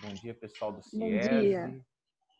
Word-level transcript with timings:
Bom 0.00 0.14
dia, 0.14 0.34
pessoal 0.34 0.72
do 0.72 0.82
CIESE. 0.82 1.28
Bom 1.28 1.40
dia. 1.40 1.84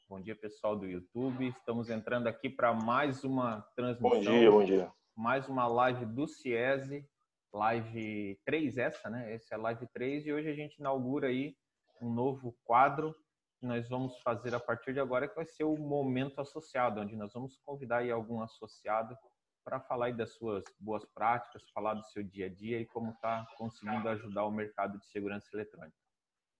Bom 0.08 0.20
dia, 0.20 0.34
pessoal 0.34 0.76
do 0.76 0.86
YouTube. 0.86 1.48
Estamos 1.48 1.90
entrando 1.90 2.26
aqui 2.26 2.48
para 2.48 2.72
mais 2.72 3.22
uma 3.22 3.60
transmissão. 3.76 4.10
Bom 4.10 4.20
dia, 4.20 4.50
bom 4.50 4.64
dia. 4.64 4.92
Mais 5.14 5.46
uma 5.46 5.66
live 5.66 6.06
do 6.06 6.26
CIESE, 6.26 7.06
live 7.52 8.40
3 8.46 8.78
essa, 8.78 9.10
né? 9.10 9.34
Essa 9.34 9.54
é 9.54 9.58
a 9.58 9.60
live 9.60 9.86
3 9.88 10.26
e 10.26 10.32
hoje 10.32 10.48
a 10.48 10.54
gente 10.54 10.78
inaugura 10.78 11.28
aí 11.28 11.54
um 12.00 12.10
novo 12.10 12.56
quadro 12.64 13.14
que 13.58 13.66
nós 13.66 13.88
vamos 13.88 14.18
fazer 14.22 14.54
a 14.54 14.60
partir 14.60 14.94
de 14.94 15.00
agora, 15.00 15.28
que 15.28 15.36
vai 15.36 15.46
ser 15.46 15.64
o 15.64 15.76
Momento 15.76 16.40
Associado, 16.40 17.00
onde 17.00 17.14
nós 17.14 17.32
vamos 17.34 17.58
convidar 17.58 17.98
aí 17.98 18.10
algum 18.10 18.40
associado 18.40 19.16
para 19.62 19.80
falar 19.80 20.06
aí 20.06 20.16
das 20.16 20.34
suas 20.34 20.64
boas 20.78 21.04
práticas, 21.04 21.62
falar 21.70 21.94
do 21.94 22.04
seu 22.04 22.22
dia 22.22 22.46
a 22.46 22.48
dia 22.48 22.80
e 22.80 22.86
como 22.86 23.10
está 23.10 23.46
conseguindo 23.56 24.08
ajudar 24.08 24.44
o 24.44 24.50
mercado 24.50 24.98
de 24.98 25.06
segurança 25.06 25.48
eletrônica. 25.52 26.03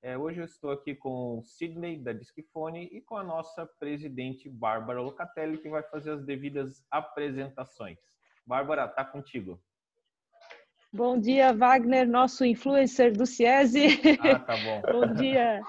É, 0.05 0.18
hoje 0.18 0.39
eu 0.39 0.45
estou 0.45 0.71
aqui 0.71 0.95
com 0.95 1.39
o 1.39 1.43
Sidney, 1.43 1.96
da 1.96 2.12
Discfone, 2.12 2.90
e 2.93 3.00
com 3.00 3.17
a 3.17 3.25
nossa 3.25 3.64
presidente, 3.64 4.50
Bárbara 4.50 5.00
Locatelli, 5.00 5.57
que 5.57 5.71
vai 5.71 5.82
fazer 5.82 6.11
as 6.11 6.22
devidas 6.22 6.85
apresentações. 6.90 7.96
Bárbara, 8.46 8.85
está 8.85 9.03
contigo. 9.03 9.59
Bom 10.93 11.18
dia, 11.18 11.54
Wagner, 11.54 12.07
nosso 12.07 12.45
influencer 12.45 13.17
do 13.17 13.25
CIESE. 13.25 13.98
Ah, 14.21 14.40
tá 14.40 14.54
bom. 14.59 14.82
bom 14.93 15.14
dia. 15.14 15.62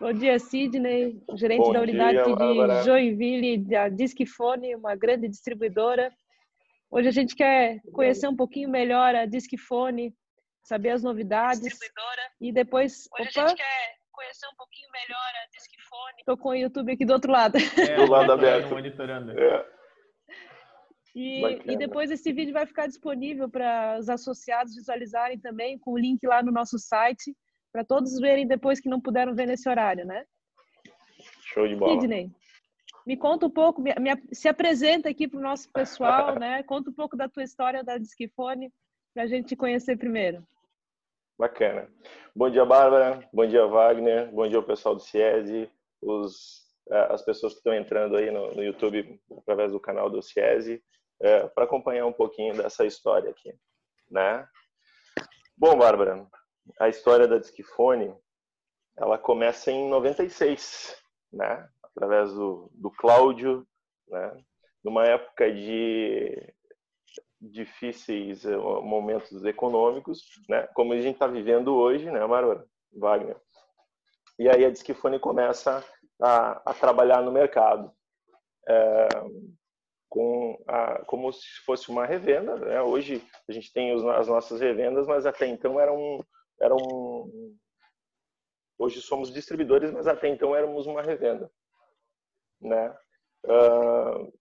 Bom 0.00 0.12
dia, 0.14 0.38
Sidney, 0.38 1.22
gerente 1.34 1.66
bom 1.66 1.72
da 1.74 1.82
unidade 1.82 2.24
dia, 2.24 2.34
de 2.34 2.82
Joinville, 2.82 3.58
da 3.58 3.90
Discfone, 3.90 4.74
uma 4.74 4.96
grande 4.96 5.28
distribuidora. 5.28 6.10
Hoje 6.90 7.08
a 7.08 7.12
gente 7.12 7.36
quer 7.36 7.82
conhecer 7.92 8.26
um 8.26 8.36
pouquinho 8.36 8.70
melhor 8.70 9.14
a 9.14 9.26
Discfone, 9.26 10.14
saber 10.62 10.92
as 10.92 11.02
novidades. 11.02 11.78
E 12.40 12.52
depois. 12.52 13.08
Hoje 13.18 13.30
opa, 13.30 13.44
a 13.44 13.48
gente 13.48 13.56
quer 13.56 13.96
conhecer 14.12 14.46
um 14.46 14.56
pouquinho 14.56 14.88
melhor 14.92 15.18
a 15.18 15.50
Discfone. 15.50 16.14
Estou 16.18 16.36
com 16.36 16.48
o 16.50 16.54
YouTube 16.54 16.92
aqui 16.92 17.04
do 17.04 17.12
outro 17.12 17.32
lado. 17.32 17.58
É, 17.58 17.96
do 17.96 18.10
lado 18.10 18.32
aberto. 18.32 18.70
Monitorando. 18.70 19.38
É. 19.38 19.76
E, 21.14 21.72
e, 21.72 21.78
depois 21.78 22.10
esse 22.10 22.30
vídeo 22.30 22.52
vai 22.52 22.66
ficar 22.66 22.86
disponível 22.86 23.48
para 23.48 23.96
os 23.98 24.06
associados 24.06 24.74
visualizarem 24.74 25.38
também, 25.38 25.78
com 25.78 25.92
o 25.92 25.98
link 25.98 26.26
lá 26.26 26.42
no 26.42 26.52
nosso 26.52 26.78
site, 26.78 27.34
para 27.72 27.82
todos 27.82 28.20
verem 28.20 28.46
depois 28.46 28.80
que 28.80 28.88
não 28.88 29.00
puderam 29.00 29.34
ver 29.34 29.46
nesse 29.46 29.66
horário, 29.66 30.04
né? 30.04 30.26
Show 31.40 31.66
de 31.66 31.74
bola. 31.74 31.98
Sidney, 31.98 32.30
me 33.06 33.16
conta 33.16 33.46
um 33.46 33.50
pouco, 33.50 33.80
me, 33.80 33.94
me, 33.94 34.10
se 34.30 34.46
apresenta 34.46 35.08
aqui 35.08 35.26
para 35.26 35.38
o 35.38 35.42
nosso 35.42 35.70
pessoal, 35.72 36.34
né? 36.40 36.62
Conta 36.64 36.90
um 36.90 36.94
pouco 36.94 37.16
da 37.16 37.30
tua 37.30 37.44
história 37.44 37.82
da 37.82 37.96
Discfone, 37.96 38.70
para 39.14 39.22
a 39.22 39.26
gente 39.26 39.48
te 39.48 39.56
conhecer 39.56 39.96
primeiro. 39.96 40.46
Bacana. 41.38 41.86
Bom 42.34 42.48
dia, 42.48 42.64
Bárbara. 42.64 43.28
Bom 43.30 43.46
dia, 43.46 43.66
Wagner. 43.66 44.32
Bom 44.32 44.48
dia 44.48 44.56
ao 44.56 44.62
pessoal 44.62 44.94
do 44.94 45.02
CIESE, 45.02 45.70
os, 46.00 46.64
eh, 46.90 47.08
as 47.10 47.22
pessoas 47.22 47.52
que 47.52 47.58
estão 47.58 47.74
entrando 47.74 48.16
aí 48.16 48.30
no, 48.30 48.54
no 48.54 48.64
YouTube 48.64 49.20
através 49.36 49.70
do 49.70 49.78
canal 49.78 50.08
do 50.08 50.22
CIESE, 50.22 50.82
é, 51.20 51.46
para 51.48 51.64
acompanhar 51.64 52.06
um 52.06 52.12
pouquinho 52.12 52.56
dessa 52.56 52.86
história 52.86 53.30
aqui, 53.30 53.54
né? 54.10 54.48
Bom, 55.54 55.76
Bárbara, 55.76 56.26
a 56.80 56.88
história 56.88 57.28
da 57.28 57.36
Discfone, 57.38 58.14
ela 58.96 59.18
começa 59.18 59.70
em 59.70 59.90
96, 59.90 60.96
né? 61.30 61.68
Através 61.82 62.32
do, 62.32 62.70
do 62.72 62.90
Cláudio, 62.90 63.66
né? 64.08 64.42
Numa 64.82 65.04
época 65.04 65.52
de 65.52 66.54
difíceis 67.40 68.44
eh, 68.44 68.56
momentos 68.56 69.44
econômicos, 69.44 70.22
né? 70.48 70.66
Como 70.74 70.92
a 70.92 71.00
gente 71.00 71.14
está 71.14 71.26
vivendo 71.26 71.74
hoje, 71.74 72.10
né, 72.10 72.26
Bárbara? 72.26 72.64
Wagner. 72.92 73.36
E 74.38 74.48
aí 74.48 74.64
a 74.64 74.70
Discfone 74.70 75.18
começa 75.18 75.84
a, 76.20 76.70
a 76.70 76.74
trabalhar 76.74 77.22
no 77.22 77.32
mercado. 77.32 77.92
É, 78.68 79.08
com 80.08 80.58
a, 80.66 81.04
como 81.04 81.32
se 81.32 81.60
fosse 81.64 81.90
uma 81.90 82.06
revenda. 82.06 82.56
Né? 82.56 82.80
Hoje 82.80 83.22
a 83.48 83.52
gente 83.52 83.72
tem 83.72 83.94
os, 83.94 84.04
as 84.04 84.28
nossas 84.28 84.60
revendas, 84.60 85.06
mas 85.06 85.26
até 85.26 85.46
então 85.46 85.78
eram, 85.80 86.24
eram. 86.60 86.78
Hoje 88.78 89.00
somos 89.00 89.32
distribuidores, 89.32 89.90
mas 89.90 90.06
até 90.06 90.28
então 90.28 90.54
éramos 90.54 90.86
uma 90.86 91.02
revenda. 91.02 91.50
Né? 92.60 92.96
Uh, 93.44 94.32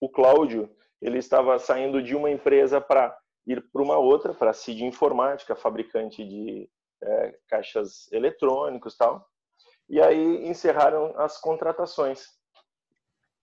o 0.00 0.08
Cláudio 0.08 0.72
ele 1.00 1.18
estava 1.18 1.58
saindo 1.58 2.02
de 2.02 2.14
uma 2.14 2.30
empresa 2.30 2.80
para 2.80 3.16
ir 3.46 3.62
para 3.72 3.82
uma 3.82 3.96
outra, 3.96 4.34
para 4.34 4.50
a 4.50 4.54
CID 4.54 4.84
Informática, 4.84 5.56
fabricante 5.56 6.24
de 6.24 6.68
é, 7.02 7.38
caixas 7.48 8.10
eletrônicos 8.12 8.96
tal. 8.96 9.26
E 9.88 10.00
aí 10.00 10.46
encerraram 10.46 11.14
as 11.18 11.40
contratações. 11.40 12.26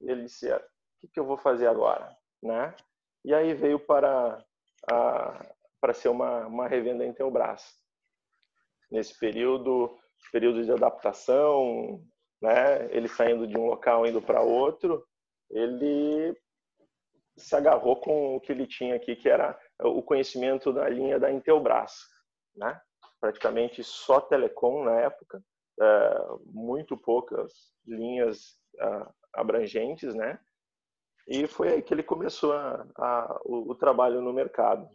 Ele 0.02 0.24
disse, 0.24 0.52
ah, 0.52 0.58
o 0.58 1.02
que, 1.02 1.14
que 1.14 1.20
eu 1.20 1.26
vou 1.26 1.38
fazer 1.38 1.68
agora? 1.68 2.16
Né? 2.44 2.76
E 3.24 3.34
aí 3.34 3.54
veio 3.54 3.80
para, 3.80 4.44
a, 4.92 5.46
para 5.82 5.94
ser 5.94 6.10
uma, 6.10 6.46
uma 6.46 6.68
revenda 6.68 7.04
em 7.04 7.14
Teobras. 7.14 7.64
Nesse 8.92 9.18
período, 9.18 9.98
período 10.32 10.64
de 10.64 10.72
adaptação, 10.72 12.04
né? 12.40 12.88
ele 12.92 13.08
saindo 13.08 13.48
de 13.48 13.58
um 13.58 13.66
local 13.66 14.06
indo 14.06 14.22
para 14.22 14.42
outro, 14.42 15.04
ele 15.50 16.38
se 17.38 17.56
agarrou 17.56 17.98
com 17.98 18.36
o 18.36 18.40
que 18.40 18.52
ele 18.52 18.66
tinha 18.66 18.96
aqui, 18.96 19.16
que 19.16 19.30
era 19.30 19.58
o 19.82 20.02
conhecimento 20.02 20.72
da 20.72 20.88
linha 20.88 21.20
da 21.20 21.32
Intelbras, 21.32 21.94
né? 22.56 22.80
Praticamente 23.20 23.84
só 23.84 24.22
telecom 24.22 24.84
na 24.84 25.02
época, 25.02 25.44
é, 25.82 26.18
muito 26.46 26.96
poucas 26.96 27.52
linhas 27.86 28.58
é, 28.80 29.06
abrangentes, 29.34 30.16
né? 30.16 30.40
E 31.28 31.48
foi 31.48 31.70
aí 31.70 31.82
que 31.82 31.94
ele 31.94 32.04
começou 32.04 32.54
a, 32.54 32.86
a, 32.98 33.42
o, 33.44 33.72
o, 33.72 33.76
trabalho 33.76 34.22
no 34.22 34.32
mercado. 34.32 34.88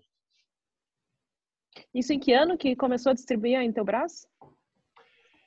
Isso 1.93 2.13
em 2.13 2.21
que 2.21 2.33
ano 2.33 2.57
que 2.57 2.77
começou 2.77 3.11
a 3.11 3.15
distribuir 3.15 3.59
a 3.59 3.65
Intelbras? 3.65 4.27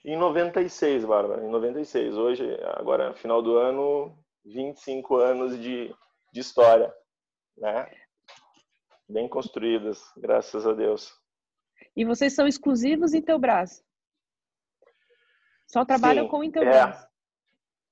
Em 0.03 0.17
96, 0.17 1.05
Bárbara, 1.05 1.43
em 1.43 1.49
96. 1.49 2.17
Hoje, 2.17 2.45
agora, 2.75 3.13
final 3.13 3.41
do 3.41 3.57
ano, 3.57 4.17
25 4.45 5.15
anos 5.15 5.57
de, 5.57 5.95
de 6.33 6.39
história, 6.39 6.91
né? 7.55 7.87
Bem 9.07 9.29
construídas, 9.29 10.01
graças 10.17 10.65
a 10.65 10.73
Deus. 10.73 11.13
E 11.95 12.03
vocês 12.03 12.33
são 12.33 12.47
exclusivos 12.47 13.13
Intelbras? 13.13 13.83
Só 15.67 15.85
trabalham 15.85 16.25
Sim, 16.25 16.31
com 16.31 16.43
Intelbras? 16.43 17.07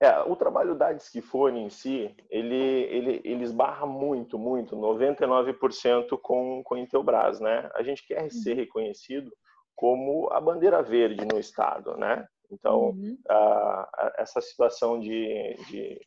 É, 0.02 0.08
é, 0.08 0.20
o 0.22 0.36
trabalho 0.36 0.74
da 0.74 0.92
Discfone 0.92 1.60
em 1.60 1.70
si, 1.70 2.16
ele, 2.32 2.56
ele, 2.56 3.22
ele 3.24 3.44
esbarra 3.44 3.86
muito, 3.86 4.40
muito, 4.40 4.76
99% 4.76 6.20
com, 6.20 6.64
com 6.64 6.78
Intelbras, 6.78 7.40
né? 7.40 7.70
A 7.76 7.84
gente 7.84 8.06
quer 8.08 8.24
uhum. 8.24 8.30
ser 8.32 8.56
reconhecido 8.56 9.32
como 9.76 10.32
a 10.32 10.42
bandeira 10.42 10.82
verde 10.82 11.24
no 11.32 11.40
estado, 11.40 11.96
né? 11.96 12.28
Então, 12.52 12.90
uhum. 12.90 13.18
a, 13.30 13.36
a, 13.36 14.14
essa 14.18 14.42
situação 14.42 15.00
de, 15.00 15.56
de 15.70 16.00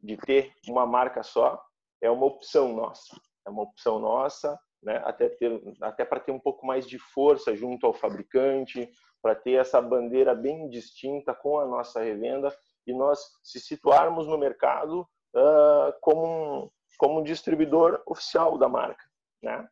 de 0.00 0.16
ter 0.16 0.52
uma 0.68 0.86
marca 0.86 1.22
só 1.22 1.62
é 2.00 2.10
uma 2.10 2.26
opção 2.26 2.74
nossa. 2.74 3.20
É 3.46 3.50
uma 3.50 3.62
opção 3.62 3.98
nossa, 3.98 4.58
né? 4.82 5.02
até, 5.04 5.28
ter, 5.28 5.60
até 5.80 6.04
para 6.04 6.20
ter 6.20 6.32
um 6.32 6.38
pouco 6.38 6.66
mais 6.66 6.86
de 6.86 6.98
força 6.98 7.54
junto 7.56 7.86
ao 7.86 7.92
fabricante, 7.92 8.90
para 9.20 9.34
ter 9.34 9.52
essa 9.52 9.80
bandeira 9.80 10.34
bem 10.34 10.68
distinta 10.68 11.34
com 11.34 11.58
a 11.58 11.66
nossa 11.66 12.00
revenda 12.00 12.54
e 12.86 12.92
nós 12.92 13.18
se 13.42 13.60
situarmos 13.60 14.26
no 14.26 14.38
mercado 14.38 15.00
uh, 15.34 15.92
como, 16.00 16.26
um, 16.26 16.70
como 16.96 17.20
um 17.20 17.22
distribuidor 17.22 18.02
oficial 18.06 18.56
da 18.56 18.68
marca. 18.68 19.04
Né? 19.42 19.68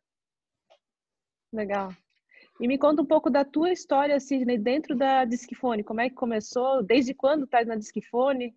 Legal. 1.53 1.89
E 2.59 2.67
me 2.67 2.77
conta 2.77 3.01
um 3.01 3.05
pouco 3.05 3.29
da 3.29 3.45
tua 3.45 3.71
história, 3.71 4.19
Sidney, 4.19 4.57
dentro 4.57 4.95
da 4.95 5.23
Discfone. 5.25 5.83
Como 5.83 6.01
é 6.01 6.09
que 6.09 6.15
começou? 6.15 6.83
Desde 6.83 7.13
quando 7.13 7.45
estás 7.45 7.67
na 7.67 7.75
Discfone? 7.75 8.55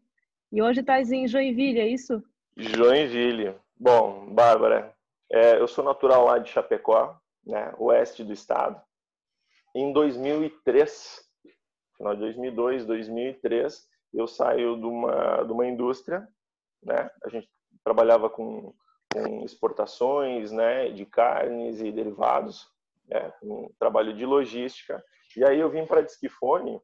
E 0.52 0.60
hoje 0.60 0.80
estás 0.80 1.12
em 1.12 1.28
Joinville, 1.28 1.78
é 1.78 1.86
isso? 1.86 2.20
Joinville. 2.56 3.54
Bom, 3.78 4.26
Bárbara, 4.34 4.92
é, 5.30 5.60
eu 5.60 5.68
sou 5.68 5.84
natural 5.84 6.24
lá 6.24 6.38
de 6.38 6.50
Chapecó, 6.50 7.16
né, 7.46 7.72
oeste 7.78 8.24
do 8.24 8.32
estado. 8.32 8.82
Em 9.72 9.92
2003, 9.92 11.20
final 11.96 12.14
de 12.14 12.20
2002, 12.22 12.84
2003, 12.84 13.88
eu 14.12 14.26
saio 14.26 14.76
de 14.76 14.86
uma, 14.86 15.44
de 15.44 15.52
uma 15.52 15.66
indústria, 15.68 16.26
né, 16.82 17.08
a 17.24 17.28
gente 17.28 17.48
trabalhava 17.84 18.28
com, 18.28 18.74
com 19.12 19.44
exportações, 19.44 20.50
né, 20.50 20.88
de 20.88 21.06
carnes 21.06 21.80
e 21.80 21.92
derivados, 21.92 22.66
né, 23.06 23.32
um 23.40 23.70
trabalho 23.78 24.12
de 24.12 24.26
logística. 24.26 25.00
E 25.36 25.44
aí 25.44 25.60
eu 25.60 25.70
vim 25.70 25.86
para 25.86 26.00
a 26.00 26.04
Disquifone 26.04 26.80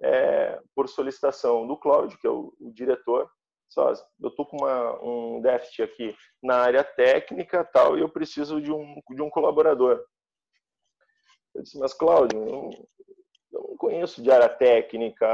é, 0.00 0.60
por 0.74 0.88
solicitação 0.88 1.66
do 1.66 1.76
Cláudio, 1.76 2.18
que 2.18 2.26
é 2.26 2.30
o, 2.30 2.52
o 2.60 2.72
diretor. 2.72 3.30
Só, 3.68 3.92
eu 4.20 4.28
estou 4.28 4.46
com 4.46 4.58
uma, 4.58 5.02
um 5.02 5.40
déficit 5.40 5.82
aqui 5.82 6.16
na 6.42 6.58
área 6.58 6.84
técnica 6.84 7.64
tal 7.64 7.98
e 7.98 8.00
eu 8.00 8.08
preciso 8.08 8.60
de 8.60 8.72
um, 8.72 9.00
de 9.10 9.22
um 9.22 9.30
colaborador. 9.30 10.04
Eu 11.54 11.62
disse, 11.62 11.78
mas 11.78 11.92
Cláudio, 11.92 12.38
eu, 12.38 12.70
eu 13.52 13.68
não 13.70 13.76
conheço 13.76 14.22
de 14.22 14.30
área 14.30 14.48
técnica. 14.48 15.26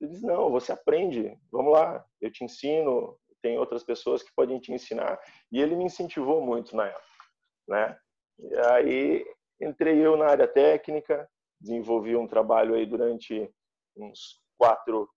Ele 0.00 0.10
disse, 0.10 0.24
não, 0.24 0.50
você 0.50 0.72
aprende, 0.72 1.36
vamos 1.52 1.72
lá, 1.72 2.04
eu 2.20 2.32
te 2.32 2.42
ensino, 2.42 3.18
tem 3.42 3.58
outras 3.58 3.82
pessoas 3.82 4.22
que 4.22 4.32
podem 4.34 4.58
te 4.58 4.72
ensinar. 4.72 5.20
E 5.52 5.60
ele 5.60 5.76
me 5.76 5.84
incentivou 5.84 6.40
muito 6.40 6.74
na 6.74 6.86
época, 6.86 7.24
né? 7.68 7.98
E 8.38 8.56
aí 8.58 9.26
entrei 9.60 9.98
eu 9.98 10.16
na 10.16 10.26
área 10.26 10.48
técnica, 10.48 11.28
desenvolvi 11.60 12.16
um 12.16 12.26
trabalho 12.26 12.74
aí 12.74 12.86
durante 12.86 13.52
uns 13.96 14.40
quatro, 14.56 15.08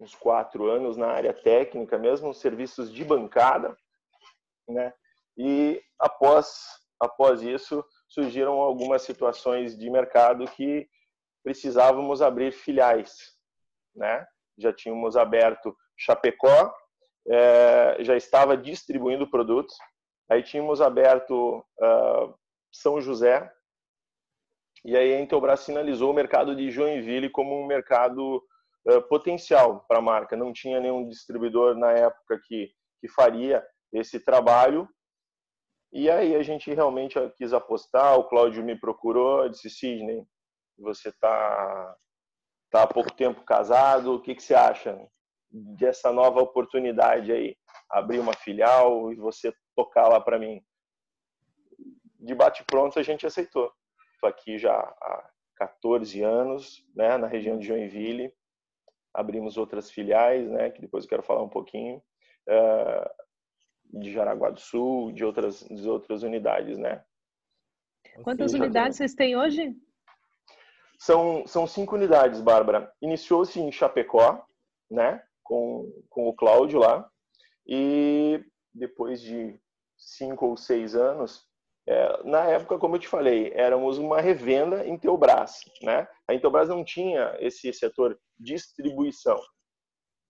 uns 0.00 0.14
quatro 0.14 0.70
anos 0.70 0.96
na 0.96 1.08
área 1.08 1.32
técnica, 1.32 1.98
mesmo 1.98 2.32
serviços 2.32 2.92
de 2.92 3.04
bancada, 3.04 3.76
né? 4.68 4.92
E 5.36 5.82
após 5.98 6.80
após 7.00 7.42
isso 7.42 7.84
surgiram 8.08 8.60
algumas 8.60 9.02
situações 9.02 9.76
de 9.76 9.90
mercado 9.90 10.44
que 10.44 10.88
precisávamos 11.42 12.22
abrir 12.22 12.52
filiais, 12.52 13.36
né? 13.94 14.24
Já 14.56 14.72
tínhamos 14.72 15.16
aberto 15.16 15.76
Chapecó, 15.96 16.72
é, 17.28 17.96
já 18.00 18.16
estava 18.16 18.56
distribuindo 18.56 19.28
produtos. 19.28 19.76
Aí 20.30 20.42
tínhamos 20.42 20.80
aberto 20.80 21.58
uh, 21.58 22.34
São 22.72 23.00
José, 23.00 23.52
e 24.84 24.96
aí 24.96 25.14
a 25.14 25.20
Intelbras 25.20 25.60
sinalizou 25.60 26.10
o 26.10 26.14
mercado 26.14 26.56
de 26.56 26.70
Joinville 26.70 27.30
como 27.30 27.54
um 27.54 27.66
mercado 27.66 28.42
uh, 28.88 29.02
potencial 29.08 29.84
para 29.86 29.98
a 29.98 30.02
marca. 30.02 30.36
Não 30.36 30.52
tinha 30.52 30.80
nenhum 30.80 31.08
distribuidor 31.08 31.76
na 31.76 31.92
época 31.92 32.40
que, 32.44 32.70
que 33.00 33.08
faria 33.08 33.64
esse 33.92 34.18
trabalho. 34.18 34.88
E 35.92 36.10
aí 36.10 36.34
a 36.34 36.42
gente 36.42 36.72
realmente 36.72 37.16
quis 37.36 37.52
apostar. 37.52 38.18
O 38.18 38.24
Cláudio 38.24 38.64
me 38.64 38.78
procurou, 38.78 39.48
disse: 39.48 39.70
Sidney, 39.70 40.24
você 40.76 41.10
está 41.10 41.96
tá 42.70 42.82
há 42.82 42.86
pouco 42.86 43.12
tempo 43.12 43.44
casado, 43.44 44.14
o 44.14 44.20
que, 44.20 44.34
que 44.34 44.42
você 44.42 44.54
acha 44.54 44.98
dessa 45.50 46.10
nova 46.10 46.40
oportunidade 46.40 47.30
aí? 47.30 47.54
Abrir 47.90 48.18
uma 48.18 48.32
filial 48.32 49.12
e 49.12 49.16
você 49.16 49.52
tocar 49.76 50.08
lá 50.08 50.20
para 50.20 50.38
mim. 50.38 50.60
De 52.18 52.34
bate-pronto 52.34 52.98
a 52.98 53.02
gente 53.02 53.26
aceitou. 53.26 53.70
Estou 54.22 54.30
aqui 54.30 54.56
já 54.56 54.72
há 54.72 55.30
14 55.56 56.22
anos, 56.22 56.86
né, 56.94 57.18
na 57.18 57.26
região 57.26 57.58
de 57.58 57.66
Joinville. 57.66 58.32
Abrimos 59.12 59.56
outras 59.56 59.90
filiais, 59.90 60.48
né, 60.48 60.70
que 60.70 60.80
depois 60.80 61.02
eu 61.02 61.10
quero 61.10 61.24
falar 61.24 61.42
um 61.42 61.48
pouquinho, 61.48 62.00
uh, 62.48 64.00
de 64.00 64.12
Jaraguá 64.12 64.50
do 64.50 64.60
Sul, 64.60 65.10
de 65.10 65.24
outras, 65.24 65.66
de 65.68 65.88
outras 65.88 66.22
unidades, 66.22 66.78
né. 66.78 67.04
Quantas 68.22 68.54
unidades 68.54 68.96
vocês 68.96 69.12
têm 69.12 69.36
hoje? 69.36 69.74
São, 71.00 71.44
são 71.44 71.66
cinco 71.66 71.96
unidades, 71.96 72.40
Bárbara. 72.40 72.92
Iniciou-se 73.02 73.58
em 73.58 73.72
Chapecó, 73.72 74.46
né, 74.88 75.20
com, 75.42 75.90
com 76.08 76.28
o 76.28 76.34
Cláudio 76.34 76.78
lá, 76.78 77.10
e 77.66 78.40
depois 78.72 79.20
de 79.20 79.60
cinco 79.96 80.46
ou 80.46 80.56
seis 80.56 80.94
anos, 80.94 81.44
é, 81.86 82.22
na 82.24 82.44
época, 82.44 82.78
como 82.78 82.96
eu 82.96 83.00
te 83.00 83.08
falei, 83.08 83.52
éramos 83.54 83.98
uma 83.98 84.20
revenda 84.20 84.86
em 84.86 84.96
Teobras, 84.96 85.60
né? 85.82 86.06
A 86.28 86.34
Intelbras 86.34 86.68
não 86.68 86.84
tinha 86.84 87.36
esse 87.40 87.72
setor 87.72 88.18
distribuição, 88.38 89.40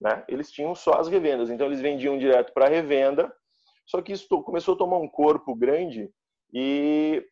né? 0.01 0.25
Eles 0.29 0.51
tinham 0.51 0.75
só 0.75 0.95
as 0.95 1.09
revendas, 1.09 1.51
então 1.51 1.67
eles 1.67 1.81
vendiam 1.81 2.19
direto 2.19 2.53
para 2.55 2.69
revenda. 2.69 3.33
Só 3.87 4.01
que 4.01 4.13
isso 4.13 4.29
começou 4.45 4.75
a 4.75 4.79
tomar 4.79 4.97
um 4.99 5.09
corpo 5.09 5.55
grande 5.55 6.11
e 6.55 7.23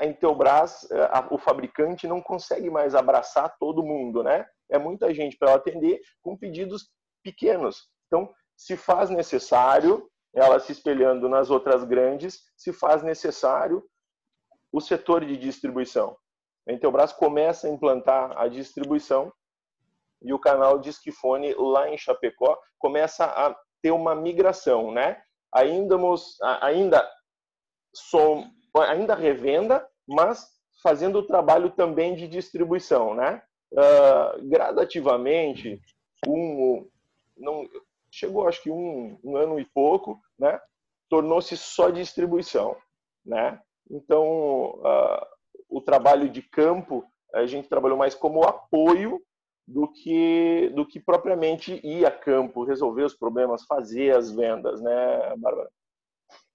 a 0.00 0.06
Intelbras, 0.06 0.88
é, 0.90 1.00
a, 1.02 1.28
o 1.30 1.36
fabricante 1.36 2.06
não 2.06 2.22
consegue 2.22 2.70
mais 2.70 2.94
abraçar 2.94 3.54
todo 3.58 3.84
mundo, 3.84 4.22
né? 4.22 4.46
É 4.70 4.78
muita 4.78 5.12
gente 5.12 5.36
para 5.36 5.54
atender 5.54 6.00
com 6.22 6.36
pedidos 6.36 6.90
pequenos. 7.22 7.88
Então, 8.06 8.32
se 8.56 8.76
faz 8.76 9.10
necessário 9.10 10.08
ela 10.34 10.58
se 10.60 10.72
espelhando 10.72 11.28
nas 11.28 11.50
outras 11.50 11.84
grandes, 11.84 12.42
se 12.56 12.72
faz 12.72 13.02
necessário 13.02 13.82
o 14.72 14.80
setor 14.80 15.24
de 15.24 15.36
distribuição. 15.36 16.16
A 16.68 16.72
Intelbras 16.72 17.12
começa 17.12 17.66
a 17.66 17.70
implantar 17.70 18.38
a 18.38 18.46
distribuição 18.46 19.32
e 20.22 20.32
o 20.32 20.38
canal 20.38 20.78
Disquifone 20.78 21.54
lá 21.54 21.88
em 21.88 21.96
Chapecó 21.96 22.58
começa 22.78 23.24
a 23.24 23.56
ter 23.80 23.90
uma 23.90 24.14
migração, 24.14 24.90
né? 24.90 25.20
Ainda 25.54 25.96
ainda 26.60 27.10
som, 27.94 28.44
ainda 28.76 29.14
revenda, 29.14 29.88
mas 30.06 30.46
fazendo 30.82 31.20
o 31.20 31.26
trabalho 31.26 31.70
também 31.70 32.14
de 32.14 32.28
distribuição, 32.28 33.14
né? 33.14 33.42
Uh, 33.72 34.48
gradativamente, 34.48 35.80
um, 36.26 36.88
não, 37.36 37.68
chegou 38.10 38.48
acho 38.48 38.62
que 38.62 38.70
um, 38.70 39.18
um 39.22 39.36
ano 39.36 39.58
e 39.58 39.64
pouco, 39.64 40.20
né? 40.38 40.60
Tornou-se 41.08 41.56
só 41.56 41.90
distribuição, 41.90 42.76
né? 43.24 43.60
Então, 43.90 44.80
uh, 44.80 45.26
o 45.68 45.80
trabalho 45.80 46.28
de 46.28 46.42
campo, 46.42 47.04
a 47.34 47.46
gente 47.46 47.68
trabalhou 47.68 47.96
mais 47.96 48.14
como 48.14 48.44
apoio 48.44 49.20
do 49.66 49.86
que 49.86 50.70
do 50.74 50.86
que 50.86 50.98
propriamente 50.98 51.78
ir 51.84 52.06
a 52.06 52.10
campo, 52.10 52.64
resolver 52.64 53.04
os 53.04 53.14
problemas, 53.14 53.64
fazer 53.64 54.16
as 54.16 54.30
vendas, 54.30 54.80
né, 54.80 55.36
Bárbara? 55.36 55.70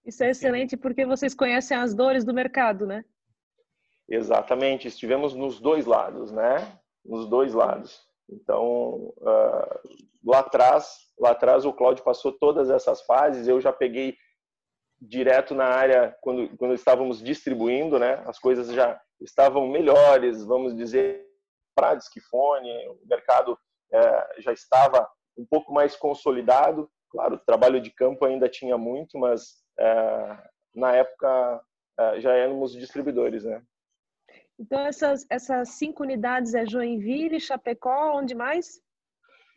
Isso 0.04 0.24
é 0.24 0.32
excelente 0.32 0.76
porque 0.76 1.06
vocês 1.06 1.34
conhecem 1.34 1.78
as 1.78 1.94
dores 1.94 2.26
do 2.26 2.34
mercado, 2.34 2.86
né? 2.88 3.06
Exatamente, 4.10 4.88
estivemos 4.88 5.34
nos 5.34 5.60
dois 5.60 5.86
lados, 5.86 6.32
né? 6.32 6.80
Nos 7.06 7.28
dois 7.28 7.54
lados. 7.54 8.02
Então, 8.34 9.14
uh, 9.18 10.00
lá 10.26 10.40
atrás, 10.40 11.10
lá 11.20 11.32
atrás 11.32 11.66
o 11.66 11.74
Cláudio 11.74 12.04
passou 12.04 12.32
todas 12.32 12.70
essas 12.70 13.02
fases, 13.04 13.48
eu 13.48 13.62
já 13.62 13.72
peguei 13.72 14.16
direto 15.02 15.54
na 15.54 15.66
área 15.66 16.16
quando, 16.22 16.56
quando 16.58 16.74
estávamos 16.74 17.22
distribuindo, 17.22 18.00
né? 18.00 18.24
As 18.26 18.40
coisas 18.40 18.72
já 18.72 19.00
estavam 19.22 19.68
melhores, 19.68 20.44
vamos 20.44 20.76
dizer, 20.76 21.26
para 21.76 21.96
Disquifone, 21.96 22.70
o 22.88 23.00
mercado 23.06 23.58
é, 23.92 24.42
já 24.42 24.54
estava 24.54 25.10
um 25.38 25.46
pouco 25.46 25.74
mais 25.74 25.96
consolidado. 25.96 26.90
Claro, 27.10 27.36
o 27.36 27.46
trabalho 27.46 27.80
de 27.80 27.92
campo 27.92 28.26
ainda 28.26 28.50
tinha 28.50 28.78
muito, 28.78 29.20
mas 29.20 29.64
é, 29.78 30.38
na 30.74 30.96
época 30.96 31.62
é, 32.00 32.22
já 32.22 32.34
éramos 32.34 32.74
distribuidores, 32.74 33.44
né? 33.44 33.62
Então, 34.60 34.80
essas, 34.86 35.26
essas 35.30 35.70
cinco 35.70 36.04
unidades 36.04 36.54
é 36.54 36.66
Joinville, 36.66 37.40
Chapecó, 37.40 38.18
onde 38.18 38.36
mais? 38.36 38.82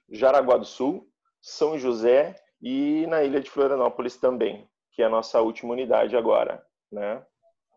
Jaraguá 0.08 0.56
do 0.56 0.65
Sul, 0.65 1.08
São 1.41 1.79
José 1.79 2.34
e 2.62 3.06
na 3.08 3.22
ilha 3.22 3.41
de 3.41 3.50
Florianópolis 3.50 4.17
também, 4.17 4.69
que 4.93 5.03
é 5.03 5.06
a 5.06 5.10
nossa 5.10 5.41
última 5.41 5.72
unidade 5.72 6.17
agora. 6.17 6.65
Né? 6.91 7.24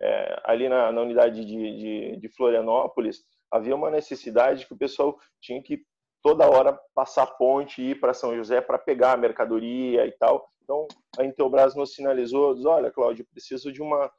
É, 0.01 0.41
ali 0.45 0.69
na, 0.69 0.91
na 0.91 1.01
unidade 1.01 1.43
de, 1.43 1.77
de, 1.77 2.17
de, 2.17 2.29
Florianópolis, 2.29 3.23
havia 3.51 3.75
uma 3.75 3.91
necessidade 3.91 4.65
que 4.65 4.73
o 4.73 4.77
pessoal 4.77 5.17
tinha 5.41 5.61
que 5.61 5.83
toda 6.23 6.49
hora 6.49 6.79
passar 6.93 7.25
ponte 7.25 7.81
e 7.81 7.91
ir 7.91 7.99
para 7.99 8.13
São 8.13 8.35
José 8.35 8.61
para 8.61 8.77
pegar 8.77 9.13
a 9.13 9.17
mercadoria 9.17 10.05
e 10.05 10.11
tal. 10.13 10.49
Então, 10.63 10.87
a 11.17 11.25
Intelbras 11.25 11.75
nos 11.75 11.95
sinalizou, 11.95 12.53
diz, 12.53 12.65
olha, 12.65 12.91
Cláudio, 12.91 13.25
preciso 13.31 13.71
de, 13.71 13.81
uma, 13.81 14.09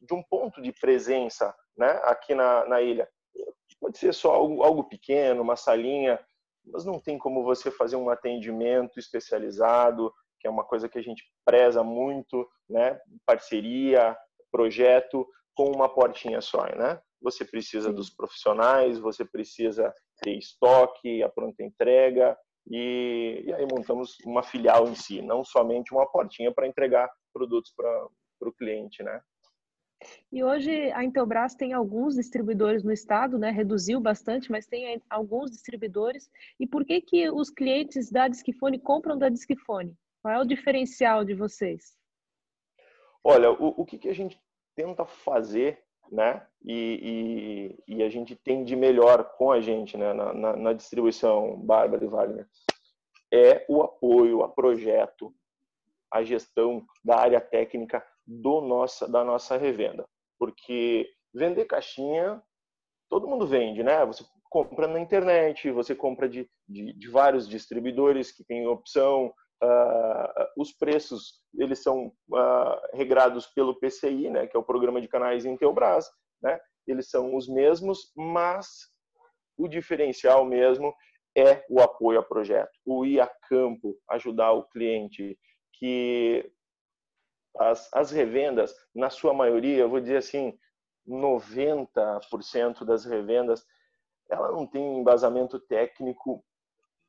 de 0.00 0.14
um 0.14 0.22
ponto 0.22 0.62
de 0.62 0.72
presença 0.72 1.54
né, 1.76 2.00
aqui 2.04 2.34
na, 2.34 2.64
na 2.66 2.80
ilha. 2.80 3.08
Pode 3.80 3.98
ser 3.98 4.12
só 4.12 4.34
algo, 4.34 4.62
algo 4.62 4.84
pequeno, 4.84 5.42
uma 5.42 5.56
salinha, 5.56 6.18
mas 6.66 6.84
não 6.84 7.00
tem 7.00 7.18
como 7.18 7.42
você 7.42 7.70
fazer 7.70 7.96
um 7.96 8.10
atendimento 8.10 8.98
especializado, 8.98 10.12
que 10.38 10.46
é 10.46 10.50
uma 10.50 10.64
coisa 10.64 10.88
que 10.88 10.98
a 10.98 11.02
gente 11.02 11.24
preza 11.44 11.82
muito, 11.82 12.48
né? 12.68 12.98
Parceria, 13.26 14.16
projeto 14.50 15.26
com 15.54 15.70
uma 15.70 15.88
portinha 15.88 16.40
só, 16.40 16.64
né? 16.76 17.00
Você 17.20 17.44
precisa 17.44 17.92
dos 17.92 18.10
profissionais, 18.10 18.98
você 18.98 19.24
precisa 19.24 19.94
ter 20.22 20.36
estoque, 20.36 21.22
a 21.22 21.28
pronta 21.28 21.62
entrega 21.62 22.36
e, 22.66 23.42
e 23.44 23.52
aí 23.52 23.66
montamos 23.70 24.16
uma 24.24 24.42
filial 24.42 24.88
em 24.88 24.94
si, 24.94 25.20
não 25.20 25.44
somente 25.44 25.92
uma 25.92 26.10
portinha 26.10 26.52
para 26.52 26.66
entregar 26.66 27.10
produtos 27.32 27.72
para 27.76 28.08
o 28.48 28.52
cliente, 28.52 29.02
né? 29.02 29.20
E 30.32 30.42
hoje 30.42 30.90
a 30.92 31.04
Intelbras 31.04 31.54
tem 31.54 31.72
alguns 31.72 32.14
distribuidores 32.14 32.82
no 32.82 32.92
estado, 32.92 33.38
né? 33.38 33.50
Reduziu 33.50 34.00
bastante, 34.00 34.50
mas 34.50 34.66
tem 34.66 35.00
alguns 35.10 35.50
distribuidores. 35.50 36.30
E 36.58 36.66
por 36.66 36.84
que 36.84 37.00
que 37.00 37.30
os 37.30 37.50
clientes 37.50 38.10
da 38.10 38.28
Disquifone 38.28 38.78
compram 38.78 39.18
da 39.18 39.28
Disquifone? 39.28 39.96
Qual 40.22 40.34
é 40.34 40.40
o 40.40 40.44
diferencial 40.44 41.24
de 41.24 41.34
vocês? 41.34 41.96
Olha, 43.22 43.50
o, 43.50 43.80
o 43.82 43.84
que, 43.84 43.98
que 43.98 44.08
a 44.08 44.14
gente 44.14 44.40
tenta 44.74 45.04
fazer, 45.04 45.82
né? 46.10 46.46
E, 46.64 47.76
e, 47.86 47.96
e, 47.96 48.02
a 48.02 48.08
gente 48.08 48.34
tem 48.34 48.64
de 48.64 48.76
melhor 48.76 49.24
com 49.36 49.50
a 49.50 49.60
gente, 49.60 49.96
né? 49.96 50.12
Na, 50.12 50.32
na, 50.32 50.56
na 50.56 50.72
distribuição, 50.72 51.58
Bárbara 51.58 52.04
e 52.04 52.08
Wagner, 52.08 52.46
é 53.32 53.64
o 53.68 53.82
apoio 53.82 54.42
a 54.42 54.48
projeto, 54.48 55.34
a 56.10 56.22
gestão 56.22 56.84
da 57.04 57.16
área 57.16 57.40
técnica 57.40 58.04
do 58.30 58.60
nossa, 58.60 59.10
da 59.10 59.24
nossa 59.24 59.56
revenda. 59.56 60.06
Porque 60.38 61.08
vender 61.34 61.64
caixinha, 61.64 62.40
todo 63.08 63.26
mundo 63.26 63.46
vende, 63.46 63.82
né? 63.82 64.04
Você 64.06 64.24
compra 64.48 64.86
na 64.86 65.00
internet, 65.00 65.70
você 65.70 65.94
compra 65.94 66.28
de, 66.28 66.48
de, 66.68 66.92
de 66.92 67.08
vários 67.08 67.48
distribuidores 67.48 68.32
que 68.32 68.44
têm 68.44 68.66
opção, 68.66 69.32
Uh, 69.62 70.46
os 70.56 70.72
preços 70.72 71.42
eles 71.58 71.82
são 71.82 72.06
uh, 72.06 72.96
regrados 72.96 73.46
pelo 73.48 73.78
PCI, 73.78 74.30
né, 74.30 74.46
que 74.46 74.56
é 74.56 74.58
o 74.58 74.64
Programa 74.64 75.02
de 75.02 75.08
Canais 75.08 75.44
Intelbras, 75.44 76.06
né, 76.42 76.58
eles 76.86 77.10
são 77.10 77.36
os 77.36 77.46
mesmos, 77.46 78.10
mas 78.16 78.66
o 79.58 79.68
diferencial 79.68 80.46
mesmo 80.46 80.94
é 81.36 81.62
o 81.68 81.78
apoio 81.78 82.18
a 82.18 82.22
projeto, 82.22 82.70
o 82.86 83.04
ir 83.04 83.20
a 83.20 83.30
campo, 83.50 83.98
ajudar 84.08 84.52
o 84.52 84.64
cliente, 84.64 85.38
que 85.74 86.50
as, 87.58 87.88
as 87.92 88.10
revendas, 88.10 88.74
na 88.94 89.10
sua 89.10 89.32
maioria, 89.32 89.78
eu 89.78 89.88
vou 89.88 90.00
dizer 90.00 90.18
assim, 90.18 90.58
90% 91.08 92.84
das 92.84 93.04
revendas, 93.04 93.66
ela 94.28 94.52
não 94.52 94.66
tem 94.66 94.98
embasamento 94.98 95.58
técnico 95.58 96.44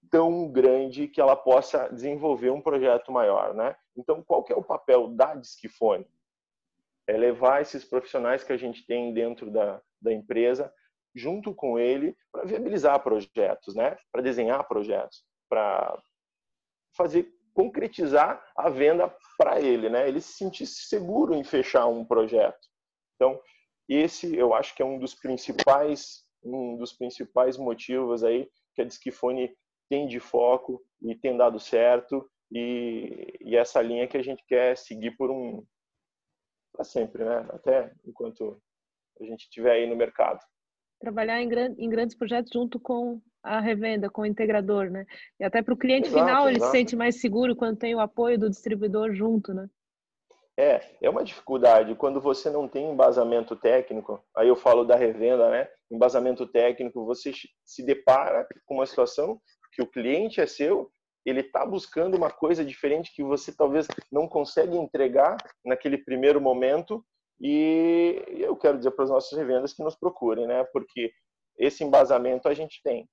tão 0.10 0.51
grande 0.51 1.07
que 1.07 1.21
ela 1.21 1.36
possa 1.36 1.88
desenvolver 1.89 2.50
um 2.50 2.62
projeto 2.62 3.12
maior, 3.12 3.53
né? 3.53 3.75
Então, 3.95 4.24
qual 4.24 4.43
que 4.43 4.51
é 4.51 4.55
o 4.55 4.63
papel 4.63 5.10
da 5.10 5.36
Disquifone? 5.36 6.07
É 7.07 7.15
levar 7.15 7.62
esses 7.62 7.86
profissionais 7.86 8.43
que 8.43 8.51
a 8.51 8.57
gente 8.57 8.86
tem 8.86 9.13
dentro 9.13 9.51
da, 9.51 9.81
da 10.01 10.12
empresa 10.12 10.74
junto 11.13 11.53
com 11.53 11.77
ele 11.77 12.17
para 12.31 12.45
viabilizar 12.45 13.01
projetos, 13.03 13.75
né? 13.75 13.98
Para 14.12 14.21
desenhar 14.21 14.67
projetos, 14.67 15.24
para 15.50 16.01
fazer 16.95 17.31
concretizar 17.53 18.43
a 18.55 18.70
venda 18.70 19.13
para 19.38 19.60
ele, 19.60 19.89
né? 19.89 20.08
Ele 20.08 20.22
se 20.22 20.34
sentir 20.34 20.65
seguro 20.65 21.34
em 21.34 21.43
fechar 21.43 21.88
um 21.88 22.05
projeto. 22.05 22.67
Então, 23.15 23.39
esse 23.88 24.36
eu 24.36 24.53
acho 24.53 24.75
que 24.75 24.81
é 24.81 24.86
um 24.86 25.00
dos 25.00 25.13
principais 25.13 26.25
um 26.43 26.75
dos 26.77 26.91
principais 26.91 27.55
motivos 27.55 28.24
aí 28.24 28.50
que 28.74 28.81
a 28.81 28.86
Disquifone 28.86 29.55
tem 29.89 30.08
de 30.08 30.20
foco 30.20 30.84
e 31.01 31.15
tem 31.15 31.38
dado 31.38 31.60
certo 31.60 32.27
e, 32.51 33.38
e 33.41 33.55
essa 33.55 33.81
linha 33.81 34.08
que 34.08 34.17
a 34.17 34.24
gente 34.24 34.43
quer 34.46 34.75
seguir 34.77 35.12
por 35.12 35.29
um 35.29 35.63
para 36.74 36.86
sempre, 36.86 37.24
né? 37.24 37.46
Até 37.50 37.93
enquanto 38.05 38.62
a 39.20 39.25
gente 39.25 39.41
estiver 39.41 39.74
aí 39.74 39.88
no 39.88 39.96
mercado. 39.96 40.39
Trabalhar 41.00 41.41
em, 41.41 41.50
gran, 41.50 41.75
em 41.77 41.89
grandes 41.89 42.15
projetos 42.15 42.51
junto 42.53 42.79
com 42.79 43.22
a 43.43 43.60
revenda, 43.60 44.10
com 44.10 44.21
o 44.21 44.25
integrador, 44.25 44.89
né? 44.89 45.05
E 45.39 45.43
até 45.43 45.62
para 45.62 45.74
o 45.74 45.77
cliente 45.77 46.07
exato, 46.07 46.25
final 46.25 46.48
ele 46.48 46.57
exato. 46.57 46.71
se 46.71 46.77
sente 46.77 46.95
mais 46.95 47.19
seguro 47.19 47.55
quando 47.55 47.77
tem 47.77 47.95
o 47.95 48.00
apoio 48.00 48.38
do 48.38 48.50
distribuidor 48.50 49.13
junto, 49.13 49.53
né? 49.53 49.67
É, 50.57 50.81
é 51.01 51.10
uma 51.10 51.24
dificuldade 51.24 51.95
quando 51.95 52.21
você 52.21 52.50
não 52.50 52.67
tem 52.67 52.91
embasamento 52.91 53.55
técnico. 53.55 54.24
Aí 54.36 54.48
eu 54.48 54.55
falo 54.55 54.83
da 54.83 54.95
revenda, 54.95 55.50
né? 55.50 55.67
Embasamento 55.89 56.45
técnico, 56.45 57.05
você 57.05 57.31
se 57.65 57.83
depara 57.83 58.48
com 58.65 58.75
uma 58.75 58.86
situação 58.86 59.41
que 59.74 59.81
o 59.81 59.88
cliente 59.88 60.41
é 60.41 60.45
seu, 60.45 60.91
ele 61.25 61.41
está 61.41 61.65
buscando 61.65 62.15
uma 62.15 62.29
coisa 62.29 62.65
diferente 62.65 63.13
que 63.15 63.24
você 63.24 63.55
talvez 63.55 63.88
não 64.12 64.27
consegue 64.27 64.75
entregar 64.75 65.38
naquele 65.63 65.98
primeiro 65.98 66.41
momento. 66.41 67.03
E 67.39 68.21
eu 68.38 68.55
quero 68.55 68.77
dizer 68.77 68.91
para 68.91 69.05
os 69.05 69.10
nossos 69.10 69.36
revendas 69.38 69.74
que 69.74 69.83
nos 69.83 69.95
procurem, 69.95 70.45
né? 70.45 70.63
Porque 70.65 71.12
esse 71.57 71.83
embasamento 71.83 72.48
a 72.48 72.53
gente 72.53 72.81
tem. 72.83 73.07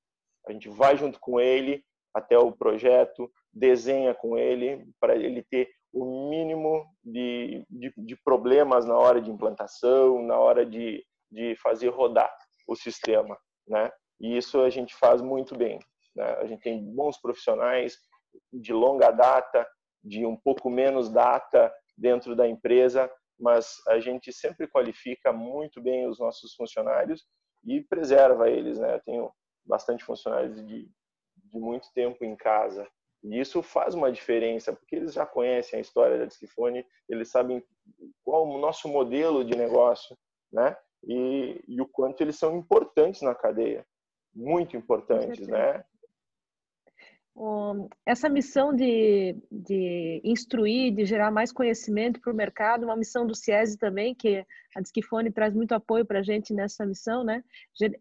A 0.46 0.52
gente 0.52 0.68
vai 0.68 0.96
junto 0.96 1.18
com 1.20 1.40
ele 1.40 1.84
até 2.14 2.38
o 2.38 2.52
projeto, 2.52 3.30
desenha 3.52 4.14
com 4.14 4.36
ele 4.36 4.86
para 5.00 5.16
ele 5.16 5.42
ter 5.42 5.70
o 5.92 6.28
mínimo 6.28 6.86
de, 7.02 7.64
de, 7.70 7.92
de, 7.96 8.16
problemas 8.16 8.84
na 8.84 8.96
hora 8.96 9.20
de 9.20 9.30
implantação, 9.30 10.22
na 10.22 10.38
hora 10.38 10.64
de, 10.64 11.04
de 11.30 11.56
fazer 11.56 11.88
rodar 11.88 12.32
o 12.66 12.76
sistema, 12.76 13.38
né? 13.66 13.90
E 14.20 14.36
isso 14.36 14.60
a 14.60 14.70
gente 14.70 14.94
faz 14.94 15.22
muito 15.22 15.56
bem. 15.56 15.78
Né? 16.14 16.24
A 16.38 16.46
gente 16.46 16.62
tem 16.62 16.82
bons 16.94 17.16
profissionais 17.18 17.96
de 18.52 18.72
longa 18.72 19.10
data, 19.10 19.66
de 20.04 20.26
um 20.26 20.36
pouco 20.36 20.68
menos 20.68 21.08
data 21.10 21.72
dentro 21.96 22.36
da 22.36 22.46
empresa, 22.46 23.10
mas 23.38 23.76
a 23.88 24.00
gente 24.00 24.32
sempre 24.32 24.66
qualifica 24.66 25.32
muito 25.32 25.80
bem 25.80 26.06
os 26.08 26.18
nossos 26.18 26.54
funcionários 26.54 27.24
e 27.64 27.80
preserva 27.80 28.50
eles, 28.50 28.78
né? 28.78 28.94
Eu 28.94 29.00
tenho 29.00 29.32
bastante 29.68 30.04
funcionários 30.04 30.56
de, 30.66 30.90
de 31.36 31.58
muito 31.58 31.92
tempo 31.92 32.24
em 32.24 32.34
casa 32.34 32.88
e 33.22 33.40
isso 33.40 33.62
faz 33.62 33.94
uma 33.94 34.12
diferença, 34.12 34.72
porque 34.72 34.96
eles 34.96 35.12
já 35.12 35.26
conhecem 35.26 35.78
a 35.78 35.82
história 35.82 36.18
da 36.18 36.24
Discifone, 36.24 36.86
eles 37.08 37.30
sabem 37.30 37.64
qual 38.24 38.46
o 38.46 38.58
nosso 38.58 38.88
modelo 38.88 39.44
de 39.44 39.56
negócio, 39.56 40.16
né? 40.52 40.76
E, 41.04 41.62
e 41.66 41.80
o 41.80 41.86
quanto 41.86 42.20
eles 42.20 42.36
são 42.36 42.56
importantes 42.56 43.22
na 43.22 43.34
cadeia, 43.34 43.86
muito 44.34 44.76
importantes, 44.76 45.46
né? 45.48 45.84
Essa 48.04 48.28
missão 48.28 48.74
de, 48.74 49.36
de 49.50 50.20
instruir, 50.24 50.92
de 50.92 51.04
gerar 51.04 51.30
mais 51.30 51.52
conhecimento 51.52 52.20
para 52.20 52.32
o 52.32 52.36
mercado, 52.36 52.84
uma 52.84 52.96
missão 52.96 53.24
do 53.26 53.34
CIESE 53.34 53.78
também, 53.78 54.14
que 54.14 54.44
a 54.74 54.80
Disquifone 54.80 55.30
traz 55.30 55.54
muito 55.54 55.72
apoio 55.72 56.04
para 56.04 56.18
a 56.18 56.22
gente 56.22 56.52
nessa 56.52 56.84
missão, 56.84 57.22
né? 57.22 57.44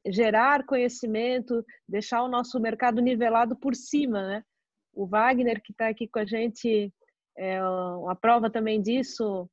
Gerar 0.08 0.66
conhecimento, 0.66 1.64
deixar 1.88 2.24
o 2.24 2.28
nosso 2.28 2.60
mercado 2.60 3.00
nivelado 3.00 3.56
por 3.56 3.76
cima, 3.76 4.28
né? 4.28 4.44
O 4.92 5.06
Wagner, 5.06 5.62
que 5.62 5.72
está 5.72 5.88
aqui 5.88 6.08
com 6.08 6.20
a 6.20 6.26
gente, 6.26 6.92
é 7.38 7.64
uma 7.64 8.16
prova 8.16 8.50
também 8.50 8.82
disso, 8.82 9.48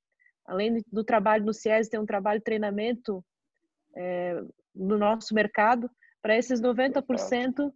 além 0.47 0.83
do 0.91 1.05
trabalho 1.05 1.45
no 1.45 1.53
CIESE, 1.53 1.91
tem 1.91 2.01
um 2.01 2.07
trabalho 2.07 2.39
de 2.39 2.45
treinamento 2.45 3.23
é, 3.95 4.41
no 4.75 4.97
nosso 4.97 5.35
mercado, 5.35 5.91
para 6.23 6.39
esses 6.39 6.63
90% 6.63 7.71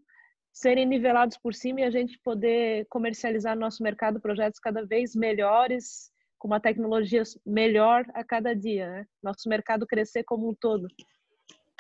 serem 0.58 0.86
nivelados 0.86 1.36
por 1.38 1.54
cima 1.54 1.80
e 1.80 1.84
a 1.84 1.90
gente 1.90 2.18
poder 2.18 2.84
comercializar 2.90 3.54
no 3.54 3.60
nosso 3.60 3.80
mercado 3.80 4.20
projetos 4.20 4.58
cada 4.58 4.84
vez 4.84 5.14
melhores, 5.14 6.10
com 6.36 6.48
uma 6.48 6.58
tecnologia 6.58 7.22
melhor 7.46 8.04
a 8.12 8.24
cada 8.24 8.54
dia, 8.54 8.90
né? 8.90 9.06
Nosso 9.22 9.48
mercado 9.48 9.86
crescer 9.86 10.24
como 10.24 10.50
um 10.50 10.54
todo. 10.54 10.88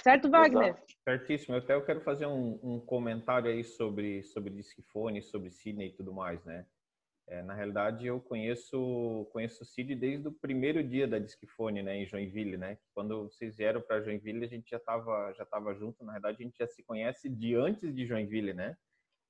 Certo, 0.00 0.30
Wagner? 0.30 0.68
Exato. 0.68 0.86
Certíssimo. 1.02 1.56
Eu 1.56 1.58
até 1.58 1.74
eu 1.74 1.84
quero 1.84 2.00
fazer 2.02 2.26
um, 2.26 2.56
um 2.62 2.78
comentário 2.78 3.50
aí 3.50 3.64
sobre, 3.64 4.22
sobre 4.22 4.50
Discifone, 4.50 5.22
sobre 5.22 5.50
Cine 5.50 5.86
e 5.86 5.92
tudo 5.92 6.12
mais, 6.12 6.44
né? 6.44 6.64
É, 7.30 7.42
na 7.42 7.54
realidade, 7.54 8.06
eu 8.06 8.20
conheço 8.20 9.28
conheço 9.32 9.62
o 9.62 9.66
Cid 9.66 9.94
desde 9.94 10.28
o 10.28 10.32
primeiro 10.32 10.82
dia 10.82 11.06
da 11.06 11.18
Discfone, 11.18 11.82
né, 11.82 11.96
em 11.98 12.06
Joinville, 12.06 12.56
né? 12.56 12.78
Quando 12.94 13.24
vocês 13.24 13.54
vieram 13.54 13.82
para 13.82 14.00
Joinville, 14.00 14.46
a 14.46 14.48
gente 14.48 14.70
já 14.70 14.78
estava 14.78 15.32
já 15.34 15.44
tava 15.44 15.74
junto. 15.74 16.02
Na 16.04 16.14
verdade, 16.14 16.38
a 16.40 16.42
gente 16.42 16.56
já 16.56 16.66
se 16.66 16.82
conhece 16.82 17.28
de 17.28 17.54
antes 17.54 17.94
de 17.94 18.06
Joinville, 18.06 18.54
né? 18.54 18.74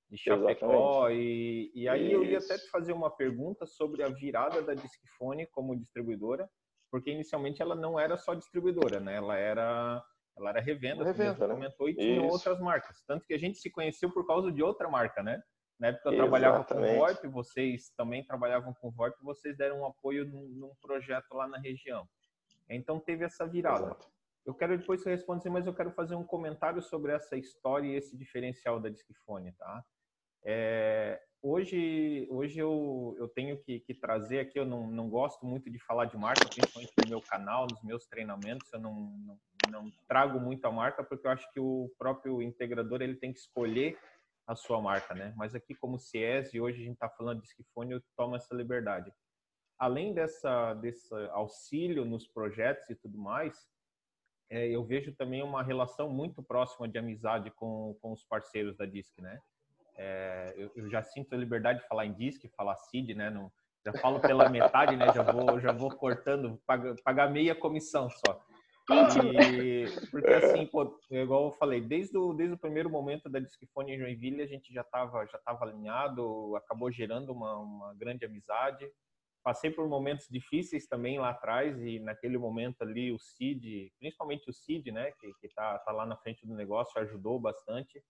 De 0.09 0.17
Chapecó. 0.17 1.11
E, 1.11 1.73
e 1.75 1.89
aí 1.89 2.07
Isso. 2.07 2.15
eu 2.15 2.25
ia 2.25 2.39
até 2.39 2.57
te 2.57 2.71
fazer 2.71 2.93
uma 2.93 3.11
pergunta 3.11 3.67
sobre 3.67 4.05
a 4.05 4.09
virada 4.09 4.63
da 4.63 4.75
Discfone 4.75 5.47
como 5.49 5.77
distribuidora, 5.77 6.49
porque 6.93 7.11
inicialmente 7.11 7.61
ela 7.61 7.75
não 7.75 7.99
era 7.99 8.17
só 8.17 8.33
distribuidora, 8.33 9.01
né? 9.01 9.17
Ela 9.17 9.37
era 9.37 10.05
ela 10.37 10.51
era 10.51 10.61
revenda, 10.61 11.03
revenda 11.03 11.49
né? 11.49 11.55
comentou, 11.55 11.89
e 11.89 11.97
tinha 11.97 12.23
Isso. 12.23 12.33
outras 12.33 12.61
marcas. 12.61 13.03
Tanto 13.09 13.27
que 13.27 13.35
a 13.35 13.39
gente 13.39 13.59
se 13.59 13.69
conheceu 13.69 14.09
por 14.13 14.25
causa 14.25 14.53
de 14.53 14.63
outra 14.63 14.89
marca, 14.89 15.21
né? 15.21 15.43
Na 15.79 15.89
época 15.89 16.11
eu 16.11 16.17
trabalhava 16.17 16.65
com 16.65 16.75
o 16.75 16.97
VoIP, 16.97 17.29
vocês 17.29 17.91
também 17.91 18.25
trabalhavam 18.25 18.75
com 18.75 18.91
VoIP, 18.91 19.17
vocês 19.23 19.57
deram 19.57 19.81
um 19.81 19.87
apoio 19.87 20.27
num, 20.27 20.49
num, 20.49 20.75
projeto 20.81 21.33
lá 21.33 21.47
na 21.47 21.59
região. 21.59 22.09
Então 22.69 22.99
teve 22.99 23.25
essa 23.25 23.47
virada. 23.47 23.87
Exato. 23.87 24.09
Eu 24.45 24.55
quero 24.55 24.77
depois 24.77 25.03
você 25.03 25.11
responder, 25.11 25.51
mas 25.51 25.67
eu 25.67 25.75
quero 25.75 25.93
fazer 25.93 26.15
um 26.15 26.25
comentário 26.25 26.83
sobre 26.83 27.13
essa 27.13 27.37
história 27.37 27.87
e 27.87 27.95
esse 27.95 28.17
diferencial 28.17 28.81
da 28.81 28.89
Discfone, 28.89 29.53
tá? 29.53 29.85
É, 30.43 31.21
hoje, 31.43 32.27
hoje 32.31 32.59
eu, 32.59 33.15
eu 33.19 33.29
tenho 33.29 33.59
que, 33.59 33.81
que, 33.81 33.93
trazer 33.93 34.41
aqui, 34.41 34.59
eu 34.59 34.65
não, 34.65 34.87
não 34.87 35.09
gosto 35.09 35.45
muito 35.45 35.71
de 35.71 35.79
falar 35.79 36.07
de 36.07 36.17
marca, 36.17 36.49
principalmente 36.49 36.93
no 36.97 37.11
meu 37.11 37.21
canal, 37.21 37.67
nos 37.71 37.83
meus 37.83 38.07
treinamentos, 38.07 38.73
eu 38.73 38.81
não, 38.81 38.95
não, 38.95 39.39
não 39.71 39.93
trago 40.09 40.41
muito 40.41 40.65
a 40.65 40.73
marca, 40.73 41.05
porque 41.05 41.27
eu 41.27 41.31
acho 41.31 41.53
que 41.53 41.61
o 41.61 41.91
próprio 41.99 42.41
integrador 42.41 43.03
ele 43.03 43.17
tem 43.17 43.33
que 43.33 43.41
escolher 43.41 43.99
a 44.49 44.57
sua 44.57 44.81
marca, 44.81 45.15
né? 45.15 45.35
Mas 45.37 45.55
aqui 45.55 45.75
como 45.75 45.99
CIES, 45.99 46.55
e 46.55 46.61
hoje 46.61 46.81
a 46.81 46.85
gente 46.85 46.95
está 46.95 47.09
falando 47.11 47.43
de 47.43 47.49
Skifone, 47.49 47.93
eu 47.93 48.03
tomo 48.17 48.35
essa 48.35 48.55
liberdade. 48.55 49.13
Além 49.79 50.15
dessa, 50.15 50.73
desse 50.75 51.15
auxílio 51.33 52.07
nos 52.07 52.27
projetos 52.27 52.89
e 52.89 52.97
tudo 52.97 53.19
mais, 53.19 53.69
é, 54.49 54.67
eu 54.67 54.83
vejo 54.83 55.15
também 55.15 55.43
uma 55.43 55.63
relação 55.63 56.09
muito 56.09 56.43
próxima 56.43 56.89
de 56.89 56.99
amizade 56.99 57.51
com, 57.51 57.95
com 58.01 58.13
os 58.13 58.25
parceiros 58.25 58.75
da 58.75 58.87
DISC, 58.87 59.21
né? 59.21 59.39
É, 59.95 60.55
eu, 60.57 60.73
eu, 60.75 60.89
já 60.89 61.03
sinto 61.03 61.35
a 61.35 61.39
liberdade 61.39 61.81
de 61.81 61.87
falar 61.87 62.07
em 62.07 62.15
DISC, 62.15 62.49
falar 62.57 62.77
CID, 62.77 63.15
né? 63.15 63.29
Não, 63.29 63.53
já 63.85 63.93
falo 64.01 64.19
pela 64.19 64.49
metade, 64.49 64.97
né? 64.97 65.13
Já 65.13 65.23
vou, 65.23 65.61
já 65.61 65.73
vou 65.73 65.91
cortando, 65.95 66.59
pagar, 66.67 66.95
pagar 67.05 67.31
meia 67.31 67.55
comissão 67.55 68.09
só. 68.09 68.41
E, 68.91 69.85
porque 70.11 70.33
assim, 70.33 70.67
pô, 70.67 70.99
igual 71.11 71.47
eu 71.47 71.53
falei, 71.53 71.81
desde 71.81 72.17
o, 72.17 72.33
desde 72.33 72.55
o 72.55 72.59
primeiro 72.59 72.89
momento 72.89 73.29
da 73.29 73.39
Discfone 73.39 73.93
em 73.93 73.99
Joinville, 73.99 74.43
a 74.43 74.47
gente 74.47 74.73
já 74.73 74.81
estava 74.81 75.27
já 75.27 75.39
tava 75.39 75.65
alinhado, 75.65 76.57
acabou 76.57 76.91
gerando 76.91 77.33
uma, 77.33 77.59
uma 77.59 77.95
grande 77.95 78.25
amizade. 78.25 78.91
passei 79.43 79.71
por 79.71 79.87
momentos 79.89 80.27
difíceis 80.31 80.87
também 80.87 81.19
lá 81.19 81.31
atrás 81.31 81.79
e 81.83 81.99
naquele 81.99 82.39
momento 82.39 82.83
ali 82.83 83.13
o 83.13 83.19
Cid, 83.19 83.93
principalmente 83.99 84.49
o 84.49 84.55
Cid, 84.55 84.91
né, 84.91 85.13
que, 85.21 85.33
que 85.41 85.49
tá, 85.55 85.79
tá 85.81 85.93
lá 85.93 86.07
na 86.07 86.17
frente 86.17 86.47
do 86.47 86.55
negócio, 86.55 87.01
ajudou 87.01 87.39
bastante. 87.39 88.03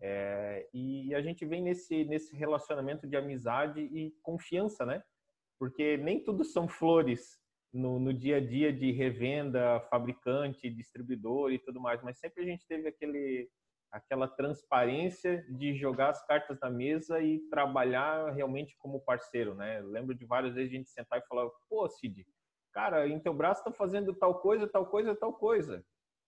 É, 0.00 0.68
e 0.72 1.14
a 1.14 1.20
gente 1.20 1.44
vem 1.44 1.62
nesse, 1.62 2.04
nesse 2.04 2.36
relacionamento 2.36 3.06
de 3.06 3.16
amizade 3.16 3.80
e 3.80 4.12
confiança, 4.22 4.86
né? 4.86 5.02
Porque 5.58 5.96
nem 5.96 6.22
tudo 6.22 6.44
são 6.44 6.68
flores 6.68 7.40
no, 7.72 7.98
no 7.98 8.12
dia 8.12 8.36
a 8.38 8.40
dia 8.40 8.72
de 8.72 8.90
revenda, 8.92 9.80
fabricante, 9.90 10.70
distribuidor 10.70 11.52
e 11.52 11.58
tudo 11.58 11.80
mais, 11.80 12.02
mas 12.02 12.18
sempre 12.18 12.42
a 12.42 12.46
gente 12.46 12.66
teve 12.66 12.88
aquele, 12.88 13.48
aquela 13.92 14.26
transparência 14.26 15.44
de 15.50 15.74
jogar 15.74 16.10
as 16.10 16.26
cartas 16.26 16.58
na 16.60 16.70
mesa 16.70 17.20
e 17.20 17.40
trabalhar 17.50 18.32
realmente 18.32 18.76
como 18.78 19.00
parceiro, 19.00 19.54
né? 19.54 19.80
Eu 19.80 19.88
lembro 19.88 20.14
de 20.14 20.24
várias 20.24 20.54
vezes 20.54 20.72
a 20.72 20.76
gente 20.76 20.90
sentar 20.90 21.18
e 21.18 21.26
falar, 21.26 21.48
pô, 21.68 21.88
Cid, 21.88 22.26
cara, 22.72 23.06
em 23.06 23.20
teu 23.20 23.34
braço 23.34 23.64
tá 23.64 23.72
fazendo 23.72 24.14
tal 24.14 24.40
coisa, 24.40 24.66
tal 24.66 24.86
coisa, 24.86 25.14
tal 25.14 25.32
coisa. 25.32 25.84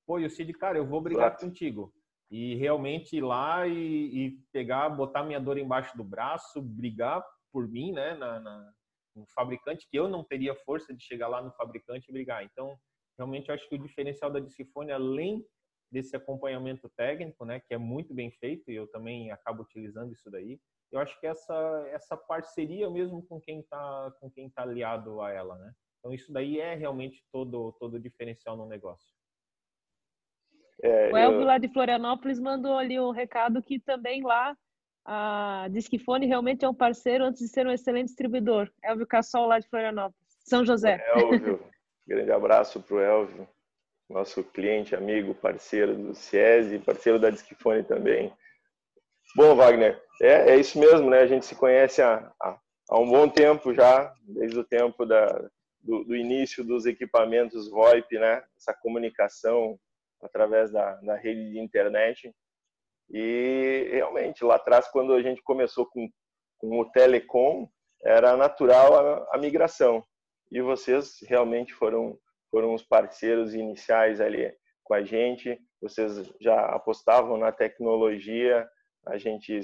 Pô, 0.06 0.18
e 0.18 0.26
o 0.26 0.30
Cid, 0.30 0.52
cara, 0.54 0.78
eu 0.78 0.86
vou 0.86 1.00
brigar 1.00 1.28
Exato. 1.28 1.46
contigo. 1.46 1.92
E 2.30 2.54
realmente 2.54 3.16
ir 3.16 3.22
lá 3.22 3.66
e, 3.66 3.72
e, 3.74 4.30
pegar, 4.52 4.88
botar 4.88 5.24
minha 5.24 5.40
dor 5.40 5.58
embaixo 5.58 5.96
do 5.96 6.04
braço, 6.04 6.62
brigar 6.62 7.24
por 7.52 7.66
mim, 7.66 7.92
né, 7.92 8.14
na, 8.14 8.38
na, 8.38 8.72
no 9.20 9.26
fabricante, 9.28 9.86
que 9.90 9.98
eu 9.98 10.08
não 10.08 10.24
teria 10.24 10.54
força 10.64 10.94
de 10.94 11.02
chegar 11.04 11.28
lá 11.28 11.42
no 11.42 11.52
fabricante 11.52 12.08
e 12.08 12.12
brigar. 12.12 12.44
Então, 12.44 12.76
realmente, 13.18 13.48
eu 13.48 13.54
acho 13.54 13.68
que 13.68 13.74
o 13.74 13.82
diferencial 13.82 14.30
da 14.30 14.40
Discifone, 14.40 14.90
além 14.90 15.44
desse 15.92 16.16
acompanhamento 16.16 16.88
técnico, 16.96 17.44
né, 17.44 17.60
que 17.60 17.74
é 17.74 17.78
muito 17.78 18.14
bem 18.14 18.30
feito 18.30 18.70
e 18.70 18.74
eu 18.74 18.86
também 18.88 19.30
acabo 19.30 19.62
utilizando 19.62 20.12
isso 20.12 20.30
daí. 20.30 20.58
Eu 20.92 21.00
acho 21.00 21.18
que 21.20 21.26
essa 21.26 21.88
essa 21.92 22.16
parceria 22.16 22.88
mesmo 22.90 23.24
com 23.26 23.40
quem 23.40 23.60
está 23.60 24.12
com 24.20 24.30
quem 24.30 24.50
tá 24.50 24.62
aliado 24.62 25.20
a 25.20 25.30
ela, 25.30 25.56
né? 25.56 25.72
Então 25.98 26.12
isso 26.12 26.32
daí 26.32 26.58
é 26.58 26.74
realmente 26.74 27.22
todo 27.32 27.72
todo 27.78 27.94
o 27.94 28.00
diferencial 28.00 28.56
no 28.56 28.66
negócio. 28.66 29.08
É, 30.82 31.12
o 31.12 31.16
Elvio 31.16 31.40
eu... 31.42 31.46
lá 31.46 31.58
de 31.58 31.68
Florianópolis 31.72 32.40
mandou 32.40 32.76
ali 32.76 32.98
um 32.98 33.10
recado 33.10 33.62
que 33.62 33.78
também 33.78 34.22
lá 34.22 34.56
a 35.04 35.68
Disquifone 35.70 36.26
realmente 36.26 36.64
é 36.64 36.68
um 36.68 36.74
parceiro 36.74 37.24
antes 37.24 37.40
de 37.40 37.48
ser 37.48 37.66
um 37.66 37.72
excelente 37.72 38.06
distribuidor. 38.06 38.70
Elvio 38.82 39.06
Cassol 39.06 39.46
lá 39.46 39.58
de 39.58 39.68
Florianópolis, 39.68 40.38
São 40.44 40.64
José. 40.64 41.04
Elvio, 41.14 41.60
grande 42.06 42.30
abraço 42.30 42.80
para 42.80 42.96
o 42.96 43.00
Elvio 43.00 43.48
nosso 44.10 44.42
cliente, 44.42 44.94
amigo, 44.94 45.34
parceiro 45.34 45.96
do 45.96 46.14
CIESE, 46.14 46.80
parceiro 46.80 47.18
da 47.18 47.30
Disquifone 47.30 47.84
também. 47.84 48.32
Bom, 49.36 49.54
Wagner, 49.54 50.02
é, 50.20 50.50
é 50.50 50.56
isso 50.56 50.78
mesmo, 50.78 51.08
né? 51.08 51.20
A 51.20 51.26
gente 51.26 51.46
se 51.46 51.54
conhece 51.54 52.02
há, 52.02 52.30
há, 52.42 52.58
há 52.90 52.98
um 52.98 53.08
bom 53.08 53.28
tempo 53.28 53.72
já, 53.72 54.12
desde 54.24 54.58
o 54.58 54.64
tempo 54.64 55.06
da, 55.06 55.26
do, 55.80 56.04
do, 56.04 56.16
início 56.16 56.64
dos 56.64 56.84
equipamentos 56.86 57.70
VoIP, 57.70 58.18
né? 58.18 58.42
Essa 58.56 58.74
comunicação 58.74 59.78
através 60.20 60.72
da, 60.72 60.96
da 60.96 61.16
rede 61.16 61.52
de 61.52 61.60
internet. 61.60 62.34
E 63.10 63.88
realmente, 63.92 64.44
lá 64.44 64.56
atrás, 64.56 64.88
quando 64.88 65.12
a 65.12 65.22
gente 65.22 65.42
começou 65.42 65.86
com, 65.86 66.08
com 66.58 66.80
o 66.80 66.90
telecom, 66.90 67.68
era 68.04 68.36
natural 68.36 68.94
a, 68.94 69.28
a 69.32 69.38
migração. 69.38 70.04
E 70.50 70.60
vocês 70.60 71.18
realmente 71.28 71.74
foram 71.74 72.18
foram 72.50 72.74
os 72.74 72.82
parceiros 72.82 73.54
iniciais 73.54 74.20
ali 74.20 74.52
com 74.82 74.94
a 74.94 75.02
gente. 75.02 75.56
Vocês 75.80 76.30
já 76.40 76.66
apostavam 76.66 77.36
na 77.36 77.52
tecnologia, 77.52 78.68
a 79.06 79.16
gente 79.16 79.60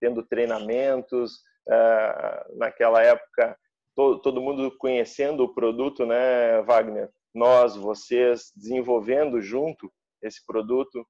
tendo 0.00 0.22
treinamentos, 0.24 1.34
uh, 1.68 2.56
naquela 2.56 3.02
época 3.02 3.58
todo 3.94 4.40
mundo 4.40 4.76
conhecendo 4.76 5.44
o 5.44 5.54
produto, 5.54 6.04
né, 6.04 6.60
Wagner? 6.62 7.08
Nós, 7.32 7.76
vocês, 7.76 8.50
desenvolvendo 8.56 9.40
junto 9.40 9.92
esse 10.22 10.44
produto. 10.44 11.06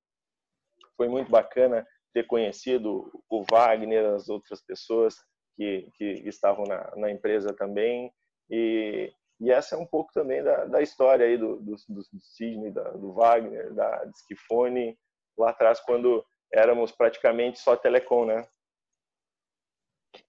Foi 0.96 1.08
muito 1.08 1.30
bacana 1.30 1.86
ter 2.12 2.26
conhecido 2.26 3.10
o 3.28 3.44
Wagner, 3.50 4.14
as 4.14 4.28
outras 4.28 4.62
pessoas 4.64 5.16
que, 5.56 5.88
que 5.96 6.04
estavam 6.28 6.64
na, 6.64 6.92
na 6.96 7.10
empresa 7.10 7.52
também. 7.52 8.12
E, 8.50 9.12
e 9.40 9.50
essa 9.50 9.74
é 9.74 9.78
um 9.78 9.86
pouco 9.86 10.12
também 10.12 10.42
da, 10.42 10.64
da 10.66 10.82
história 10.82 11.26
aí 11.26 11.36
do, 11.36 11.56
do, 11.56 11.74
do, 11.88 12.20
Sidney, 12.20 12.70
da, 12.70 12.90
do 12.90 13.12
Wagner, 13.12 13.72
da 13.74 14.04
Disquifone, 14.04 14.96
lá 15.36 15.50
atrás, 15.50 15.80
quando 15.80 16.24
éramos 16.52 16.92
praticamente 16.92 17.58
só 17.58 17.76
telecom, 17.76 18.26
né? 18.26 18.46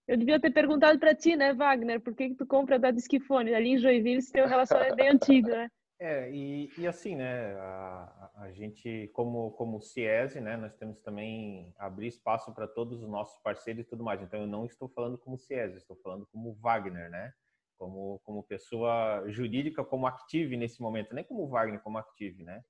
Eu 0.07 0.17
devia 0.17 0.39
ter 0.39 0.51
perguntado 0.51 0.99
para 0.99 1.13
ti, 1.13 1.35
né, 1.35 1.53
Wagner, 1.53 2.01
por 2.01 2.15
que, 2.15 2.29
que 2.29 2.35
tu 2.35 2.45
compra 2.45 2.79
da 2.79 2.89
Disquifone? 2.89 3.53
Ali 3.53 3.69
em 3.69 3.77
Joinville 3.77 4.25
tem 4.31 4.43
um 4.43 4.47
relacionamento 4.47 4.95
bem 4.95 5.09
antigo, 5.09 5.49
né? 5.49 5.69
É, 5.97 6.29
e, 6.29 6.69
e 6.77 6.85
assim, 6.87 7.15
né, 7.15 7.53
a, 7.55 8.31
a 8.35 8.51
gente, 8.51 9.09
como, 9.13 9.51
como 9.51 9.81
CIESE, 9.81 10.41
né, 10.41 10.57
nós 10.57 10.75
temos 10.75 10.99
também 10.99 11.73
abrir 11.77 12.07
espaço 12.07 12.53
para 12.53 12.67
todos 12.67 13.01
os 13.01 13.09
nossos 13.09 13.41
parceiros 13.41 13.85
e 13.85 13.89
tudo 13.89 14.03
mais. 14.03 14.21
Então, 14.21 14.41
eu 14.41 14.47
não 14.47 14.65
estou 14.65 14.89
falando 14.89 15.17
como 15.17 15.37
CIESE, 15.37 15.77
estou 15.77 15.95
falando 15.97 16.27
como 16.27 16.53
Wagner, 16.55 17.09
né? 17.09 17.33
como, 17.77 18.19
como 18.23 18.43
pessoa 18.43 19.23
jurídica, 19.27 19.83
como 19.83 20.07
active 20.07 20.57
nesse 20.57 20.81
momento, 20.81 21.13
nem 21.13 21.23
como 21.23 21.47
Wagner, 21.47 21.81
como 21.81 21.97
active, 21.97 22.43
né? 22.43 22.63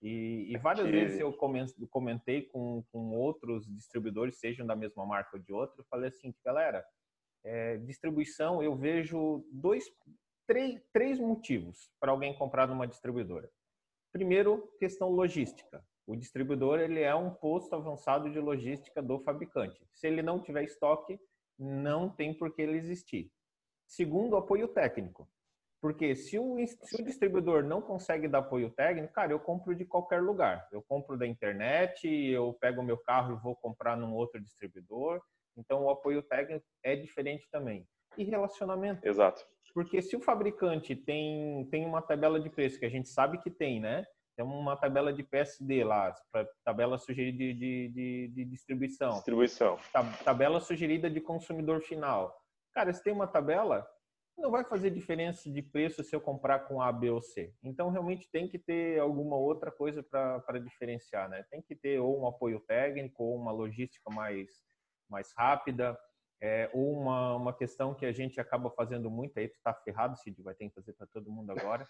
E, 0.00 0.52
e 0.52 0.58
várias 0.58 0.86
active. 0.86 1.04
vezes 1.04 1.20
eu 1.20 1.32
comentei 1.88 2.42
com, 2.42 2.82
com 2.90 3.16
outros 3.16 3.66
distribuidores, 3.66 4.38
sejam 4.38 4.66
da 4.66 4.74
mesma 4.74 5.06
marca 5.06 5.36
ou 5.36 5.42
de 5.42 5.52
outro, 5.52 5.84
falei 5.88 6.08
assim, 6.08 6.34
galera, 6.44 6.84
é, 7.44 7.76
distribuição, 7.78 8.62
eu 8.62 8.76
vejo 8.76 9.44
dois, 9.52 9.84
três, 10.46 10.80
três 10.92 11.18
motivos 11.18 11.90
para 12.00 12.10
alguém 12.12 12.34
comprar 12.34 12.66
numa 12.66 12.86
distribuidora. 12.86 13.50
Primeiro, 14.12 14.70
questão 14.78 15.08
logística. 15.10 15.84
O 16.06 16.16
distribuidor 16.16 16.80
ele 16.80 17.00
é 17.00 17.14
um 17.14 17.30
posto 17.30 17.74
avançado 17.74 18.30
de 18.30 18.38
logística 18.38 19.00
do 19.00 19.20
fabricante. 19.20 19.86
Se 19.92 20.06
ele 20.06 20.22
não 20.22 20.40
tiver 20.40 20.64
estoque, 20.64 21.18
não 21.58 22.10
tem 22.10 22.34
por 22.34 22.52
que 22.52 22.62
ele 22.62 22.76
existir. 22.76 23.30
Segundo, 23.86 24.36
apoio 24.36 24.68
técnico. 24.68 25.28
Porque 25.80 26.14
se 26.14 26.38
o, 26.38 26.56
se 26.66 27.02
o 27.02 27.04
distribuidor 27.04 27.64
não 27.64 27.82
consegue 27.82 28.28
dar 28.28 28.38
apoio 28.38 28.70
técnico, 28.70 29.12
cara, 29.12 29.32
eu 29.32 29.40
compro 29.40 29.74
de 29.74 29.84
qualquer 29.84 30.22
lugar. 30.22 30.68
Eu 30.70 30.80
compro 30.82 31.18
da 31.18 31.26
internet, 31.26 32.06
eu 32.06 32.54
pego 32.60 32.80
o 32.80 32.84
meu 32.84 32.96
carro 32.96 33.34
e 33.34 33.42
vou 33.42 33.56
comprar 33.56 33.96
num 33.96 34.14
outro 34.14 34.40
distribuidor. 34.40 35.20
Então, 35.56 35.84
o 35.84 35.90
apoio 35.90 36.22
técnico 36.22 36.64
é 36.84 36.94
diferente 36.94 37.48
também. 37.50 37.86
E 38.16 38.24
relacionamento. 38.24 39.06
Exato. 39.06 39.44
Porque 39.74 40.02
se 40.02 40.14
o 40.16 40.20
fabricante 40.20 40.94
tem, 40.94 41.66
tem 41.70 41.86
uma 41.86 42.02
tabela 42.02 42.38
de 42.38 42.50
preço, 42.50 42.78
que 42.78 42.84
a 42.84 42.90
gente 42.90 43.08
sabe 43.08 43.38
que 43.38 43.50
tem, 43.50 43.80
né? 43.80 44.04
Tem 44.36 44.44
uma 44.44 44.76
tabela 44.76 45.12
de 45.12 45.22
PSD 45.22 45.84
lá, 45.84 46.14
tabela 46.64 46.98
sugerida 46.98 47.38
de, 47.38 47.54
de, 47.54 47.88
de, 47.88 48.28
de 48.28 48.44
distribuição. 48.46 49.10
Distribuição. 49.10 49.78
Tabela 50.24 50.60
sugerida 50.60 51.10
de 51.10 51.20
consumidor 51.20 51.82
final. 51.82 52.34
Cara, 52.72 52.92
se 52.92 53.02
tem 53.02 53.12
uma 53.12 53.26
tabela, 53.26 53.86
não 54.38 54.50
vai 54.50 54.64
fazer 54.64 54.90
diferença 54.90 55.50
de 55.50 55.60
preço 55.60 56.02
se 56.02 56.16
eu 56.16 56.20
comprar 56.20 56.60
com 56.60 56.80
A, 56.80 56.90
B 56.90 57.10
ou 57.10 57.20
C. 57.20 57.54
Então, 57.62 57.90
realmente 57.90 58.28
tem 58.30 58.48
que 58.48 58.58
ter 58.58 58.98
alguma 58.98 59.36
outra 59.36 59.70
coisa 59.70 60.02
para 60.02 60.58
diferenciar, 60.58 61.28
né? 61.28 61.44
Tem 61.50 61.60
que 61.60 61.76
ter 61.76 61.98
ou 62.00 62.20
um 62.20 62.26
apoio 62.26 62.60
técnico, 62.60 63.22
ou 63.22 63.36
uma 63.36 63.52
logística 63.52 64.10
mais, 64.10 64.48
mais 65.10 65.30
rápida, 65.36 65.98
é, 66.42 66.68
uma, 66.74 67.36
uma 67.36 67.52
questão 67.52 67.94
que 67.94 68.04
a 68.04 68.10
gente 68.10 68.40
acaba 68.40 68.68
fazendo 68.70 69.08
muito, 69.08 69.38
aí 69.38 69.46
tu 69.46 69.58
tá 69.62 69.72
ferrado, 69.72 70.18
Cid, 70.18 70.42
vai 70.42 70.54
ter 70.54 70.68
que 70.68 70.74
fazer 70.74 70.92
para 70.92 71.06
todo 71.06 71.30
mundo 71.30 71.50
agora, 71.52 71.86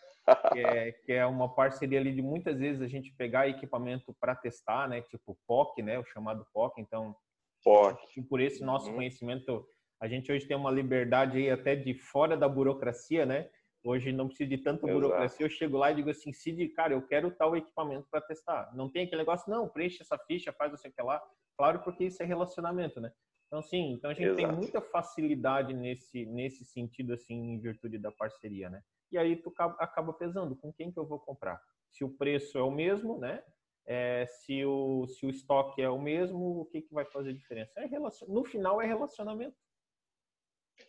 que 0.52 0.60
é, 0.60 0.92
que 0.92 1.12
é 1.12 1.24
uma 1.24 1.54
parceria 1.54 1.98
ali 1.98 2.14
de 2.14 2.20
muitas 2.20 2.58
vezes 2.58 2.82
a 2.82 2.86
gente 2.86 3.14
pegar 3.14 3.48
equipamento 3.48 4.14
para 4.20 4.36
testar, 4.36 4.86
né? 4.88 5.00
Tipo 5.00 5.38
POC, 5.46 5.82
né? 5.82 5.98
O 5.98 6.04
chamado 6.04 6.46
POC, 6.52 6.82
então... 6.82 7.16
POC. 7.64 8.22
Por 8.28 8.40
esse 8.40 8.62
nosso 8.62 8.90
uhum. 8.90 8.96
conhecimento 8.96 9.66
a 10.02 10.08
gente 10.08 10.32
hoje 10.32 10.44
tem 10.46 10.56
uma 10.56 10.70
liberdade 10.70 11.38
aí 11.38 11.48
até 11.48 11.76
de 11.76 11.94
fora 11.94 12.36
da 12.36 12.48
burocracia, 12.48 13.24
né? 13.24 13.48
Hoje 13.84 14.12
não 14.12 14.26
precisa 14.26 14.50
de 14.50 14.58
tanta 14.58 14.84
burocracia. 14.84 15.46
Eu 15.46 15.50
chego 15.50 15.78
lá 15.78 15.92
e 15.92 15.94
digo 15.94 16.10
assim, 16.10 16.32
Cid, 16.32 16.68
cara, 16.70 16.92
eu 16.92 17.02
quero 17.02 17.30
tal 17.30 17.56
equipamento 17.56 18.08
para 18.10 18.20
testar. 18.20 18.70
Não 18.74 18.90
tem 18.90 19.04
aquele 19.04 19.22
negócio, 19.22 19.48
não, 19.48 19.68
preenche 19.68 20.02
essa 20.02 20.18
ficha, 20.18 20.52
faz 20.52 20.72
você 20.72 20.90
que 20.90 21.00
lá. 21.00 21.22
Claro, 21.56 21.78
porque 21.84 22.04
isso 22.04 22.20
é 22.20 22.26
relacionamento, 22.26 23.00
né? 23.00 23.12
Então, 23.52 23.62
sim, 23.62 23.92
então 23.92 24.10
a 24.10 24.14
gente 24.14 24.28
Exato. 24.28 24.36
tem 24.38 24.56
muita 24.56 24.80
facilidade 24.80 25.74
nesse, 25.74 26.24
nesse 26.24 26.64
sentido, 26.64 27.12
assim, 27.12 27.34
em 27.34 27.60
virtude 27.60 27.98
da 27.98 28.10
parceria, 28.10 28.70
né? 28.70 28.82
E 29.10 29.18
aí 29.18 29.36
tu 29.36 29.52
acaba 29.58 30.10
pesando 30.14 30.56
com 30.56 30.72
quem 30.72 30.90
que 30.90 30.98
eu 30.98 31.04
vou 31.04 31.20
comprar. 31.20 31.60
Se 31.90 32.02
o 32.02 32.08
preço 32.08 32.56
é 32.56 32.62
o 32.62 32.70
mesmo, 32.70 33.18
né? 33.18 33.44
É, 33.84 34.24
se, 34.24 34.64
o, 34.64 35.06
se 35.06 35.26
o 35.26 35.28
estoque 35.28 35.82
é 35.82 35.90
o 35.90 36.00
mesmo, 36.00 36.60
o 36.60 36.64
que, 36.64 36.80
que 36.80 36.94
vai 36.94 37.04
fazer 37.04 37.34
diferença? 37.34 37.78
É 37.78 37.84
relacion... 37.84 38.26
No 38.26 38.42
final 38.42 38.80
é 38.80 38.86
relacionamento. 38.86 39.54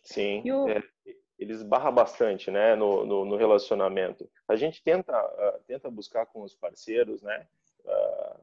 Sim, 0.02 0.50
o... 0.50 0.66
é, 0.66 0.82
eles 1.38 1.62
barram 1.62 1.92
bastante, 1.92 2.50
né, 2.50 2.74
no, 2.74 3.04
no, 3.04 3.26
no, 3.26 3.36
relacionamento. 3.36 4.26
A 4.48 4.56
gente 4.56 4.82
tenta, 4.82 5.12
uh, 5.12 5.62
tenta 5.66 5.90
buscar 5.90 6.24
com 6.24 6.40
os 6.40 6.54
parceiros, 6.54 7.20
né, 7.20 7.46
uh, 7.84 8.40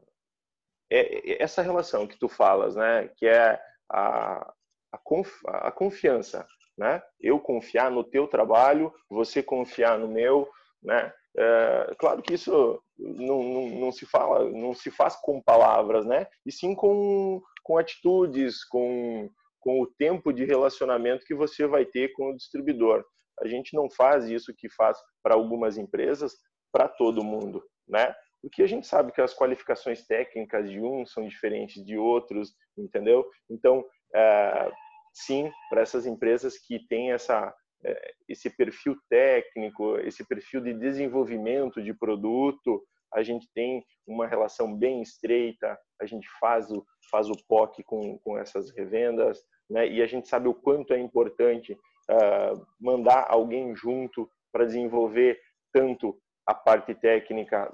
é, 0.92 1.42
essa 1.42 1.64
relação 1.64 2.06
que 2.06 2.20
tu 2.20 2.28
falas, 2.30 2.76
né, 2.76 3.08
que 3.16 3.26
é 3.26 3.60
a, 3.92 4.54
a, 4.92 4.98
conf, 4.98 5.42
a 5.46 5.72
confiança. 5.72 6.48
né? 6.78 7.02
Eu 7.20 7.40
confiar 7.40 7.92
no 7.92 8.04
teu 8.04 8.28
trabalho, 8.28 8.94
você 9.10 9.44
confiar 9.44 10.00
no 10.00 10.08
meu, 10.08 10.50
né? 10.82 11.14
É, 11.38 11.96
claro 11.98 12.22
que 12.22 12.34
isso 12.34 12.82
não, 12.98 13.44
não, 13.44 13.70
não, 13.70 13.92
se 13.92 14.06
fala, 14.06 14.50
não 14.50 14.74
se 14.74 14.92
faz 14.92 15.16
com 15.16 15.42
palavras, 15.42 16.06
né? 16.06 16.28
E 16.46 16.52
sim 16.52 16.76
com, 16.76 17.42
com 17.64 17.78
atitudes, 17.78 18.66
com, 18.66 19.30
com 19.60 19.82
o 19.82 19.88
tempo 19.88 20.34
de 20.34 20.44
relacionamento 20.44 21.26
que 21.26 21.36
você 21.36 21.66
vai 21.66 21.86
ter 21.86 22.12
com 22.14 22.32
o 22.32 22.36
distribuidor. 22.36 23.06
A 23.42 23.48
gente 23.48 23.76
não 23.76 23.90
faz 23.90 24.30
isso 24.30 24.54
que 24.56 24.70
faz 24.70 24.98
para 25.24 25.36
algumas 25.36 25.78
empresas, 25.78 26.34
para 26.72 26.88
todo 26.88 27.24
mundo, 27.24 27.64
né? 27.88 28.14
Porque 28.42 28.64
a 28.64 28.68
gente 28.68 28.88
sabe 28.88 29.12
que 29.12 29.22
as 29.22 29.36
qualificações 29.36 30.06
técnicas 30.06 30.70
de 30.70 30.82
um 30.82 31.06
são 31.06 31.28
diferentes 31.28 31.86
de 31.86 31.98
outros, 31.98 32.54
entendeu? 32.78 33.26
Então, 33.50 33.86
é, 34.16 34.72
sim, 35.14 35.52
para 35.70 35.82
essas 35.82 36.06
empresas 36.06 36.58
que 36.58 36.80
têm 36.88 37.12
essa 37.12 37.54
é, 37.84 38.14
esse 38.30 38.50
perfil 38.50 38.96
técnico, 39.10 39.98
esse 40.00 40.24
perfil 40.26 40.62
de 40.62 40.74
desenvolvimento 40.74 41.82
de 41.82 41.94
produto, 41.94 42.84
a 43.14 43.24
gente 43.24 43.48
tem 43.54 43.84
uma 44.08 44.28
relação 44.28 44.76
bem 44.76 45.02
estreita, 45.02 45.78
a 46.00 46.06
gente 46.06 46.28
faz 46.40 46.72
o, 46.72 46.86
faz 47.10 47.30
o 47.30 47.36
POC 47.48 47.84
com, 47.84 48.18
com 48.20 48.38
essas 48.38 48.72
revendas, 48.72 49.42
né? 49.70 49.88
e 49.88 50.02
a 50.02 50.06
gente 50.06 50.28
sabe 50.28 50.48
o 50.48 50.54
quanto 50.54 50.94
é 50.94 51.00
importante 51.00 51.74
uh, 51.74 52.68
mandar 52.80 53.26
alguém 53.30 53.76
junto 53.76 54.30
para 54.52 54.66
desenvolver 54.66 55.40
tanto 55.74 56.21
a 56.46 56.54
parte 56.54 56.94
técnica 56.96 57.72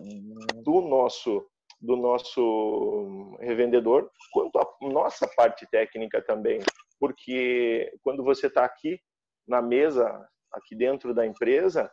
do 0.63 0.82
nosso 0.82 1.47
do 1.80 1.95
nosso 1.95 3.38
revendedor 3.39 4.10
quanto 4.32 4.58
a 4.58 4.67
nossa 4.82 5.27
parte 5.36 5.67
técnica 5.69 6.21
também 6.21 6.60
porque 6.99 7.91
quando 8.01 8.23
você 8.23 8.47
está 8.47 8.65
aqui 8.65 8.99
na 9.47 9.62
mesa 9.62 10.27
aqui 10.51 10.75
dentro 10.75 11.13
da 11.13 11.25
empresa, 11.25 11.91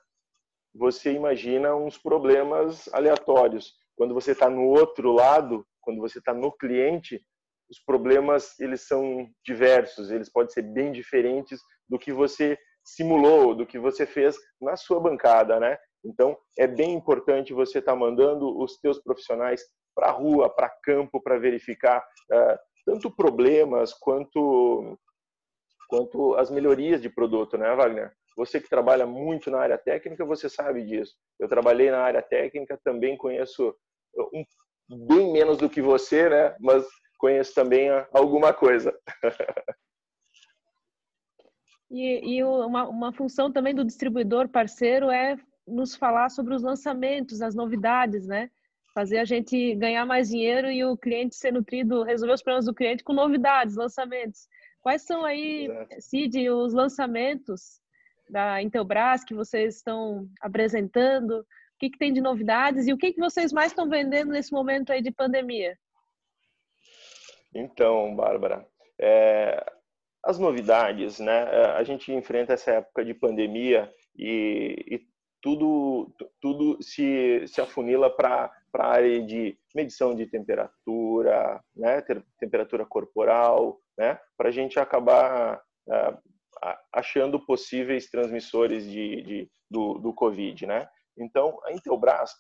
você 0.75 1.13
imagina 1.13 1.75
uns 1.75 1.97
problemas 1.99 2.93
aleatórios. 2.93 3.75
Quando 3.97 4.15
você 4.15 4.33
está 4.33 4.51
no 4.51 4.65
outro 4.65 5.13
lado, 5.13 5.67
quando 5.81 6.01
você 6.01 6.19
está 6.19 6.35
no 6.35 6.51
cliente, 6.51 7.25
os 7.71 7.79
problemas 7.79 8.59
eles 8.59 8.83
são 8.83 9.29
diversos, 9.45 10.11
eles 10.11 10.31
podem 10.31 10.53
ser 10.53 10.63
bem 10.63 10.93
diferentes 10.93 11.61
do 11.89 11.99
que 11.99 12.13
você 12.13 12.59
simulou, 12.83 13.55
do 13.55 13.67
que 13.67 13.79
você 13.79 14.05
fez 14.05 14.37
na 14.61 14.77
sua 14.77 15.01
bancada, 15.01 15.61
né? 15.61 15.79
Então 16.05 16.37
é 16.59 16.67
bem 16.67 16.93
importante 16.93 17.53
você 17.53 17.79
estar 17.79 17.93
tá 17.93 17.99
mandando 17.99 18.59
os 18.59 18.79
teus 18.79 18.99
profissionais 19.01 19.63
para 19.95 20.09
a 20.09 20.13
rua, 20.13 20.51
para 20.51 20.69
campo, 20.83 21.23
para 21.23 21.39
verificar 21.39 22.05
uh, 22.33 22.59
tanto 22.85 23.11
problemas 23.11 23.95
quanto 23.95 24.99
quanto 25.89 26.35
as 26.35 26.51
melhorias 26.51 27.01
de 27.01 27.09
produto, 27.09 27.57
né, 27.57 27.75
Wagner? 27.75 28.13
Você 28.37 28.61
que 28.61 28.69
trabalha 28.69 29.07
muito 29.07 29.51
na 29.51 29.61
área 29.61 29.79
técnica, 29.79 30.25
você 30.25 30.49
sabe 30.49 30.85
disso. 30.85 31.15
Eu 31.39 31.49
trabalhei 31.49 31.91
na 31.91 32.01
área 32.01 32.21
técnica, 32.21 32.81
também 32.83 33.17
conheço 33.17 33.75
um, 34.17 34.45
bem 35.07 35.33
menos 35.33 35.57
do 35.57 35.71
que 35.71 35.81
você, 35.81 36.29
né? 36.29 36.57
Mas 36.61 36.85
conheço 37.19 37.55
também 37.55 37.89
alguma 38.13 38.53
coisa. 38.53 38.93
e, 41.91 42.37
e 42.37 42.45
uma, 42.45 42.89
uma 42.89 43.13
função 43.13 43.53
também 43.53 43.75
do 43.75 43.85
distribuidor 43.85 44.49
parceiro 44.49 45.11
é 45.11 45.37
nos 45.67 45.97
falar 45.97 46.29
sobre 46.29 46.55
os 46.55 46.63
lançamentos, 46.63 47.41
as 47.41 47.55
novidades, 47.55 48.27
né? 48.27 48.51
Fazer 48.95 49.19
a 49.19 49.25
gente 49.25 49.75
ganhar 49.75 50.07
mais 50.07 50.29
dinheiro 50.29 50.71
e 50.71 50.85
o 50.85 50.97
cliente 50.97 51.35
ser 51.35 51.53
nutrido, 51.53 52.03
resolver 52.03 52.35
os 52.35 52.43
problemas 52.43 52.67
do 52.67 52.75
cliente 52.75 53.03
com 53.03 53.13
novidades, 53.13 53.75
lançamentos. 53.75 54.49
Quais 54.81 55.03
são 55.03 55.25
aí, 55.25 55.67
Exato. 55.67 56.01
Cid, 56.01 56.51
os 56.51 56.73
lançamentos 56.73 57.81
da 58.29 58.63
Intelbras 58.63 59.25
que 59.25 59.35
vocês 59.35 59.77
estão 59.77 60.29
apresentando? 60.41 61.41
O 61.41 61.45
que, 61.79 61.91
que 61.91 61.99
tem 61.99 62.13
de 62.13 62.21
novidades 62.21 62.87
e 62.87 62.93
o 62.93 62.99
que, 62.99 63.13
que 63.13 63.21
vocês 63.21 63.53
mais 63.53 63.73
estão 63.73 63.89
vendendo 63.89 64.31
nesse 64.31 64.53
momento 64.53 64.93
aí 64.93 65.03
de 65.03 65.11
pandemia? 65.11 65.77
Então, 67.53 68.15
Bárbara, 68.15 68.67
é, 69.01 69.65
as 70.25 70.39
novidades, 70.39 71.19
né? 71.19 71.49
É, 71.51 71.65
a 71.73 71.83
gente 71.83 72.13
enfrenta 72.13 72.53
essa 72.53 72.73
época 72.73 73.05
de 73.05 73.15
pandemia 73.15 73.93
e 74.17 75.07
tudo, 75.45 76.11
tudo 76.41 76.83
se, 76.83 77.47
se 77.47 77.61
afunila 77.61 78.09
para 78.09 78.51
a 78.73 78.87
área 78.87 79.23
de 79.23 79.59
medição 79.75 80.15
de 80.15 80.27
temperatura, 80.27 81.63
né? 81.77 82.03
temperatura 82.41 82.87
corporal, 82.87 83.79
né? 83.95 84.19
Para 84.39 84.49
a 84.49 84.51
gente 84.51 84.81
acabar 84.81 85.63
uh, 85.87 86.19
achando 86.91 87.39
possíveis 87.39 88.09
transmissores 88.09 88.91
de, 88.91 89.21
de 89.21 89.51
do, 89.71 89.99
do, 89.99 90.15
Covid, 90.15 90.67
né? 90.67 90.89
Então, 91.15 91.61
a 91.65 91.73
Intelbras, 91.73 92.33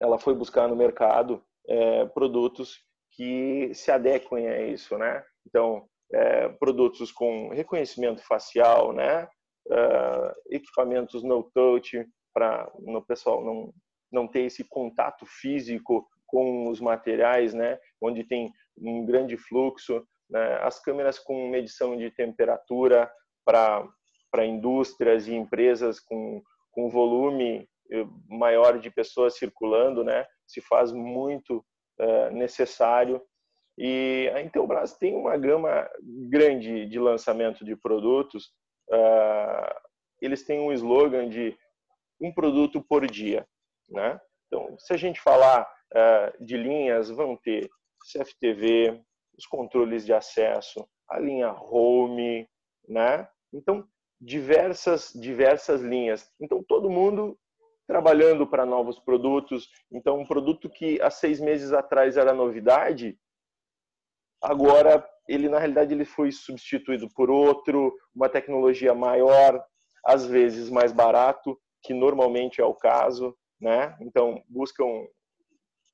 ela 0.00 0.18
foi 0.18 0.34
buscar 0.34 0.66
no 0.66 0.74
mercado 0.74 1.40
é, 1.68 2.04
produtos 2.06 2.84
que 3.12 3.72
se 3.74 3.92
adequem 3.92 4.48
a 4.48 4.66
isso, 4.66 4.98
né? 4.98 5.24
Então, 5.46 5.88
é, 6.12 6.48
produtos 6.48 7.12
com 7.12 7.50
reconhecimento 7.50 8.26
facial, 8.26 8.92
né? 8.92 9.28
Uh, 9.68 10.34
equipamentos 10.50 11.22
no 11.22 11.44
touch 11.54 12.04
para 12.34 12.70
o 12.74 13.02
pessoal 13.02 13.44
não 13.44 13.72
não 14.12 14.28
ter 14.28 14.40
esse 14.42 14.62
contato 14.62 15.24
físico 15.24 16.06
com 16.26 16.68
os 16.68 16.80
materiais, 16.80 17.54
né? 17.54 17.78
Onde 18.00 18.24
tem 18.24 18.52
um 18.76 19.06
grande 19.06 19.36
fluxo, 19.36 20.06
né? 20.28 20.58
as 20.62 20.78
câmeras 20.80 21.18
com 21.18 21.48
medição 21.48 21.96
de 21.96 22.10
temperatura 22.10 23.10
para 23.44 24.46
indústrias 24.46 25.26
e 25.26 25.34
empresas 25.34 25.98
com, 25.98 26.42
com 26.70 26.88
volume 26.90 27.68
eh, 27.90 28.06
maior 28.28 28.78
de 28.78 28.90
pessoas 28.90 29.36
circulando, 29.36 30.04
né? 30.04 30.26
Se 30.46 30.60
faz 30.60 30.92
muito 30.92 31.64
é, 31.98 32.30
necessário. 32.30 33.20
E 33.76 34.30
a 34.34 34.40
Intelbras 34.40 34.96
tem 34.96 35.14
uma 35.14 35.36
gama 35.36 35.88
grande 36.28 36.86
de 36.86 36.98
lançamento 36.98 37.64
de 37.64 37.76
produtos. 37.76 38.50
Uh, 38.90 39.74
eles 40.20 40.44
têm 40.44 40.60
um 40.60 40.72
slogan 40.72 41.28
de 41.28 41.56
um 42.20 42.32
produto 42.32 42.80
por 42.80 43.06
dia, 43.06 43.46
né? 43.88 44.20
Então, 44.46 44.76
se 44.78 44.92
a 44.92 44.96
gente 44.96 45.20
falar 45.20 45.62
uh, 45.92 46.44
de 46.44 46.56
linhas, 46.56 47.10
vão 47.10 47.36
ter 47.36 47.68
CFTV, 48.12 49.02
os 49.36 49.46
controles 49.46 50.04
de 50.04 50.12
acesso, 50.12 50.86
a 51.08 51.18
linha 51.18 51.52
Home, 51.52 52.48
né? 52.88 53.28
Então, 53.52 53.86
diversas, 54.20 55.12
diversas 55.14 55.80
linhas. 55.80 56.30
Então, 56.40 56.62
todo 56.62 56.90
mundo 56.90 57.38
trabalhando 57.86 58.46
para 58.46 58.64
novos 58.64 58.98
produtos. 58.98 59.68
Então, 59.90 60.20
um 60.20 60.26
produto 60.26 60.70
que 60.70 61.00
há 61.02 61.10
seis 61.10 61.40
meses 61.40 61.72
atrás 61.72 62.16
era 62.16 62.32
novidade, 62.32 63.18
agora 64.40 65.06
ele 65.28 65.48
na 65.48 65.58
realidade 65.58 65.94
ele 65.94 66.04
foi 66.04 66.32
substituído 66.32 67.08
por 67.14 67.30
outro, 67.30 67.94
uma 68.14 68.28
tecnologia 68.28 68.94
maior, 68.94 69.62
às 70.04 70.26
vezes 70.26 70.68
mais 70.68 70.92
barato, 70.92 71.58
que 71.82 71.94
normalmente 71.94 72.60
é 72.60 72.64
o 72.64 72.74
caso, 72.74 73.36
né? 73.60 73.96
Então 74.00 74.42
buscam 74.48 75.06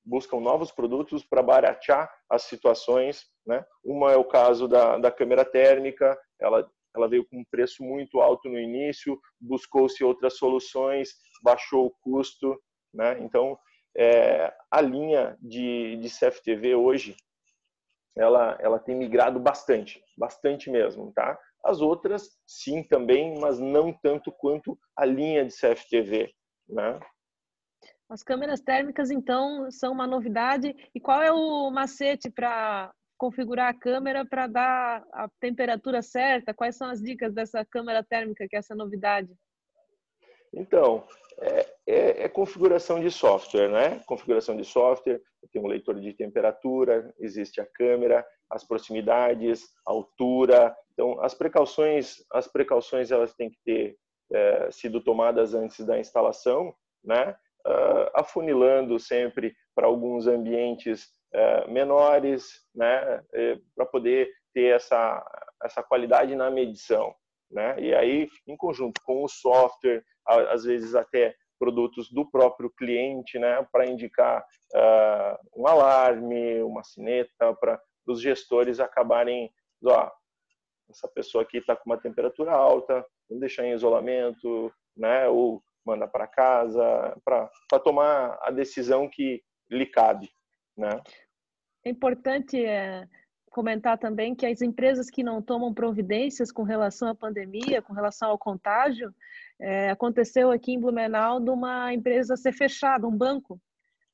buscam 0.09 0.41
novos 0.41 0.73
produtos 0.73 1.23
para 1.23 1.43
baratear 1.43 2.11
as 2.31 2.43
situações. 2.45 3.27
Né? 3.47 3.65
Uma 3.85 4.13
é 4.13 4.17
o 4.17 4.25
caso 4.25 4.67
da, 4.67 4.97
da 4.99 5.11
câmera 5.11 5.45
térmica, 5.45 6.19
ela, 6.41 6.69
ela 6.97 7.09
veio 7.09 7.27
com 7.29 7.39
um 7.39 7.45
preço 7.51 7.83
muito 7.83 8.21
alto 8.21 8.49
no 8.49 8.59
início, 8.59 9.21
buscou-se 9.39 10.03
outras 10.03 10.39
soluções, 10.39 11.11
baixou 11.43 11.87
o 11.87 11.95
custo. 12.01 12.59
Né? 12.93 13.19
Então, 13.21 13.59
é, 13.97 14.53
a 14.71 14.81
linha 14.81 15.37
de, 15.41 15.97
de 15.97 16.09
CFTV 16.09 16.75
hoje, 16.75 17.15
ela, 18.19 18.57
ela 18.61 18.79
tem 18.79 18.97
migrado 18.97 19.39
bastante, 19.39 20.03
bastante 20.17 20.71
mesmo. 20.71 21.13
Tá? 21.13 21.39
As 21.65 21.81
outras, 21.81 22.29
sim, 22.47 22.83
também, 22.83 23.39
mas 23.39 23.59
não 23.59 23.93
tanto 23.93 24.33
quanto 24.33 24.79
a 24.97 25.05
linha 25.05 25.45
de 25.45 25.55
CFTV. 25.55 26.31
Né? 26.69 27.01
As 28.09 28.23
câmeras 28.23 28.61
térmicas, 28.61 29.11
então, 29.11 29.71
são 29.71 29.93
uma 29.93 30.07
novidade. 30.07 30.75
E 30.95 31.01
qual 31.01 31.23
é 31.23 31.31
o 31.31 31.71
macete 31.71 32.31
para 32.31 32.93
configurar 33.19 33.69
a 33.69 33.79
câmera 33.79 34.25
para 34.25 34.47
dar 34.47 35.05
a 35.13 35.29
temperatura 35.41 36.01
certa? 36.01 36.55
Quais 36.55 36.77
são 36.77 36.89
as 36.89 37.03
dicas 37.03 37.35
dessa 37.35 37.65
câmera 37.65 38.03
térmica, 38.03 38.47
que 38.49 38.57
é 38.57 38.59
essa 38.61 38.75
novidade? 38.75 39.31
Então, 40.53 41.07
é, 41.41 41.67
é, 41.87 42.25
é, 42.25 42.29
configuração 42.29 43.01
de 43.01 43.11
software, 43.11 43.69
né? 43.69 44.01
Configuração 44.07 44.57
de 44.57 44.65
software, 44.65 45.21
tem 45.53 45.63
um 45.63 45.69
leitor 45.69 46.01
de 46.01 46.13
temperatura, 46.13 47.15
existe 47.19 47.61
a 47.61 47.67
câmera, 47.67 48.27
as 48.51 48.65
proximidades, 48.65 49.63
a 49.87 49.93
altura. 49.93 50.75
Então, 50.93 51.21
as 51.21 51.35
precauções, 51.35 52.25
as 52.33 52.49
precauções 52.49 53.11
elas 53.11 53.35
têm 53.35 53.51
que 53.51 53.59
ter 53.65 53.97
é, 54.33 54.71
sido 54.71 55.01
tomadas 55.01 55.55
antes 55.55 55.85
da 55.87 55.99
instalação, 55.99 56.75
né? 57.05 57.37
uh, 57.67 58.11
afunilando 58.15 58.99
sempre 58.99 59.55
para 59.75 59.87
alguns 59.87 60.27
ambientes 60.27 61.09
uh, 61.35 61.71
menores, 61.71 62.47
né, 62.75 63.23
para 63.75 63.87
poder 63.87 64.31
ter 64.55 64.75
essa, 64.75 65.25
essa 65.63 65.83
qualidade 65.83 66.35
na 66.35 66.51
medição. 66.51 67.15
né? 67.51 67.79
E 67.79 67.95
aí, 67.95 68.29
em 68.47 68.57
conjunto 68.57 69.01
com 69.05 69.23
o 69.23 69.29
software, 69.29 70.03
às 70.29 70.65
vezes 70.65 70.95
até 70.95 71.35
produtos 71.59 72.11
do 72.11 72.25
próprio 72.25 72.71
cliente, 72.71 73.39
né, 73.39 73.67
para 73.73 73.87
indicar 73.87 74.45
uh, 74.75 75.61
um 75.61 75.67
alarme, 75.67 76.63
uma 76.63 76.85
sineta, 76.85 77.55
para 77.55 77.81
os 78.07 78.21
gestores 78.21 78.79
acabarem, 78.79 79.53
ó, 79.85 80.11
essa 80.89 81.09
pessoa 81.09 81.43
aqui 81.43 81.59
está 81.59 81.75
com 81.75 81.91
uma 81.91 82.01
temperatura 82.01 82.53
alta, 82.53 83.05
vamos 83.29 83.41
deixar 83.41 83.65
em 83.65 83.73
isolamento, 83.73 84.73
né, 84.97 85.29
ou 85.29 85.63
manda 85.85 86.07
para 86.07 86.27
casa, 86.27 87.17
para 87.25 87.51
tomar 87.83 88.39
a 88.43 88.51
decisão 88.51 89.09
que 89.09 89.43
lhe 89.71 89.87
cabe, 89.87 90.31
né? 90.77 91.01
É 91.85 91.91
importante 91.91 92.63
é, 92.65 93.07
comentar 93.51 93.99
também 93.99 94.35
que 94.35 94.47
as 94.47 94.61
empresas 94.61 95.09
que 95.11 95.23
não 95.23 95.41
tomam 95.41 95.73
providências 95.73 96.53
com 96.53 96.63
relação 96.63 97.09
à 97.09 97.15
pandemia, 97.15 97.83
com 97.83 97.93
relação 97.93 98.31
ao 98.31 98.39
contágio, 98.39 99.15
é, 99.61 99.91
aconteceu 99.91 100.51
aqui 100.51 100.73
em 100.73 100.81
Blumenau 100.81 101.41
de 101.41 101.51
uma 101.51 101.93
empresa 101.93 102.37
ser 102.37 102.53
fechada, 102.53 103.07
um 103.07 103.17
banco, 103.17 103.61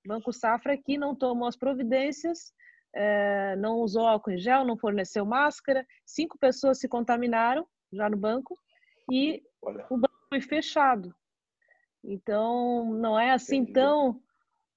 Banco 0.06 0.32
Safra, 0.32 0.76
que 0.76 0.98
não 0.98 1.14
tomou 1.14 1.48
as 1.48 1.56
providências, 1.56 2.52
é, 2.94 3.56
não 3.56 3.78
usou 3.78 4.06
álcool 4.06 4.32
em 4.32 4.38
gel, 4.38 4.64
não 4.64 4.76
forneceu 4.76 5.24
máscara, 5.24 5.86
cinco 6.04 6.38
pessoas 6.38 6.78
se 6.78 6.88
contaminaram 6.88 7.66
já 7.92 8.08
no 8.08 8.16
banco 8.16 8.58
e 9.10 9.42
Olha. 9.62 9.86
o 9.90 9.96
banco 9.96 10.14
foi 10.28 10.40
fechado. 10.40 11.14
Então, 12.02 12.92
não 12.94 13.18
é 13.18 13.30
assim 13.30 13.58
Entendi. 13.58 13.72
tão 13.72 14.20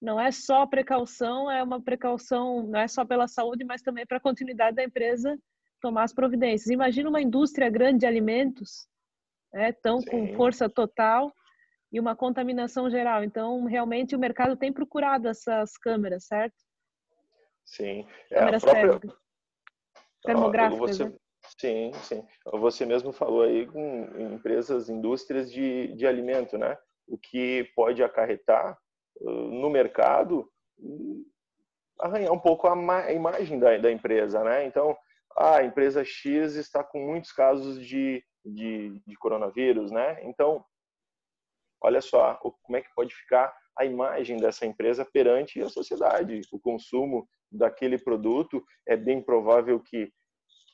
não 0.01 0.19
é 0.19 0.31
só 0.31 0.65
precaução, 0.65 1.49
é 1.49 1.61
uma 1.63 1.81
precaução, 1.81 2.61
não 2.63 2.79
é 2.79 2.87
só 2.87 3.03
pela 3.03 3.27
saúde, 3.27 3.63
mas 3.63 3.81
também 3.81 4.05
para 4.05 4.17
a 4.17 4.21
continuidade 4.21 4.75
da 4.75 4.83
empresa 4.83 5.37
tomar 5.81 6.03
as 6.03 6.13
providências. 6.13 6.69
Imagina 6.69 7.09
uma 7.09 7.21
indústria 7.21 7.69
grande 7.69 7.99
de 7.99 8.05
alimentos, 8.05 8.87
né, 9.53 9.71
tão 9.81 9.99
Sim. 9.99 10.09
com 10.09 10.35
força 10.35 10.69
total 10.69 11.31
e 11.91 11.99
uma 11.99 12.15
contaminação 12.15 12.89
geral. 12.89 13.23
Então, 13.23 13.65
realmente, 13.65 14.15
o 14.15 14.19
mercado 14.19 14.55
tem 14.55 14.73
procurado 14.73 15.27
essas 15.27 15.77
câmeras, 15.77 16.25
certo? 16.25 16.55
Sim. 17.65 18.05
É 18.31 18.39
câmeras 18.39 18.63
própria... 18.63 19.13
termográficas, 20.23 20.97
você... 20.97 21.05
né? 21.05 21.15
Sim, 21.59 21.91
sim. 22.03 22.27
Você 22.53 22.85
mesmo 22.85 23.11
falou 23.13 23.43
aí 23.43 23.65
com 23.67 24.33
empresas, 24.33 24.89
indústrias 24.89 25.51
de, 25.51 25.93
de 25.95 26.05
alimento, 26.05 26.57
né? 26.57 26.77
O 27.07 27.17
que 27.17 27.71
pode 27.75 28.03
acarretar 28.03 28.77
no 29.21 29.69
mercado 29.69 30.51
arranhar 31.99 32.31
um 32.31 32.39
pouco 32.39 32.67
a, 32.67 33.11
imagem 33.11 33.59
da, 33.59 33.77
da 33.77 33.91
empresa, 33.91 34.43
né? 34.43 34.65
Então, 34.65 34.95
a 35.35 35.63
empresa 35.63 36.03
X 36.03 36.55
está 36.55 36.83
com 36.83 36.99
muitos 36.99 37.31
casos 37.31 37.83
de, 37.85 38.23
de, 38.53 39.01
de 39.05 39.15
coronavírus, 39.17 39.91
né? 39.91 40.23
Então, 40.23 40.63
olha 41.81 42.01
só 42.01 42.35
como 42.35 42.77
é 42.77 42.81
que 42.81 42.93
pode 42.95 43.13
ficar 43.13 43.55
a 43.77 43.85
imagem 43.85 44.37
dessa 44.37 44.65
empresa 44.65 45.05
perante 45.05 45.61
a 45.61 45.69
sociedade. 45.69 46.41
O 46.51 46.59
consumo 46.59 47.27
daquele 47.51 47.97
produto 47.97 48.63
é 48.87 48.97
bem 48.97 49.21
provável 49.21 49.79
que 49.79 50.11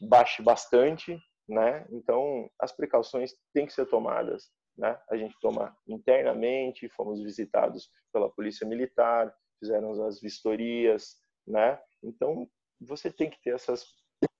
baixe 0.07 0.41
bastante, 0.41 1.17
né? 1.47 1.85
Então, 1.91 2.49
as 2.59 2.71
precauções 2.71 3.33
têm 3.53 3.65
que 3.65 3.73
ser 3.73 3.85
tomadas 3.85 4.49
né? 4.77 4.99
A 5.09 5.15
gente 5.15 5.35
toma 5.39 5.75
internamente, 5.87 6.89
fomos 6.89 7.21
visitados 7.21 7.89
pela 8.11 8.29
polícia 8.29 8.67
militar, 8.67 9.33
fizeram 9.59 9.91
as 10.05 10.19
vistorias, 10.19 11.17
né? 11.47 11.79
Então 12.03 12.49
você 12.81 13.11
tem 13.11 13.29
que 13.29 13.41
ter 13.41 13.53
essas 13.53 13.85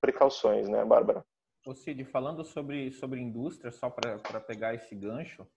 precauções, 0.02 0.68
né, 0.68 0.84
Bárbara? 0.84 1.26
Ô 1.66 1.74
Cid, 1.74 2.04
falando 2.06 2.44
sobre 2.44 2.92
sobre 2.92 3.22
indústria, 3.22 3.72
só 3.72 3.90
para 3.90 4.40
pegar 4.42 4.74
esse 4.74 4.94
gancho, 4.96 5.48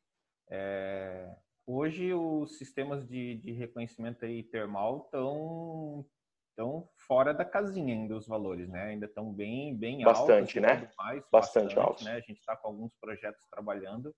é, 0.48 1.34
hoje 1.66 2.14
os 2.14 2.56
sistemas 2.58 3.06
de, 3.06 3.34
de 3.36 3.52
reconhecimento 3.52 4.24
aí 4.24 4.44
termal 4.44 5.02
estão 5.04 6.06
estão 6.50 6.88
fora 6.96 7.34
da 7.34 7.44
casinha 7.44 7.92
ainda 7.92 8.16
os 8.16 8.26
valores, 8.26 8.68
né? 8.68 8.84
Ainda 8.84 9.06
estão 9.06 9.32
bem 9.32 9.76
bem 9.76 10.04
bastante, 10.04 10.58
altos, 10.58 10.80
né? 10.82 10.90
Mais, 10.96 11.24
bastante, 11.30 11.74
bastante 11.74 11.78
altos, 11.78 12.04
né? 12.04 12.12
A 12.12 12.20
gente 12.20 12.38
está 12.38 12.56
com 12.56 12.68
alguns 12.68 12.94
projetos 13.00 13.44
trabalhando 13.50 14.14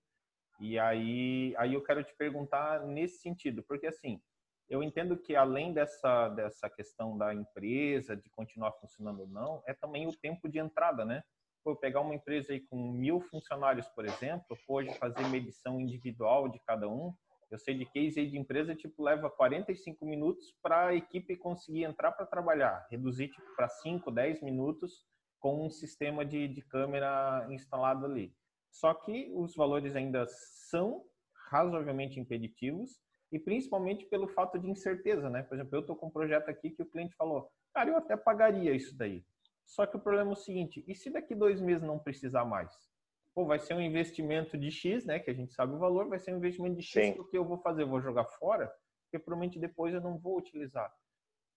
e 0.59 0.77
aí, 0.77 1.55
aí 1.57 1.73
eu 1.73 1.81
quero 1.81 2.03
te 2.03 2.13
perguntar 2.15 2.85
nesse 2.85 3.19
sentido, 3.19 3.63
porque 3.63 3.87
assim, 3.87 4.21
eu 4.69 4.83
entendo 4.83 5.17
que 5.17 5.35
além 5.35 5.73
dessa, 5.73 6.29
dessa 6.29 6.69
questão 6.69 7.17
da 7.17 7.33
empresa, 7.33 8.15
de 8.15 8.29
continuar 8.29 8.73
funcionando 8.73 9.21
ou 9.21 9.27
não, 9.27 9.63
é 9.65 9.73
também 9.73 10.05
o 10.07 10.15
tempo 10.15 10.47
de 10.47 10.59
entrada, 10.59 11.03
né? 11.03 11.23
Pô, 11.69 11.75
pegar 11.75 12.01
uma 12.01 12.15
empresa 12.15 12.51
aí 12.51 12.61
com 12.61 12.91
mil 12.91 13.21
funcionários, 13.21 13.87
por 13.89 14.03
exemplo, 14.03 14.57
hoje 14.67 14.91
fazer 14.97 15.23
medição 15.27 15.79
individual 15.79 16.49
de 16.49 16.57
cada 16.61 16.89
um, 16.89 17.13
eu 17.51 17.59
sei 17.59 17.75
de 17.75 17.85
case 17.85 18.19
aí 18.19 18.27
de 18.27 18.39
empresa, 18.39 18.73
tipo, 18.73 19.03
leva 19.03 19.29
45 19.29 20.03
minutos 20.03 20.51
para 20.63 20.87
a 20.87 20.95
equipe 20.95 21.37
conseguir 21.37 21.83
entrar 21.83 22.11
para 22.13 22.25
trabalhar, 22.25 22.87
reduzir 22.89 23.27
tipo, 23.27 23.55
para 23.55 23.69
5, 23.69 24.09
10 24.09 24.41
minutos 24.41 25.05
com 25.39 25.63
um 25.63 25.69
sistema 25.69 26.25
de, 26.25 26.47
de 26.47 26.61
câmera 26.63 27.45
instalado 27.51 28.07
ali. 28.07 28.33
Só 28.71 28.91
que 28.95 29.31
os 29.35 29.55
valores 29.55 29.95
ainda 29.95 30.25
são 30.27 31.05
razoavelmente 31.51 32.19
impeditivos 32.19 32.99
e 33.31 33.37
principalmente 33.37 34.07
pelo 34.07 34.27
fato 34.27 34.57
de 34.57 34.67
incerteza, 34.67 35.29
né? 35.29 35.43
Por 35.43 35.53
exemplo, 35.53 35.75
eu 35.75 35.81
estou 35.81 35.95
com 35.95 36.07
um 36.07 36.11
projeto 36.11 36.49
aqui 36.49 36.71
que 36.71 36.81
o 36.81 36.89
cliente 36.89 37.15
falou, 37.15 37.47
cara, 37.75 37.91
eu 37.91 37.97
até 37.97 38.17
pagaria 38.17 38.73
isso 38.73 38.97
daí. 38.97 39.23
Só 39.69 39.85
que 39.85 39.95
o 39.95 39.99
problema 39.99 40.31
é 40.31 40.33
o 40.33 40.35
seguinte, 40.35 40.83
e 40.87 40.95
se 40.95 41.11
daqui 41.11 41.35
dois 41.35 41.61
meses 41.61 41.83
não 41.83 41.99
precisar 41.99 42.43
mais? 42.43 42.75
Pô, 43.35 43.45
vai 43.45 43.59
ser 43.59 43.75
um 43.75 43.81
investimento 43.81 44.57
de 44.57 44.71
X, 44.71 45.05
né? 45.05 45.19
Que 45.19 45.29
a 45.29 45.33
gente 45.33 45.53
sabe 45.53 45.73
o 45.73 45.77
valor, 45.77 46.09
vai 46.09 46.17
ser 46.17 46.33
um 46.33 46.37
investimento 46.37 46.75
de 46.75 46.81
X, 46.81 47.19
o 47.19 47.23
que 47.23 47.37
eu 47.37 47.45
vou 47.45 47.59
fazer? 47.59 47.83
Eu 47.83 47.87
vou 47.87 48.01
jogar 48.01 48.25
fora? 48.25 48.67
Porque 49.03 49.23
provavelmente 49.23 49.59
depois 49.59 49.93
eu 49.93 50.01
não 50.01 50.17
vou 50.17 50.39
utilizar. 50.39 50.91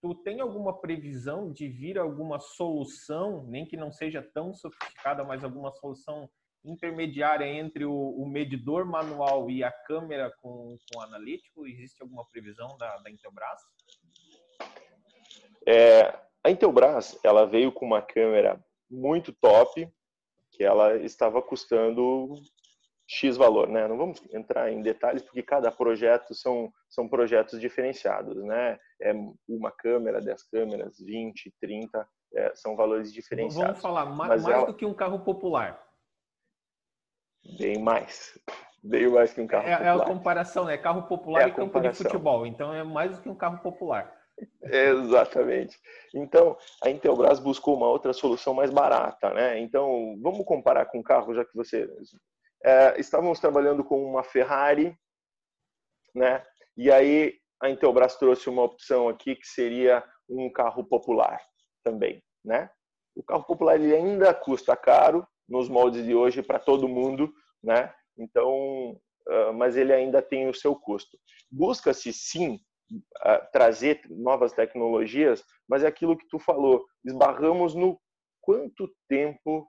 Tu 0.03 0.15
tem 0.17 0.41
alguma 0.41 0.79
previsão 0.79 1.51
de 1.51 1.69
vir 1.69 1.99
alguma 1.99 2.39
solução, 2.39 3.47
nem 3.47 3.65
que 3.65 3.79
não 3.79 3.91
seja 3.91 4.23
tão 4.23 4.53
sofisticada, 4.53 5.25
mas 5.25 5.43
alguma 5.43 5.73
solução 5.73 6.29
intermediária 6.63 7.47
entre 7.47 7.87
o, 7.87 7.95
o, 7.95 8.29
medidor 8.29 8.85
manual 8.85 9.51
e 9.51 9.65
a 9.65 9.73
câmera 9.73 10.31
com, 10.43 10.77
com 10.93 11.01
analítico? 11.01 11.67
Existe 11.67 12.03
alguma 12.03 12.27
previsão 12.27 12.77
da, 12.77 12.99
da 12.99 13.11
Intelbras? 13.11 13.61
É, 15.67 16.32
a 16.45 16.51
Intelbras 16.51 17.19
ela 17.23 17.47
veio 17.47 17.71
com 17.73 17.87
uma 17.87 18.03
câmera 18.03 18.63
muito 18.91 19.33
top, 19.33 19.89
que 20.51 20.65
ela 20.65 20.97
estava 20.97 21.41
custando 21.41 22.35
X 23.07 23.37
valor, 23.37 23.69
né? 23.69 23.87
Não 23.87 23.97
vamos 23.97 24.23
entrar 24.33 24.71
em 24.71 24.83
detalhes 24.83 25.23
porque 25.23 25.43
cada 25.43 25.71
projeto 25.71 26.35
são, 26.35 26.73
são 26.89 27.09
projetos 27.09 27.61
diferenciados, 27.61 28.43
né? 28.45 28.79
É 29.01 29.13
uma 29.49 29.71
câmera, 29.71 30.21
10 30.21 30.43
câmeras, 30.45 30.99
20, 30.99 31.55
30, 31.61 32.09
é, 32.35 32.55
são 32.55 32.77
valores 32.77 33.13
diferenciados. 33.13 33.67
Vamos 33.67 33.83
falar 33.83 34.07
mais, 34.07 34.43
mais 34.43 34.47
ela... 34.47 34.67
do 34.67 34.75
que 34.75 34.87
um 34.87 34.95
carro 34.95 35.21
popular. 35.21 35.83
Bem 37.59 37.79
mais. 37.79 38.39
Bem 38.83 39.09
mais 39.09 39.33
que 39.33 39.41
um 39.41 39.47
carro 39.47 39.67
é, 39.67 39.77
popular. 39.77 39.97
É 39.97 40.03
a 40.03 40.05
comparação, 40.05 40.65
né? 40.65 40.77
Carro 40.77 41.03
popular 41.03 41.43
é 41.43 41.49
e 41.49 41.53
campo 41.53 41.81
de 41.81 41.93
futebol. 41.93 42.47
Então 42.47 42.75
é 42.75 42.83
mais 42.83 43.17
do 43.17 43.23
que 43.23 43.29
um 43.29 43.35
carro 43.35 43.59
popular. 43.59 44.22
Exatamente. 44.63 45.79
Então, 46.15 46.57
a 46.83 46.91
Intelbras 46.91 47.39
buscou 47.39 47.77
uma 47.77 47.89
outra 47.89 48.13
solução 48.13 48.55
mais 48.55 48.71
barata, 48.71 49.33
né? 49.35 49.59
Então, 49.59 50.19
vamos 50.21 50.45
comparar 50.45 50.87
com 50.87 51.01
o 51.01 51.05
carro, 51.05 51.35
já 51.35 51.45
que 51.45 51.55
você... 51.55 51.89
É, 52.65 52.99
estávamos 53.01 53.41
trabalhando 53.41 53.83
com 53.83 54.05
uma 54.05 54.23
Ferrari, 54.23 54.97
né? 56.15 56.45
E 56.77 56.91
aí 56.91 57.35
a 57.61 57.69
Intelbras 57.69 58.17
trouxe 58.17 58.49
uma 58.49 58.63
opção 58.63 59.09
aqui 59.09 59.35
que 59.35 59.47
seria 59.47 60.05
um 60.29 60.51
carro 60.51 60.85
popular 60.85 61.41
também, 61.83 62.23
né? 62.45 62.71
O 63.17 63.23
carro 63.23 63.45
popular 63.45 63.75
ele 63.75 63.95
ainda 63.95 64.33
custa 64.33 64.77
caro, 64.77 65.27
nos 65.49 65.69
moldes 65.69 66.05
de 66.05 66.15
hoje 66.15 66.43
para 66.43 66.59
todo 66.59 66.89
mundo, 66.89 67.33
né? 67.63 67.93
Então, 68.17 68.93
uh, 69.29 69.53
mas 69.55 69.77
ele 69.77 69.93
ainda 69.93 70.23
tem 70.23 70.49
o 70.49 70.55
seu 70.55 70.75
custo. 70.75 71.19
Busca-se 71.51 72.13
sim 72.13 72.59
trazer 73.53 74.01
novas 74.09 74.53
tecnologias, 74.53 75.45
mas 75.69 75.83
é 75.83 75.87
aquilo 75.87 76.17
que 76.17 76.27
tu 76.29 76.39
falou, 76.39 76.85
esbarramos 77.05 77.75
no 77.75 77.99
quanto 78.41 78.93
tempo 79.09 79.69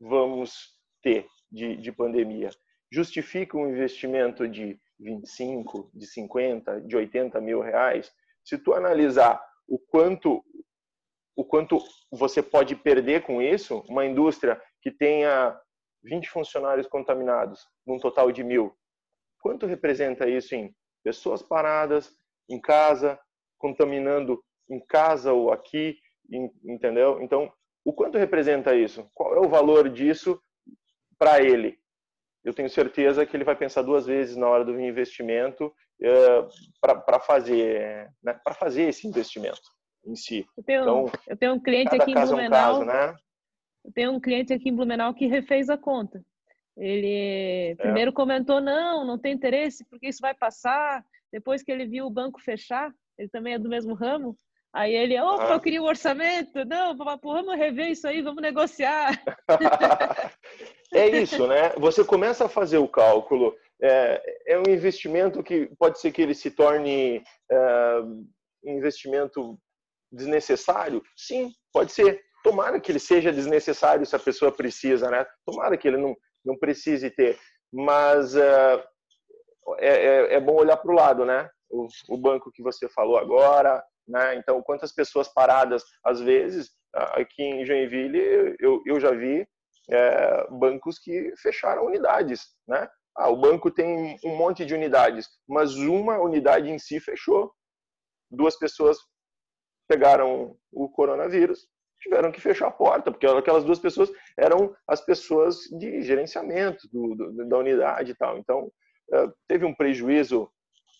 vamos 0.00 0.76
ter 1.02 1.26
de, 1.50 1.76
de 1.76 1.92
pandemia. 1.92 2.50
Justifica 2.90 3.56
um 3.56 3.68
investimento 3.68 4.48
de 4.48 4.78
25, 4.98 5.90
de 5.92 6.06
50, 6.06 6.80
de 6.82 6.96
80 6.96 7.40
mil 7.40 7.60
reais? 7.60 8.12
Se 8.44 8.56
tu 8.58 8.72
analisar 8.72 9.42
o 9.66 9.78
quanto 9.78 10.44
o 11.36 11.44
quanto 11.44 11.78
você 12.12 12.40
pode 12.40 12.76
perder 12.76 13.22
com 13.22 13.42
isso, 13.42 13.84
uma 13.88 14.06
indústria 14.06 14.60
que 14.80 14.88
tenha 14.88 15.58
20 16.04 16.30
funcionários 16.30 16.86
contaminados, 16.86 17.66
num 17.84 17.98
total 17.98 18.30
de 18.30 18.44
mil, 18.44 18.72
quanto 19.40 19.66
representa 19.66 20.28
isso 20.28 20.54
em 20.54 20.72
pessoas 21.02 21.42
paradas, 21.42 22.16
em 22.48 22.60
casa, 22.60 23.18
contaminando 23.58 24.42
em 24.70 24.80
casa 24.80 25.32
ou 25.32 25.52
aqui, 25.52 25.98
entendeu? 26.64 27.20
Então, 27.22 27.52
o 27.84 27.92
quanto 27.92 28.18
representa 28.18 28.74
isso? 28.74 29.08
Qual 29.14 29.34
é 29.34 29.40
o 29.40 29.48
valor 29.48 29.88
disso 29.88 30.40
para 31.18 31.40
ele, 31.42 31.78
eu 32.44 32.52
tenho 32.52 32.68
certeza 32.68 33.24
que 33.24 33.34
ele 33.36 33.44
vai 33.44 33.56
pensar 33.56 33.82
duas 33.82 34.06
vezes 34.06 34.36
na 34.36 34.46
hora 34.46 34.64
do 34.64 34.78
investimento 34.78 35.72
é, 36.02 36.46
para 36.80 37.18
fazer, 37.18 38.10
né, 38.22 38.38
para 38.44 38.54
fazer 38.54 38.82
esse 38.82 39.08
investimento 39.08 39.62
em 40.06 40.14
si. 40.14 40.44
Eu 40.56 40.62
tenho, 40.62 40.82
então, 40.82 41.12
eu 41.26 41.36
tenho 41.36 41.54
um 41.54 41.60
cliente 41.60 41.94
aqui 41.94 42.10
em 42.10 42.14
Blumenau. 42.14 42.36
É 42.38 42.42
um 42.42 42.50
caso, 42.50 42.84
né? 42.84 43.16
Eu 43.84 43.92
tenho 43.92 44.12
um 44.12 44.20
cliente 44.20 44.52
aqui 44.52 44.68
em 44.68 44.74
Blumenau 44.74 45.14
que 45.14 45.26
refez 45.26 45.70
a 45.70 45.78
conta. 45.78 46.22
Ele 46.76 47.72
é. 47.72 47.74
primeiro 47.76 48.12
comentou 48.12 48.60
não, 48.60 49.06
não 49.06 49.18
tem 49.18 49.32
interesse 49.32 49.84
porque 49.88 50.08
isso 50.08 50.20
vai 50.20 50.34
passar. 50.34 51.02
Depois 51.34 51.64
que 51.64 51.72
ele 51.72 51.84
viu 51.84 52.06
o 52.06 52.10
banco 52.10 52.40
fechar, 52.40 52.92
ele 53.18 53.28
também 53.28 53.54
é 53.54 53.58
do 53.58 53.68
mesmo 53.68 53.92
ramo. 53.92 54.38
Aí 54.72 54.94
ele, 54.94 55.20
opa, 55.20 55.50
ah. 55.50 55.54
eu 55.54 55.60
queria 55.60 55.82
o 55.82 55.84
um 55.84 55.88
orçamento. 55.88 56.64
Não, 56.64 56.96
vamos 56.96 57.56
rever 57.56 57.90
isso 57.90 58.06
aí, 58.06 58.22
vamos 58.22 58.40
negociar. 58.40 59.20
é 60.94 61.08
isso, 61.08 61.44
né? 61.48 61.70
Você 61.76 62.04
começa 62.04 62.44
a 62.44 62.48
fazer 62.48 62.78
o 62.78 62.86
cálculo. 62.86 63.52
É, 63.82 64.22
é 64.46 64.58
um 64.60 64.70
investimento 64.72 65.42
que 65.42 65.68
pode 65.76 65.98
ser 65.98 66.12
que 66.12 66.22
ele 66.22 66.34
se 66.34 66.52
torne 66.52 67.20
é, 67.50 68.00
um 68.64 68.78
investimento 68.78 69.58
desnecessário? 70.12 71.02
Sim, 71.16 71.50
pode 71.72 71.90
ser. 71.90 72.22
Tomara 72.44 72.78
que 72.78 72.92
ele 72.92 73.00
seja 73.00 73.32
desnecessário 73.32 74.06
se 74.06 74.14
a 74.14 74.20
pessoa 74.20 74.52
precisa, 74.52 75.10
né? 75.10 75.26
Tomara 75.44 75.76
que 75.76 75.88
ele 75.88 75.96
não, 75.96 76.14
não 76.44 76.56
precise 76.56 77.10
ter. 77.10 77.36
Mas 77.72 78.36
é, 79.78 79.88
é, 79.88 80.34
é 80.34 80.40
bom 80.40 80.54
olhar 80.54 80.76
para 80.76 80.90
o 80.90 80.94
lado, 80.94 81.24
né? 81.24 81.48
O, 81.70 81.86
o 82.08 82.16
banco 82.16 82.52
que 82.52 82.62
você 82.62 82.88
falou 82.88 83.18
agora, 83.18 83.82
né? 84.06 84.36
Então, 84.36 84.62
quantas 84.62 84.92
pessoas 84.92 85.28
paradas, 85.28 85.82
às 86.04 86.20
vezes, 86.20 86.70
aqui 86.92 87.42
em 87.42 87.64
Joinville, 87.64 88.56
eu, 88.60 88.82
eu 88.86 89.00
já 89.00 89.10
vi 89.10 89.46
é, 89.90 90.46
bancos 90.50 90.98
que 90.98 91.32
fecharam 91.38 91.86
unidades, 91.86 92.42
né? 92.66 92.88
Ah, 93.16 93.28
o 93.30 93.36
banco 93.36 93.70
tem 93.70 94.18
um 94.24 94.36
monte 94.36 94.64
de 94.64 94.74
unidades, 94.74 95.28
mas 95.48 95.76
uma 95.76 96.18
unidade 96.18 96.68
em 96.68 96.78
si 96.78 96.98
fechou. 96.98 97.52
Duas 98.28 98.58
pessoas 98.58 98.98
pegaram 99.88 100.56
o 100.72 100.88
coronavírus, 100.88 101.68
tiveram 102.00 102.32
que 102.32 102.40
fechar 102.40 102.68
a 102.68 102.72
porta, 102.72 103.12
porque 103.12 103.26
aquelas 103.26 103.62
duas 103.62 103.78
pessoas 103.78 104.10
eram 104.36 104.74
as 104.88 105.00
pessoas 105.00 105.60
de 105.78 106.02
gerenciamento 106.02 106.88
do, 106.92 107.14
do, 107.14 107.48
da 107.48 107.58
unidade 107.58 108.10
e 108.10 108.14
tal. 108.16 108.36
Então, 108.36 108.70
teve 109.48 109.64
um 109.64 109.74
prejuízo 109.74 110.50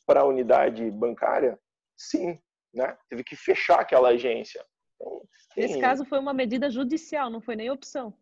para 0.07 0.21
a 0.21 0.27
unidade 0.27 0.91
bancária? 0.91 1.59
Sim, 1.97 2.39
né? 2.73 2.97
Teve 3.09 3.25
que 3.25 3.37
fechar 3.37 3.81
aquela 3.81 4.11
agência. 4.11 4.65
Então, 5.01 5.23
Nesse 5.57 5.81
caso 5.81 6.05
foi 6.05 6.19
uma 6.19 6.35
medida 6.35 6.71
judicial, 6.71 7.31
não 7.31 7.41
foi 7.41 7.57
nem 7.57 7.71
opção. 7.71 8.17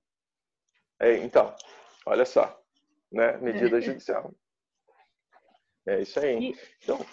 É, 1.01 1.17
então, 1.17 1.55
olha 2.07 2.25
só, 2.25 2.61
né? 3.11 3.37
Medida 3.39 3.79
é. 3.79 3.81
judicial. 3.81 4.33
É 5.87 6.01
isso 6.01 6.21
aí. 6.21 6.55
Então, 6.83 7.05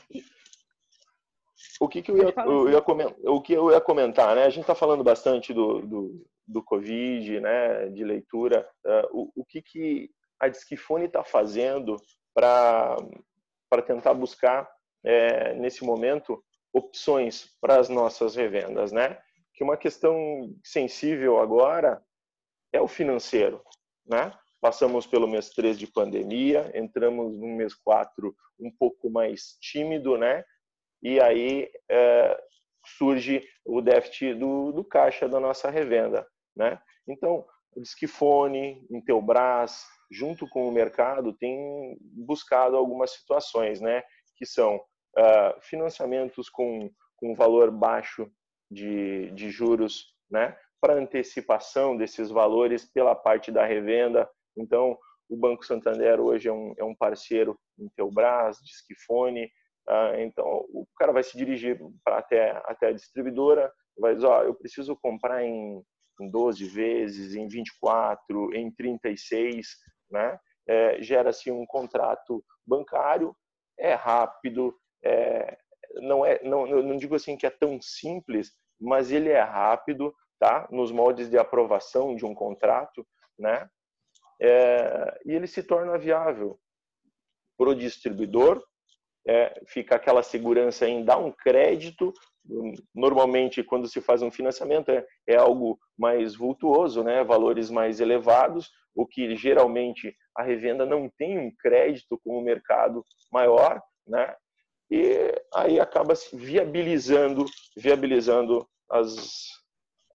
o 1.80 1.88
que, 1.88 2.02
que 2.02 2.12
eu, 2.12 2.18
ia, 2.18 2.34
eu 2.46 2.70
ia 2.70 2.82
comentar, 2.82 3.18
o 3.24 3.42
que 3.42 3.54
eu 3.54 3.72
ia 3.72 3.82
comentar, 3.82 4.36
né? 4.36 4.44
A 4.44 4.50
gente 4.50 4.62
está 4.62 4.76
falando 4.76 5.04
bastante 5.04 5.54
do, 5.54 5.82
do, 5.82 6.26
do, 6.48 6.64
Covid, 6.64 7.40
né? 7.40 7.88
De 7.90 8.04
leitura. 8.04 8.70
Uh, 8.86 9.22
o, 9.22 9.42
o 9.42 9.46
que, 9.46 9.62
que 9.62 10.12
a 10.40 10.48
Disquifone 10.48 11.06
está 11.06 11.24
fazendo 11.24 11.96
para 12.40 13.82
tentar 13.86 14.14
buscar, 14.14 14.70
é, 15.04 15.54
nesse 15.56 15.84
momento, 15.84 16.44
opções 16.74 17.50
para 17.60 17.80
as 17.80 17.90
nossas 17.90 18.36
revendas, 18.36 18.92
né? 18.92 19.20
Que 19.54 19.64
uma 19.64 19.78
questão 19.78 20.54
sensível 20.64 21.40
agora 21.40 22.02
é 22.72 22.82
o 22.82 22.88
financeiro, 22.88 23.62
né? 24.06 24.34
Passamos 24.62 25.08
pelo 25.08 25.28
mês 25.28 25.50
3 25.50 25.78
de 25.80 25.88
pandemia, 25.88 26.72
entramos 26.76 27.38
no 27.38 27.48
mês 27.48 27.74
4 27.74 28.36
um 28.60 28.72
pouco 28.72 29.10
mais 29.10 29.58
tímido, 29.62 30.18
né? 30.18 30.44
e 31.02 31.20
aí 31.20 31.70
é, 31.90 32.44
surge 32.98 33.48
o 33.66 33.82
déficit 33.82 34.34
do, 34.36 34.72
do 34.72 34.84
caixa 34.84 35.28
da 35.28 35.40
nossa 35.40 35.70
revenda. 35.70 36.28
Né? 36.56 36.80
Então, 37.08 37.46
Disquifone, 37.78 38.86
Intelbras, 38.90 39.86
junto 40.12 40.48
com 40.48 40.68
o 40.68 40.72
mercado, 40.72 41.34
tem 41.34 41.98
buscado 42.02 42.76
algumas 42.76 43.12
situações, 43.12 43.80
né? 43.80 44.04
que 44.36 44.46
são 44.46 44.78
uh, 44.78 45.62
financiamentos 45.62 46.50
com, 46.50 46.90
com 47.18 47.36
valor 47.36 47.72
baixo 47.72 48.32
de, 48.72 49.32
de 49.32 49.50
juros, 49.50 50.14
né? 50.30 50.58
para 50.82 50.96
antecipação 50.96 51.98
desses 51.98 52.30
valores 52.30 52.86
pela 52.86 53.14
parte 53.14 53.52
da 53.52 53.66
revenda. 53.66 54.30
Então, 54.58 54.98
o 55.30 55.38
Banco 55.38 55.66
Santander 55.66 56.20
hoje 56.20 56.48
é 56.48 56.54
um, 56.54 56.74
é 56.78 56.84
um 56.84 56.96
parceiro 56.96 57.60
Intelbras, 57.78 58.58
Disquifone, 58.64 59.50
ah, 59.90 60.14
então, 60.22 60.46
o 60.70 60.88
cara 60.96 61.12
vai 61.12 61.24
se 61.24 61.36
dirigir 61.36 61.80
até, 62.06 62.52
até 62.66 62.88
a 62.88 62.94
distribuidora, 62.94 63.72
vai 63.98 64.14
dizer, 64.14 64.28
ó, 64.28 64.44
eu 64.44 64.54
preciso 64.54 64.96
comprar 64.96 65.44
em, 65.44 65.82
em 66.22 66.30
12 66.30 66.64
vezes, 66.66 67.34
em 67.34 67.48
24, 67.48 68.54
em 68.56 68.72
36, 68.72 69.68
né? 70.10 70.40
É, 70.68 71.02
Gera-se 71.02 71.52
um 71.52 71.66
contrato 71.66 72.44
bancário, 72.66 73.36
é 73.78 73.94
rápido, 73.94 74.76
é, 75.04 75.58
não 75.96 76.26
é, 76.26 76.42
não, 76.44 76.66
não 76.68 76.98
digo 76.98 77.16
assim 77.16 77.36
que 77.36 77.46
é 77.46 77.50
tão 77.50 77.82
simples, 77.82 78.52
mas 78.80 79.12
ele 79.12 79.30
é 79.30 79.42
rápido, 79.42 80.14
tá? 80.40 80.68
Nos 80.72 80.92
moldes 80.92 81.30
de 81.30 81.38
aprovação 81.38 82.16
de 82.16 82.26
um 82.26 82.34
contrato, 82.34 83.06
né? 83.38 83.70
É, 84.42 85.20
e 85.26 85.32
ele 85.34 85.48
se 85.48 85.64
torna 85.64 85.98
viável 85.98 86.60
para 87.58 87.70
o 87.70 87.76
distribuidor, 87.76 88.64
é, 89.28 89.62
fica 89.68 89.96
aquela 89.96 90.24
segurança 90.24 90.88
em 90.88 91.04
dar 91.04 91.18
um 91.18 91.32
crédito. 91.32 92.14
Normalmente, 92.96 93.62
quando 93.64 93.88
se 93.88 94.00
faz 94.00 94.22
um 94.22 94.32
financiamento, 94.32 94.90
é, 94.90 95.06
é 95.28 95.36
algo 95.36 95.78
mais 95.98 96.36
vultuoso, 96.36 97.04
né? 97.04 97.24
valores 97.24 97.70
mais 97.70 98.00
elevados, 98.00 98.72
o 99.00 99.08
que 99.08 99.34
geralmente 99.38 100.14
a 100.36 100.44
revenda 100.44 100.86
não 100.86 101.10
tem 101.18 101.40
um 101.40 101.50
crédito 101.56 102.20
com 102.22 102.38
o 102.38 102.42
mercado 102.42 103.06
maior, 103.32 103.82
né? 104.06 104.36
e 104.92 105.34
aí 105.54 105.80
acaba 105.80 106.16
se 106.16 106.36
viabilizando, 106.36 107.46
viabilizando 107.78 108.68
as, 108.92 109.48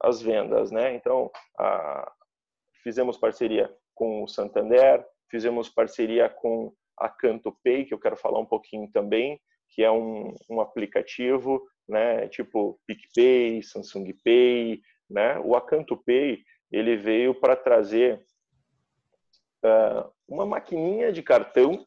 as 0.03 0.21
vendas. 0.21 0.71
Né? 0.71 0.95
Então, 0.95 1.31
a, 1.59 2.13
fizemos 2.83 3.17
parceria 3.17 3.75
com 3.95 4.23
o 4.23 4.29
Santander, 4.29 5.03
fizemos 5.31 5.71
parceria 5.71 6.29
com 6.29 6.71
a 6.99 7.09
Canto 7.09 7.57
Pay, 7.65 7.87
que 7.87 7.95
eu 7.95 7.99
quero 7.99 8.19
falar 8.19 8.39
um 8.39 8.47
pouquinho 8.47 8.91
também, 8.93 9.41
que 9.71 9.83
é 9.83 9.91
um, 9.91 10.35
um 10.51 10.61
aplicativo, 10.61 11.63
né, 11.89 12.29
tipo 12.29 12.79
PicPay, 12.87 13.63
Samsung 13.63 14.13
Pay, 14.23 14.81
né? 15.09 15.39
O 15.41 15.57
Acanto 15.57 15.97
Pay, 15.97 16.43
ele 16.71 16.97
veio 16.97 17.35
para 17.35 17.57
trazer 17.57 18.25
uh, 19.65 20.11
uma 20.29 20.47
maquininha 20.47 21.13
de 21.13 21.23
cartão 21.23 21.87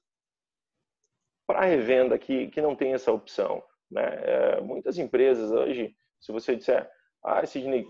para 1.46 1.66
revenda 1.66 2.18
que, 2.18 2.48
que 2.48 2.62
não 2.62 2.76
tem 2.76 2.94
essa 2.94 3.12
opção, 3.12 3.63
né? 3.90 4.60
Uh, 4.60 4.63
muitas 4.63 4.98
empresas 4.98 5.52
hoje, 5.52 5.96
se 6.20 6.32
você 6.32 6.56
disser, 6.56 6.90
ah, 7.24 7.46
Sidney, 7.46 7.86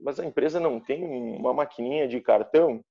mas 0.00 0.18
a 0.20 0.24
empresa 0.24 0.60
não 0.60 0.80
tem 0.80 1.04
uma 1.04 1.52
maquininha 1.52 2.06
de 2.06 2.20
cartão, 2.20 2.84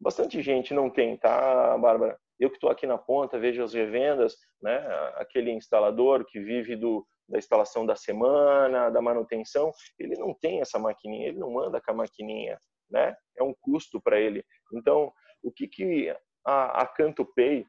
bastante 0.00 0.40
gente 0.42 0.72
não 0.72 0.88
tem, 0.90 1.16
tá, 1.16 1.76
Bárbara? 1.78 2.18
Eu 2.38 2.50
que 2.50 2.56
estou 2.56 2.70
aqui 2.70 2.86
na 2.86 2.96
ponta, 2.96 3.38
vejo 3.38 3.62
as 3.62 3.74
revendas, 3.74 4.36
né? 4.62 4.78
aquele 5.16 5.50
instalador 5.50 6.24
que 6.24 6.38
vive 6.38 6.76
do, 6.76 7.04
da 7.28 7.36
instalação 7.36 7.84
da 7.84 7.96
semana, 7.96 8.90
da 8.90 9.02
manutenção, 9.02 9.72
ele 9.98 10.16
não 10.16 10.32
tem 10.34 10.60
essa 10.60 10.78
maquininha, 10.78 11.28
ele 11.28 11.38
não 11.38 11.58
anda 11.58 11.80
com 11.80 11.90
a 11.90 11.94
maquininha, 11.94 12.58
né? 12.88 13.16
É 13.36 13.42
um 13.42 13.54
custo 13.60 14.00
para 14.00 14.20
ele. 14.20 14.44
Então, 14.72 15.12
o 15.42 15.50
que, 15.50 15.66
que 15.66 16.14
a, 16.44 16.82
a 16.82 16.86
Canto 16.86 17.24
Pay 17.24 17.66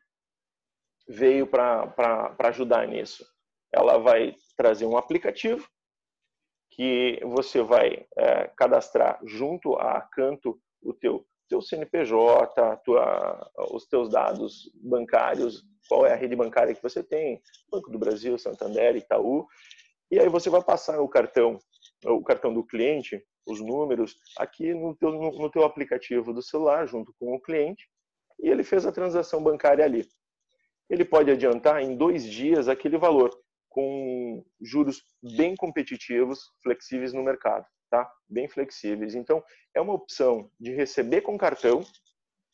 veio 1.08 1.48
para 1.48 2.36
ajudar 2.40 2.88
nisso? 2.88 3.26
Ela 3.74 3.98
vai 3.98 4.36
trazer 4.58 4.86
um 4.86 4.98
aplicativo 4.98 5.68
que 6.72 7.20
você 7.24 7.62
vai 7.62 8.06
é, 8.18 8.48
cadastrar 8.56 9.20
junto 9.26 9.76
à 9.76 10.02
Canto 10.02 10.60
o 10.82 10.94
teu 10.94 11.26
teu 11.50 11.62
CNPJ, 11.62 12.78
tua, 12.86 13.52
os 13.72 13.88
teus 13.88 14.10
dados 14.10 14.72
bancários, 14.76 15.64
qual 15.90 16.06
é 16.06 16.14
a 16.14 16.16
rede 16.16 16.36
bancária 16.36 16.76
que 16.76 16.84
você 16.84 17.04
tem, 17.04 17.42
Banco 17.70 17.90
do 17.90 17.98
Brasil, 17.98 18.38
Santander, 18.38 18.96
Itaú, 18.96 19.48
e 20.12 20.20
aí 20.20 20.30
você 20.30 20.50
vai 20.50 20.64
passar 20.64 21.02
o 21.02 21.10
cartão, 21.10 21.60
o 22.06 22.24
cartão 22.24 22.54
do 22.54 22.66
cliente, 22.66 23.24
os 23.46 23.60
números, 23.60 24.16
aqui 24.38 24.74
no 24.74 24.96
teu, 24.96 25.12
no 25.12 25.50
teu 25.50 25.64
aplicativo 25.64 26.34
do 26.34 26.42
celular, 26.42 26.88
junto 26.88 27.14
com 27.20 27.34
o 27.34 27.42
cliente, 27.42 27.90
e 28.40 28.50
ele 28.50 28.64
fez 28.64 28.86
a 28.86 28.92
transação 28.92 29.44
bancária 29.44 29.84
ali. 29.84 30.08
Ele 30.90 31.06
pode 31.06 31.30
adiantar 31.30 31.82
em 31.82 31.96
dois 31.96 32.24
dias 32.24 32.68
aquele 32.68 32.98
valor, 32.98 33.30
com 33.70 34.44
juros 34.62 35.04
bem 35.38 35.56
competitivos, 35.56 36.40
flexíveis 36.64 37.14
no 37.14 37.24
mercado 37.24 37.66
tá? 37.90 38.10
Bem 38.30 38.48
flexíveis. 38.48 39.16
Então, 39.16 39.44
é 39.76 39.82
uma 39.82 39.94
opção 39.94 40.50
de 40.60 40.72
receber 40.74 41.22
com 41.22 41.38
cartão, 41.38 41.82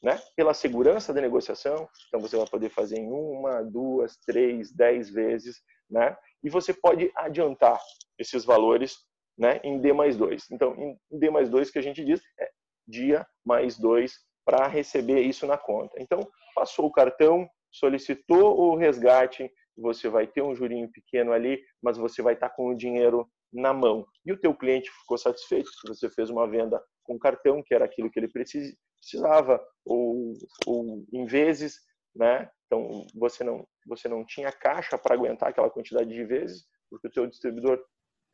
né? 0.01 0.19
Pela 0.35 0.53
segurança 0.53 1.13
da 1.13 1.21
negociação, 1.21 1.87
então 2.07 2.19
você 2.19 2.37
vai 2.37 2.47
poder 2.47 2.69
fazer 2.69 2.97
em 2.97 3.11
uma, 3.11 3.61
duas, 3.63 4.17
três, 4.17 4.71
dez 4.71 5.09
vezes, 5.09 5.61
né? 5.89 6.15
E 6.43 6.49
você 6.49 6.73
pode 6.73 7.11
adiantar 7.15 7.79
esses 8.17 8.45
valores, 8.45 8.97
né? 9.37 9.59
Em 9.63 9.79
D 9.79 9.93
mais 9.93 10.15
dois. 10.17 10.45
Então, 10.51 10.75
em 11.11 11.19
D 11.19 11.29
mais 11.29 11.49
dois 11.49 11.69
que 11.69 11.79
a 11.79 11.81
gente 11.81 12.03
diz 12.03 12.21
é 12.39 12.49
dia 12.87 13.25
mais 13.45 13.77
dois 13.77 14.19
para 14.45 14.67
receber 14.67 15.21
isso 15.21 15.47
na 15.47 15.57
conta. 15.57 15.95
Então, 15.99 16.19
passou 16.53 16.85
o 16.85 16.91
cartão, 16.91 17.47
solicitou 17.71 18.57
o 18.59 18.75
resgate, 18.75 19.51
você 19.77 20.07
vai 20.07 20.27
ter 20.27 20.41
um 20.41 20.55
jurinho 20.55 20.89
pequeno 20.91 21.31
ali, 21.33 21.61
mas 21.81 21.97
você 21.97 22.21
vai 22.21 22.33
estar 22.33 22.49
com 22.49 22.67
o 22.67 22.77
dinheiro 22.77 23.27
na 23.51 23.73
mão. 23.73 24.05
E 24.25 24.31
o 24.31 24.39
teu 24.39 24.53
cliente 24.55 24.91
ficou 25.01 25.17
satisfeito 25.17 25.69
que 25.81 25.87
você 25.87 26.09
fez 26.09 26.29
uma 26.29 26.47
venda 26.47 26.81
com 27.03 27.19
cartão, 27.19 27.61
que 27.63 27.73
era 27.73 27.85
aquilo 27.85 28.09
que 28.09 28.19
ele 28.19 28.29
precisava, 28.29 29.61
ou, 29.85 30.33
ou 30.65 31.05
em 31.13 31.25
vezes, 31.25 31.79
né? 32.15 32.49
Então 32.65 33.05
você 33.13 33.43
não 33.43 33.65
você 33.87 34.07
não 34.07 34.25
tinha 34.25 34.51
caixa 34.51 34.97
para 34.97 35.13
aguentar 35.13 35.49
aquela 35.49 35.69
quantidade 35.69 36.09
de 36.09 36.23
vezes, 36.23 36.65
porque 36.89 37.07
o 37.07 37.11
teu 37.11 37.27
distribuidor 37.27 37.79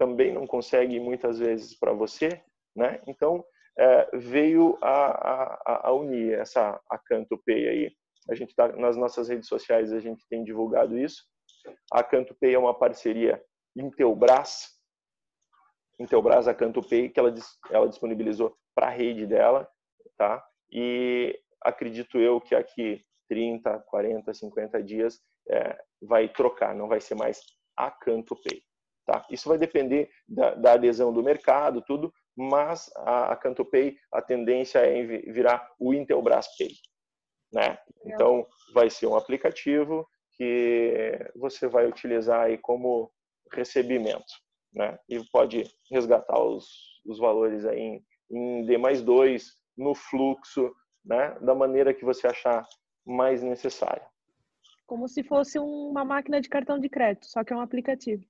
também 0.01 0.33
não 0.33 0.47
consegue 0.47 0.99
muitas 0.99 1.37
vezes 1.37 1.77
para 1.77 1.93
você, 1.93 2.41
né? 2.75 2.99
Então 3.05 3.45
é, 3.77 4.17
veio 4.17 4.75
a, 4.81 4.95
a, 4.95 5.89
a, 5.89 5.93
unir 5.93 6.33
essa 6.39 6.81
a 6.89 6.97
Canto 6.97 7.37
Pay 7.45 7.67
aí. 7.67 7.91
A 8.27 8.33
gente 8.33 8.55
tá 8.55 8.69
nas 8.69 8.97
nossas 8.97 9.29
redes 9.29 9.47
sociais 9.47 9.93
a 9.93 9.99
gente 9.99 10.25
tem 10.27 10.43
divulgado 10.43 10.97
isso. 10.97 11.21
A 11.93 12.03
Canto 12.03 12.33
Pay 12.33 12.55
é 12.55 12.57
uma 12.57 12.73
parceria 12.73 13.39
Intelbras, 13.75 14.69
Intelbras 15.99 16.47
a 16.47 16.55
Canto 16.55 16.81
Pay 16.81 17.09
que 17.09 17.19
ela 17.19 17.31
ela 17.69 17.87
disponibilizou 17.87 18.57
para 18.73 18.87
a 18.87 18.89
rede 18.89 19.27
dela, 19.27 19.69
tá? 20.17 20.43
E 20.71 21.39
acredito 21.61 22.17
eu 22.17 22.41
que 22.41 22.55
aqui 22.55 23.05
30, 23.29 23.77
40, 23.81 24.33
50 24.33 24.81
dias 24.81 25.21
é, 25.47 25.79
vai 26.01 26.27
trocar, 26.27 26.73
não 26.73 26.87
vai 26.87 26.99
ser 26.99 27.13
mais 27.13 27.39
a 27.77 27.91
Canto 27.91 28.35
Pay. 28.41 28.63
Tá? 29.05 29.25
Isso 29.29 29.49
vai 29.49 29.57
depender 29.57 30.09
da, 30.27 30.53
da 30.55 30.73
adesão 30.73 31.11
do 31.11 31.23
mercado, 31.23 31.81
tudo, 31.81 32.13
mas 32.35 32.91
a, 32.97 33.33
a 33.33 33.35
Canto 33.35 33.65
Pay, 33.65 33.97
a 34.11 34.21
tendência 34.21 34.79
é 34.79 35.03
virar 35.03 35.67
o 35.79 35.93
Intelbras 35.93 36.47
Pay. 36.57 36.71
Né? 37.51 37.77
Então, 38.05 38.47
vai 38.73 38.89
ser 38.89 39.07
um 39.07 39.15
aplicativo 39.15 40.07
que 40.33 41.29
você 41.35 41.67
vai 41.67 41.87
utilizar 41.87 42.41
aí 42.41 42.57
como 42.57 43.11
recebimento. 43.53 44.33
Né? 44.73 44.97
E 45.09 45.19
pode 45.31 45.63
resgatar 45.91 46.39
os, 46.39 46.65
os 47.05 47.19
valores 47.19 47.65
aí 47.65 47.79
em, 47.79 48.05
em 48.31 48.65
D 48.65 48.77
mais 48.77 49.01
2, 49.01 49.45
no 49.77 49.93
fluxo, 49.93 50.73
né? 51.03 51.37
da 51.41 51.53
maneira 51.53 51.93
que 51.93 52.05
você 52.05 52.27
achar 52.27 52.65
mais 53.05 53.43
necessária. 53.43 54.05
Como 54.85 55.07
se 55.07 55.23
fosse 55.23 55.57
uma 55.59 56.05
máquina 56.05 56.39
de 56.39 56.49
cartão 56.49 56.79
de 56.79 56.89
crédito, 56.89 57.25
só 57.25 57.43
que 57.43 57.51
é 57.51 57.55
um 57.55 57.61
aplicativo. 57.61 58.23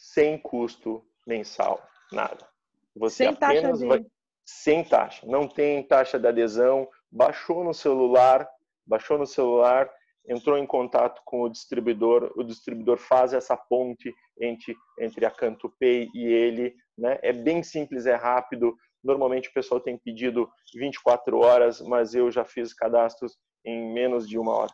Sem 0.00 0.38
custo 0.38 1.04
mensal, 1.26 1.78
nada. 2.10 2.48
Você 2.96 3.24
sem 3.24 3.28
apenas 3.28 3.62
taxa 3.62 3.78
de... 3.78 3.86
vai 3.86 4.06
sem 4.44 4.82
taxa, 4.82 5.26
não 5.26 5.46
tem 5.46 5.82
taxa 5.82 6.18
de 6.18 6.26
adesão, 6.26 6.88
baixou 7.12 7.62
no 7.62 7.72
celular, 7.72 8.48
baixou 8.84 9.18
no 9.18 9.26
celular, 9.26 9.88
entrou 10.26 10.58
em 10.58 10.66
contato 10.66 11.20
com 11.24 11.42
o 11.42 11.48
distribuidor, 11.48 12.32
o 12.34 12.42
distribuidor 12.42 12.98
faz 12.98 13.32
essa 13.32 13.56
ponte 13.56 14.12
entre 14.40 14.74
entre 14.98 15.24
a 15.26 15.30
Canto 15.30 15.72
Pay 15.78 16.08
e 16.14 16.24
ele, 16.26 16.74
né? 16.98 17.18
É 17.22 17.32
bem 17.32 17.62
simples, 17.62 18.06
é 18.06 18.14
rápido. 18.14 18.74
Normalmente 19.04 19.50
o 19.50 19.52
pessoal 19.52 19.80
tem 19.80 19.98
pedido 19.98 20.50
24 20.74 21.38
horas, 21.38 21.80
mas 21.80 22.14
eu 22.14 22.30
já 22.30 22.44
fiz 22.44 22.72
cadastros 22.72 23.38
em 23.64 23.92
menos 23.92 24.28
de 24.28 24.38
uma 24.38 24.52
hora, 24.52 24.72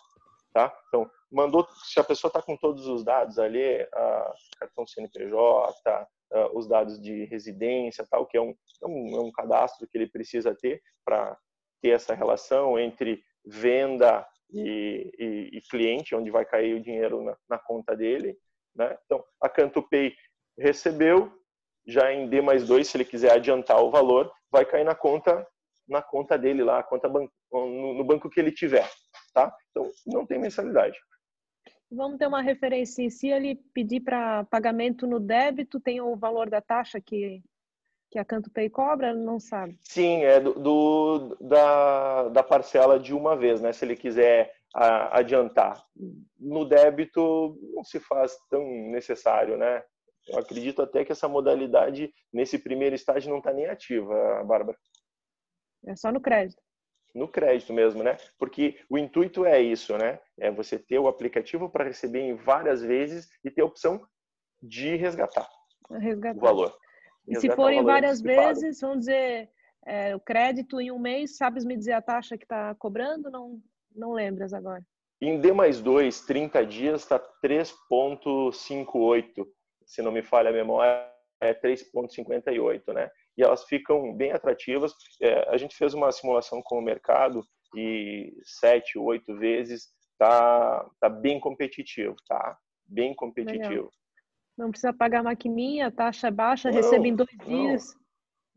tá? 0.55 0.72
Então, 0.89 1.11
mandou, 1.31 1.66
se 1.85 1.99
a 1.99 2.05
pessoa 2.05 2.29
está 2.29 2.41
com 2.41 2.57
todos 2.57 2.87
os 2.87 3.05
dados 3.05 3.39
ali, 3.39 3.81
a 3.93 4.35
cartão 4.59 4.87
CNPJ, 4.87 6.09
os 6.53 6.68
dados 6.68 7.01
de 7.01 7.24
residência, 7.27 8.07
tal, 8.11 8.27
que 8.27 8.37
é 8.37 8.41
um, 8.41 8.55
é 8.83 8.87
um, 8.87 9.16
é 9.16 9.20
um 9.20 9.33
cadastro 9.33 9.87
que 9.87 9.97
ele 9.97 10.09
precisa 10.09 10.55
ter 10.55 10.83
para 11.05 11.37
ter 11.83 11.91
essa 11.91 12.14
relação 12.14 12.79
entre 12.79 13.22
venda 13.45 14.27
e, 14.51 15.12
e, 15.18 15.59
e, 15.59 15.61
cliente, 15.62 16.14
onde 16.14 16.31
vai 16.31 16.45
cair 16.45 16.74
o 16.74 16.83
dinheiro 16.83 17.22
na, 17.22 17.37
na 17.49 17.59
conta 17.59 17.97
dele. 17.97 18.37
Né? 18.74 18.97
Então, 19.05 19.24
a 19.41 19.49
CantoPay 19.49 20.14
recebeu, 20.59 21.33
já 21.87 22.12
em 22.12 22.29
D 22.29 22.41
mais 22.41 22.66
2, 22.66 22.87
se 22.87 22.97
ele 22.97 23.05
quiser 23.05 23.33
adiantar 23.33 23.83
o 23.83 23.91
valor, 23.91 24.33
vai 24.51 24.64
cair 24.64 24.85
na 24.85 24.95
conta 24.95 25.47
na 25.89 26.03
conta 26.03 26.37
dele 26.37 26.64
lá, 26.64 26.83
conta 26.83 27.09
ban 27.09 27.29
no, 27.53 27.95
no 27.95 28.05
banco 28.05 28.29
que 28.29 28.41
ele 28.41 28.51
tiver, 28.51 28.91
tá? 29.33 29.55
Então, 29.70 29.89
não 30.05 30.27
tem 30.27 30.37
mensalidade. 30.37 30.99
Vamos 31.91 32.18
ter 32.18 32.26
uma 32.26 32.43
referência. 32.43 33.09
Se 33.11 33.28
ele 33.28 33.57
pedir 33.72 34.01
para 34.01 34.45
pagamento 34.45 35.07
no 35.07 35.20
débito, 35.20 35.80
tem 35.80 36.01
o 36.01 36.16
valor 36.16 36.51
da 36.51 36.61
taxa 36.61 37.01
que, 37.01 37.43
que 38.11 38.18
a 38.18 38.24
Canto 38.24 38.51
Pay 38.51 38.68
cobra? 38.68 39.14
Não 39.14 39.39
sabe. 39.39 39.78
Sim, 39.82 40.24
é 40.24 40.41
do, 40.41 40.55
do 40.55 41.37
da, 41.41 42.28
da 42.28 42.43
parcela 42.43 42.99
de 42.99 43.14
uma 43.14 43.37
vez, 43.37 43.61
né? 43.61 43.72
Se 43.72 43.84
ele 43.84 43.97
quiser 43.97 44.53
a, 44.74 45.18
adiantar. 45.18 45.84
No 46.39 46.64
débito, 46.64 47.57
não 47.72 47.84
se 47.84 48.01
faz 48.01 48.37
tão 48.51 48.64
necessário, 48.91 49.57
né? 49.57 49.82
Eu 50.28 50.41
acredito 50.41 50.82
até 50.82 51.05
que 51.05 51.12
essa 51.12 51.28
modalidade, 51.28 52.12
nesse 52.32 52.59
primeiro 52.59 52.97
estágio, 52.97 53.30
não 53.30 53.39
está 53.39 53.53
nem 53.53 53.66
ativa, 53.66 54.43
Bárbara. 54.45 54.76
É 55.87 55.95
só 55.95 56.11
no 56.11 56.20
crédito 56.20 56.65
no 57.16 57.26
crédito 57.26 57.72
mesmo, 57.72 58.02
né? 58.02 58.18
Porque 58.38 58.78
o 58.88 58.98
intuito 58.98 59.44
é 59.44 59.60
isso, 59.60 59.96
né? 59.96 60.20
É 60.38 60.50
você 60.50 60.78
ter 60.78 60.98
o 60.98 61.08
aplicativo 61.08 61.70
para 61.70 61.84
receber 61.84 62.20
em 62.20 62.34
várias 62.34 62.82
vezes 62.82 63.30
e 63.42 63.50
ter 63.50 63.62
a 63.62 63.66
opção 63.66 64.06
de 64.62 64.96
resgatar, 64.96 65.48
resgatar. 65.90 66.36
o 66.36 66.40
valor. 66.40 66.76
E 67.26 67.40
se 67.40 67.50
forem 67.50 67.82
várias 67.82 68.20
vezes, 68.20 68.80
vamos 68.80 69.00
dizer, 69.00 69.50
é, 69.84 70.14
o 70.14 70.20
crédito 70.20 70.80
em 70.80 70.92
um 70.92 70.98
mês, 70.98 71.36
sabes 71.36 71.64
me 71.64 71.76
dizer 71.76 71.92
a 71.92 72.02
taxa 72.02 72.36
que 72.36 72.44
está 72.44 72.74
cobrando? 72.74 73.30
Não, 73.30 73.60
não 73.94 74.12
lembras 74.12 74.52
agora. 74.52 74.84
Em 75.20 75.40
D 75.40 75.52
mais 75.52 75.80
2, 75.80 76.20
30 76.20 76.66
dias, 76.66 77.02
está 77.02 77.18
3,58. 77.42 79.46
Se 79.84 80.02
não 80.02 80.12
me 80.12 80.22
falha 80.22 80.50
a 80.50 80.52
memória, 80.52 81.10
é 81.40 81.54
3,58, 81.54 82.92
né? 82.92 83.10
E 83.37 83.43
elas 83.43 83.64
ficam 83.64 84.14
bem 84.14 84.32
atrativas. 84.32 84.95
É, 85.20 85.49
a 85.51 85.57
gente 85.57 85.76
fez 85.76 85.95
uma 85.95 86.11
simulação 86.12 86.62
com 86.62 86.78
o 86.78 86.82
mercado 86.82 87.45
e 87.74 88.32
sete, 88.43 88.99
oito 88.99 89.37
vezes 89.37 89.89
tá, 90.18 90.89
tá 91.01 91.09
bem 91.09 91.39
competitivo, 91.39 92.16
tá? 92.26 92.57
Bem 92.87 93.14
competitivo. 93.14 93.68
Legal. 93.68 93.91
Não 94.57 94.70
precisa 94.70 94.93
pagar 94.93 95.22
maquininha, 95.22 95.91
taxa 95.91 96.30
baixa, 96.30 96.70
não, 96.70 96.76
recebe 96.76 97.09
em 97.09 97.14
dois 97.14 97.28
não, 97.39 97.47
dias. 97.47 97.95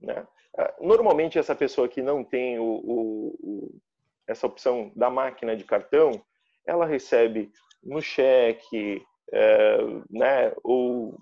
Né? 0.02 0.26
É, 0.58 0.76
normalmente 0.80 1.38
essa 1.38 1.54
pessoa 1.54 1.90
que 1.90 2.02
não 2.02 2.24
tem 2.24 2.58
o, 2.58 2.64
o, 2.64 3.36
o, 3.42 3.82
essa 4.28 4.48
opção 4.48 4.92
da 4.96 5.10
máquina 5.10 5.56
de 5.58 5.66
cartão, 5.66 6.12
ela 6.66 6.86
recebe 6.86 7.52
no 7.84 8.02
cheque, 8.02 9.04
é, 9.32 9.78
né? 10.10 10.54
Ou 10.64 11.18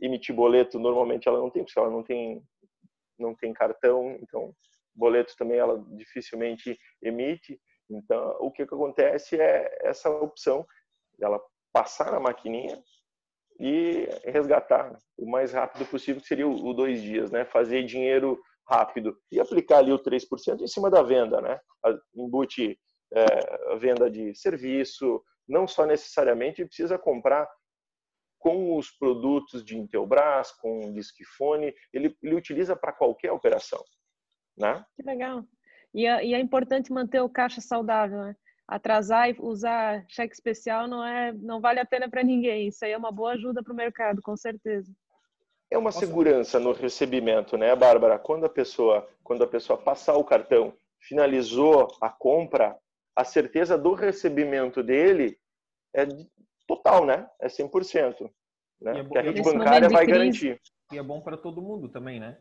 emitir 0.00 0.34
boleto, 0.34 0.78
normalmente 0.78 1.26
ela 1.26 1.38
não 1.38 1.50
tem, 1.50 1.64
porque 1.64 1.78
ela 1.78 1.90
não 1.90 2.02
tem 2.02 2.42
não 3.18 3.34
tem 3.34 3.52
cartão, 3.52 4.16
então 4.20 4.54
boleto 4.94 5.34
também 5.36 5.58
ela 5.58 5.84
dificilmente 5.96 6.78
emite. 7.02 7.60
Então, 7.88 8.36
o 8.40 8.50
que, 8.50 8.66
que 8.66 8.74
acontece 8.74 9.40
é 9.40 9.68
essa 9.82 10.10
opção 10.10 10.66
dela 11.18 11.40
passar 11.72 12.10
na 12.10 12.18
maquininha 12.18 12.82
e 13.60 14.08
resgatar 14.24 14.98
o 15.16 15.30
mais 15.30 15.52
rápido 15.52 15.86
possível, 15.86 16.20
que 16.20 16.28
seria 16.28 16.48
o, 16.48 16.74
dois 16.74 17.00
dias, 17.02 17.30
né? 17.30 17.44
Fazer 17.44 17.84
dinheiro 17.84 18.40
rápido 18.68 19.16
e 19.30 19.38
aplicar 19.40 19.78
ali 19.78 19.92
o 19.92 19.98
3% 19.98 20.60
em 20.60 20.66
cima 20.66 20.90
da 20.90 21.02
venda, 21.02 21.40
né? 21.40 21.60
Embute 22.14 22.78
é, 23.12 23.76
venda 23.76 24.10
de 24.10 24.34
serviço, 24.34 25.22
não 25.48 25.66
só 25.66 25.86
necessariamente 25.86 26.64
precisa 26.64 26.98
comprar 26.98 27.48
com 28.38 28.76
os 28.76 28.90
produtos 28.90 29.64
de 29.64 29.76
Intelbras, 29.76 30.52
com 30.52 30.86
o 30.86 30.92
Discfone, 30.92 31.74
ele, 31.92 32.16
ele 32.22 32.34
utiliza 32.34 32.76
para 32.76 32.92
qualquer 32.92 33.32
operação. 33.32 33.82
Né? 34.56 34.84
Que 34.94 35.02
legal. 35.02 35.44
E 35.94 36.06
é, 36.06 36.24
e 36.24 36.34
é, 36.34 36.38
importante 36.38 36.92
manter 36.92 37.20
o 37.20 37.28
caixa 37.28 37.60
saudável, 37.60 38.20
né? 38.22 38.36
Atrasar 38.68 39.30
e 39.30 39.36
usar 39.38 40.04
cheque 40.08 40.34
especial 40.34 40.88
não 40.88 41.04
é, 41.04 41.32
não 41.32 41.60
vale 41.60 41.80
a 41.80 41.86
pena 41.86 42.08
para 42.08 42.22
ninguém. 42.22 42.68
Isso 42.68 42.84
aí 42.84 42.92
é 42.92 42.98
uma 42.98 43.12
boa 43.12 43.32
ajuda 43.32 43.62
para 43.62 43.72
o 43.72 43.76
mercado, 43.76 44.20
com 44.20 44.36
certeza. 44.36 44.92
É 45.70 45.78
uma 45.78 45.90
segurança 45.90 46.60
no 46.60 46.72
recebimento, 46.72 47.56
né, 47.56 47.74
Bárbara? 47.74 48.18
Quando 48.18 48.46
a 48.46 48.48
pessoa, 48.48 49.08
quando 49.24 49.42
a 49.42 49.46
pessoa 49.46 49.76
passar 49.76 50.16
o 50.16 50.24
cartão, 50.24 50.72
finalizou 51.00 51.88
a 52.00 52.08
compra, 52.08 52.76
a 53.14 53.24
certeza 53.24 53.78
do 53.78 53.94
recebimento 53.94 54.82
dele 54.82 55.38
é 55.94 56.06
total, 56.66 57.04
né? 57.04 57.28
É 57.40 57.48
100%. 57.48 58.30
Né? 58.80 59.00
É 59.00 59.02
bom, 59.02 59.10
que 59.10 59.18
a 59.18 59.22
rede 59.22 59.42
bancária 59.42 59.88
vai 59.88 60.06
garantir. 60.06 60.60
E 60.92 60.98
é 60.98 61.02
bom 61.02 61.20
para 61.20 61.36
todo 61.36 61.62
mundo 61.62 61.88
também, 61.88 62.20
né? 62.20 62.38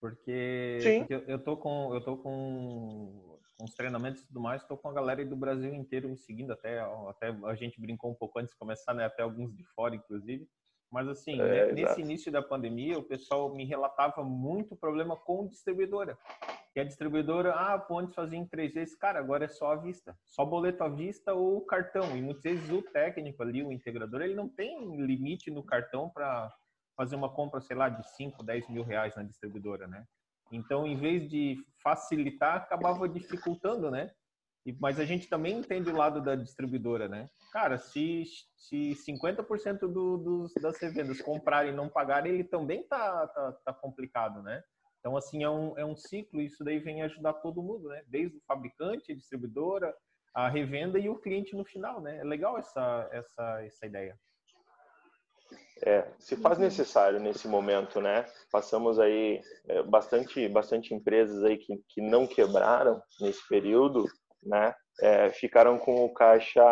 Porque, 0.00 0.78
porque, 0.98 1.30
eu 1.30 1.38
tô 1.38 1.56
com 1.56 1.94
eu 1.94 2.00
tô 2.00 2.16
com 2.16 3.38
com 3.62 3.64
os 3.64 3.74
treinamentos 3.74 4.22
e 4.22 4.26
tudo 4.26 4.40
mais, 4.40 4.62
estou 4.62 4.76
com 4.76 4.88
a 4.88 4.92
galera 4.92 5.24
do 5.24 5.36
Brasil 5.36 5.72
inteiro 5.72 6.08
me 6.08 6.16
seguindo, 6.16 6.52
até, 6.52 6.80
até 6.80 7.28
a 7.28 7.54
gente 7.54 7.80
brincou 7.80 8.10
um 8.10 8.14
pouco 8.14 8.40
antes 8.40 8.52
de 8.52 8.58
começar, 8.58 8.92
né? 8.92 9.04
Até 9.04 9.22
alguns 9.22 9.54
de 9.54 9.62
fora, 9.74 9.94
inclusive. 9.94 10.48
Mas 10.92 11.08
assim, 11.08 11.40
é, 11.40 11.66
né, 11.66 11.72
nesse 11.72 12.02
início 12.02 12.30
da 12.30 12.42
pandemia, 12.42 12.98
o 12.98 13.02
pessoal 13.02 13.54
me 13.54 13.64
relatava 13.64 14.22
muito 14.22 14.76
problema 14.76 15.16
com 15.16 15.46
distribuidora. 15.46 16.18
Que 16.74 16.80
a 16.80 16.84
distribuidora, 16.84 17.54
ah, 17.54 17.86
antes 17.92 18.14
fazia 18.14 18.38
em 18.38 18.46
três 18.46 18.74
vezes, 18.74 18.94
cara, 18.94 19.18
agora 19.18 19.46
é 19.46 19.48
só 19.48 19.72
à 19.72 19.76
vista. 19.76 20.14
Só 20.26 20.44
boleto 20.44 20.84
à 20.84 20.88
vista 20.88 21.32
ou 21.32 21.62
cartão. 21.62 22.14
E 22.14 22.20
muitas 22.20 22.42
vezes 22.42 22.70
o 22.70 22.82
técnico 22.82 23.42
ali, 23.42 23.62
o 23.62 23.72
integrador, 23.72 24.20
ele 24.20 24.34
não 24.34 24.50
tem 24.50 24.94
limite 25.00 25.50
no 25.50 25.64
cartão 25.64 26.10
para 26.10 26.52
fazer 26.94 27.16
uma 27.16 27.32
compra, 27.32 27.62
sei 27.62 27.74
lá, 27.74 27.88
de 27.88 28.06
5, 28.14 28.42
10 28.42 28.68
mil 28.68 28.82
reais 28.82 29.16
na 29.16 29.22
distribuidora, 29.22 29.86
né? 29.86 30.04
Então, 30.50 30.86
em 30.86 30.96
vez 30.96 31.26
de 31.30 31.56
facilitar, 31.82 32.56
acabava 32.56 33.08
dificultando, 33.08 33.90
né? 33.90 34.10
Mas 34.80 35.00
a 35.00 35.04
gente 35.04 35.28
também 35.28 35.58
entende 35.58 35.90
o 35.90 35.96
lado 35.96 36.20
da 36.20 36.36
distribuidora, 36.36 37.08
né? 37.08 37.28
Cara, 37.52 37.78
se, 37.78 38.24
se 38.56 38.96
50% 39.08 39.80
do, 39.80 40.16
dos, 40.18 40.54
das 40.54 40.78
revendas 40.78 41.20
comprarem 41.20 41.72
e 41.72 41.76
não 41.76 41.88
pagarem, 41.88 42.32
ele 42.32 42.44
também 42.44 42.86
tá, 42.86 43.26
tá, 43.26 43.52
tá, 43.64 43.72
complicado, 43.72 44.42
né? 44.42 44.62
Então, 45.00 45.16
assim, 45.16 45.42
é 45.42 45.50
um, 45.50 45.76
é 45.76 45.84
um 45.84 45.96
ciclo 45.96 46.40
isso 46.40 46.62
daí 46.62 46.78
vem 46.78 47.02
ajudar 47.02 47.32
todo 47.34 47.62
mundo, 47.62 47.88
né? 47.88 48.04
Desde 48.06 48.36
o 48.36 48.42
fabricante, 48.46 49.10
a 49.10 49.16
distribuidora, 49.16 49.92
a 50.32 50.48
revenda 50.48 50.98
e 50.98 51.08
o 51.08 51.18
cliente 51.18 51.56
no 51.56 51.64
final, 51.64 52.00
né? 52.00 52.18
É 52.18 52.24
legal 52.24 52.56
essa, 52.56 53.08
essa, 53.10 53.64
essa 53.64 53.86
ideia. 53.86 54.16
É, 55.84 56.06
se 56.18 56.36
faz 56.36 56.58
necessário 56.58 57.18
nesse 57.18 57.48
momento, 57.48 58.00
né? 58.00 58.24
Passamos 58.50 59.00
aí 59.00 59.42
é, 59.66 59.82
bastante, 59.82 60.48
bastante 60.48 60.94
empresas 60.94 61.42
aí 61.42 61.58
que, 61.58 61.76
que 61.88 62.00
não 62.00 62.26
quebraram 62.26 63.02
nesse 63.20 63.46
período, 63.48 64.06
né? 64.42 64.74
É, 65.00 65.30
ficaram 65.30 65.78
com 65.78 66.04
o 66.04 66.12
caixa 66.12 66.62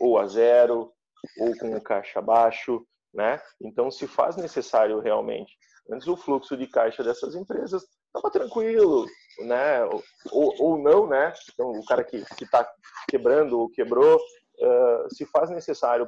ou 0.00 0.18
a 0.18 0.26
zero 0.26 0.92
ou 1.38 1.58
com 1.58 1.74
o 1.74 1.80
caixa 1.80 2.20
baixo, 2.20 2.86
né? 3.12 3.40
Então, 3.60 3.90
se 3.90 4.06
faz 4.06 4.36
necessário 4.36 5.00
realmente, 5.00 5.52
antes 5.90 6.06
o 6.06 6.16
fluxo 6.16 6.56
de 6.56 6.66
caixa 6.66 7.02
dessas 7.02 7.34
empresas 7.34 7.84
estava 8.06 8.30
tranquilo, 8.30 9.06
né? 9.40 9.84
Ou, 10.30 10.54
ou 10.60 10.78
não, 10.78 11.06
né? 11.06 11.32
Então, 11.52 11.70
o 11.70 11.84
cara 11.84 12.04
que 12.04 12.16
está 12.40 12.68
quebrando 13.08 13.58
ou 13.58 13.70
quebrou, 13.70 14.16
uh, 14.16 15.14
se 15.14 15.26
faz 15.26 15.50
necessário 15.50 16.06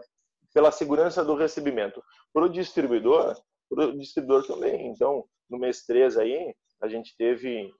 pela 0.52 0.70
segurança 0.70 1.24
do 1.24 1.34
recebimento. 1.34 2.02
Para 2.32 2.44
o 2.44 2.48
distribuidor, 2.48 3.36
para 3.68 3.86
o 3.86 3.98
distribuidor 3.98 4.46
também. 4.46 4.88
Então, 4.88 5.24
no 5.48 5.58
mês 5.58 5.84
3 5.84 6.16
aí, 6.16 6.54
a 6.80 6.88
gente 6.88 7.14
teve 7.16 7.70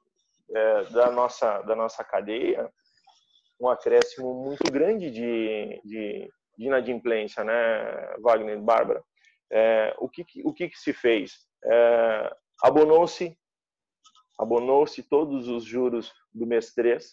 é, 0.55 0.85
da, 0.85 1.11
nossa, 1.11 1.61
da 1.63 1.77
nossa 1.77 2.03
cadeia 2.05 2.71
um 3.61 3.69
acréscimo 3.69 4.35
muito 4.35 4.71
grande 4.71 5.11
de, 5.11 5.81
de, 5.85 6.31
de 6.57 6.67
inadimplência, 6.67 7.43
né, 7.45 8.17
Wagner, 8.21 8.61
Bárbara? 8.61 9.03
É, 9.51 9.95
o 9.99 10.09
que, 10.09 10.25
o 10.45 10.53
que, 10.53 10.69
que 10.69 10.79
se 10.79 10.93
fez? 10.93 11.33
É, 11.65 12.37
abonou-se 12.63 13.37
abonou-se 14.39 15.03
todos 15.03 15.49
os 15.49 15.65
juros 15.65 16.13
do 16.33 16.47
mês 16.47 16.73
3, 16.73 17.05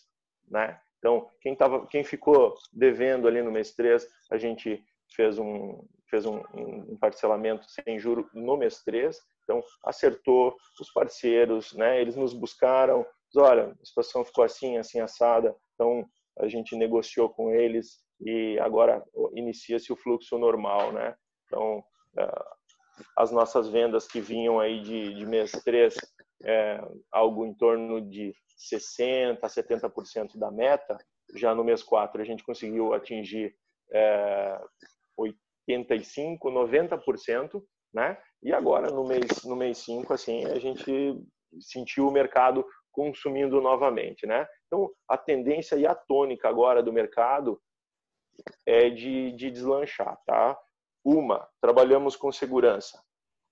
né? 0.48 0.80
Então, 1.00 1.30
quem, 1.42 1.56
tava, 1.56 1.88
quem 1.88 2.04
ficou 2.04 2.56
devendo 2.72 3.28
ali 3.28 3.42
no 3.42 3.52
mês 3.52 3.74
3, 3.74 4.08
a 4.32 4.38
gente 4.38 4.84
fez 5.16 5.40
um, 5.40 5.84
fez 6.10 6.26
um, 6.26 6.42
um 6.54 6.98
parcelamento 6.98 7.66
sem 7.70 8.00
juro 8.00 8.30
no 8.34 8.58
mês 8.58 8.84
3, 8.84 9.18
então 9.44 9.64
acertou 9.84 10.56
os 10.80 10.92
parceiros, 10.92 11.74
né? 11.74 12.00
Eles 12.00 12.16
nos 12.16 12.34
buscaram, 12.34 13.06
olha, 13.36 13.76
a 13.82 13.86
situação 13.86 14.24
ficou 14.24 14.44
assim, 14.44 14.78
assim 14.78 15.00
assada, 15.00 15.56
então 15.74 16.08
a 16.40 16.48
gente 16.48 16.76
negociou 16.76 17.30
com 17.30 17.52
eles 17.52 18.04
e 18.22 18.58
agora 18.60 19.04
inicia-se 19.34 19.92
o 19.92 19.96
fluxo 19.96 20.38
normal, 20.38 20.92
né? 20.92 21.16
Então 21.48 21.84
eh, 22.18 22.46
as 23.18 23.32
nossas 23.32 23.70
vendas 23.70 24.08
que 24.08 24.20
vinham 24.20 24.60
aí 24.60 24.82
de, 24.82 25.14
de 25.14 25.26
mês 25.26 25.52
3, 25.52 25.96
é, 26.44 26.80
algo 27.12 27.46
em 27.46 27.54
torno 27.54 28.02
de 28.02 28.34
60% 28.72 29.40
a 29.42 29.48
70% 29.48 30.38
da 30.38 30.52
meta, 30.52 30.98
já 31.36 31.54
no 31.54 31.64
mês 31.64 31.84
4 31.84 32.22
a 32.22 32.26
gente 32.26 32.44
conseguiu 32.44 32.94
atingir 32.94 33.56
é, 33.92 34.60
85%, 35.70 36.40
90%, 36.42 37.64
né? 37.94 38.18
E 38.44 38.54
agora 38.54 38.92
no 38.92 39.06
mês 39.06 39.44
no 39.44 39.56
mês 39.56 39.80
5 39.80 40.14
assim, 40.14 40.46
a 40.46 40.60
gente 40.60 41.20
sentiu 41.60 42.08
o 42.08 42.12
mercado 42.12 42.66
consumindo 42.96 43.60
novamente, 43.62 44.26
né? 44.26 44.48
Então, 44.68 44.90
a 45.08 45.18
tendência 45.18 45.76
e 45.76 45.86
a 45.86 45.94
tônica 45.94 46.48
agora 46.48 46.82
do 46.82 46.94
mercado 46.94 47.62
é 48.66 48.90
de, 48.90 49.34
de 49.34 49.52
deslanchar, 49.52 50.18
tá? 50.26 50.58
Uma, 51.04 51.48
trabalhamos 51.62 52.16
com 52.16 52.32
segurança. 52.32 53.02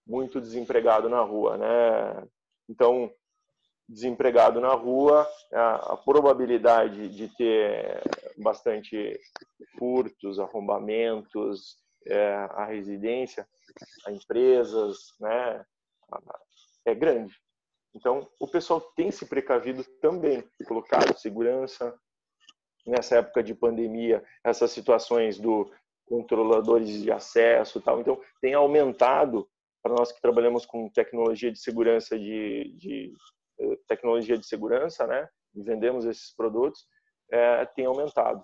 Muito 0.07 0.39
desempregado 0.39 1.09
na 1.09 1.21
rua, 1.21 1.57
né? 1.57 2.27
Então, 2.69 3.13
desempregado 3.87 4.61
na 4.61 4.73
rua, 4.73 5.27
a, 5.51 5.93
a 5.93 5.97
probabilidade 5.97 7.09
de 7.09 7.27
ter 7.35 8.01
bastante 8.37 9.19
furtos, 9.77 10.39
arrombamentos, 10.39 11.77
é, 12.07 12.33
a 12.51 12.65
residência, 12.65 13.47
a 14.05 14.11
empresas, 14.11 14.97
né, 15.19 15.65
é 16.85 16.95
grande. 16.95 17.33
Então, 17.95 18.29
o 18.39 18.47
pessoal 18.47 18.81
tem 18.81 19.11
se 19.11 19.25
precavido 19.25 19.83
também, 20.01 20.43
colocado 20.67 21.17
segurança. 21.17 21.97
Nessa 22.85 23.17
época 23.19 23.41
de 23.41 23.55
pandemia, 23.55 24.23
essas 24.43 24.71
situações 24.71 25.39
do 25.39 25.71
controladores 26.05 27.01
de 27.01 27.11
acesso 27.11 27.81
tal. 27.81 28.01
Então, 28.01 28.21
tem 28.41 28.53
aumentado, 28.53 29.49
para 29.81 29.93
nós 29.93 30.11
que 30.11 30.21
trabalhamos 30.21 30.65
com 30.65 30.89
tecnologia 30.89 31.51
de 31.51 31.59
segurança, 31.59 32.19
de, 32.19 32.73
de 32.77 33.13
eh, 33.59 33.77
tecnologia 33.87 34.37
de 34.37 34.45
segurança, 34.45 35.07
né, 35.07 35.29
e 35.55 35.63
vendemos 35.63 36.05
esses 36.05 36.33
produtos, 36.35 36.85
é, 37.31 37.65
tem 37.67 37.85
aumentado. 37.85 38.43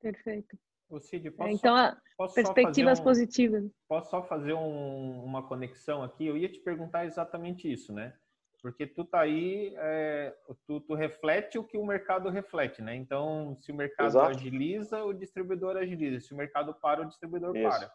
Perfeito. 0.00 0.58
O 0.90 0.98
Cid, 0.98 1.30
posso, 1.30 1.50
então, 1.52 1.96
posso 2.16 2.34
perspectivas 2.34 2.98
um, 2.98 3.04
positivas. 3.04 3.64
Posso 3.88 4.10
só 4.10 4.24
fazer 4.24 4.54
um, 4.54 5.24
uma 5.24 5.46
conexão 5.46 6.02
aqui? 6.02 6.26
Eu 6.26 6.36
ia 6.36 6.50
te 6.50 6.58
perguntar 6.58 7.06
exatamente 7.06 7.70
isso, 7.70 7.92
né? 7.92 8.12
Porque 8.60 8.86
tu 8.86 9.04
tá 9.04 9.20
aí, 9.20 9.72
é, 9.78 10.36
tu, 10.66 10.80
tu, 10.80 10.94
reflete 10.94 11.58
o 11.58 11.64
que 11.64 11.78
o 11.78 11.86
mercado 11.86 12.28
reflete, 12.28 12.82
né? 12.82 12.94
Então, 12.94 13.56
se 13.60 13.70
o 13.70 13.74
mercado 13.74 14.08
Exato. 14.08 14.30
agiliza, 14.30 15.02
o 15.04 15.14
distribuidor 15.14 15.76
agiliza. 15.76 16.20
Se 16.20 16.34
o 16.34 16.36
mercado 16.36 16.74
para, 16.74 17.02
o 17.02 17.06
distribuidor 17.06 17.56
isso. 17.56 17.68
para. 17.68 17.94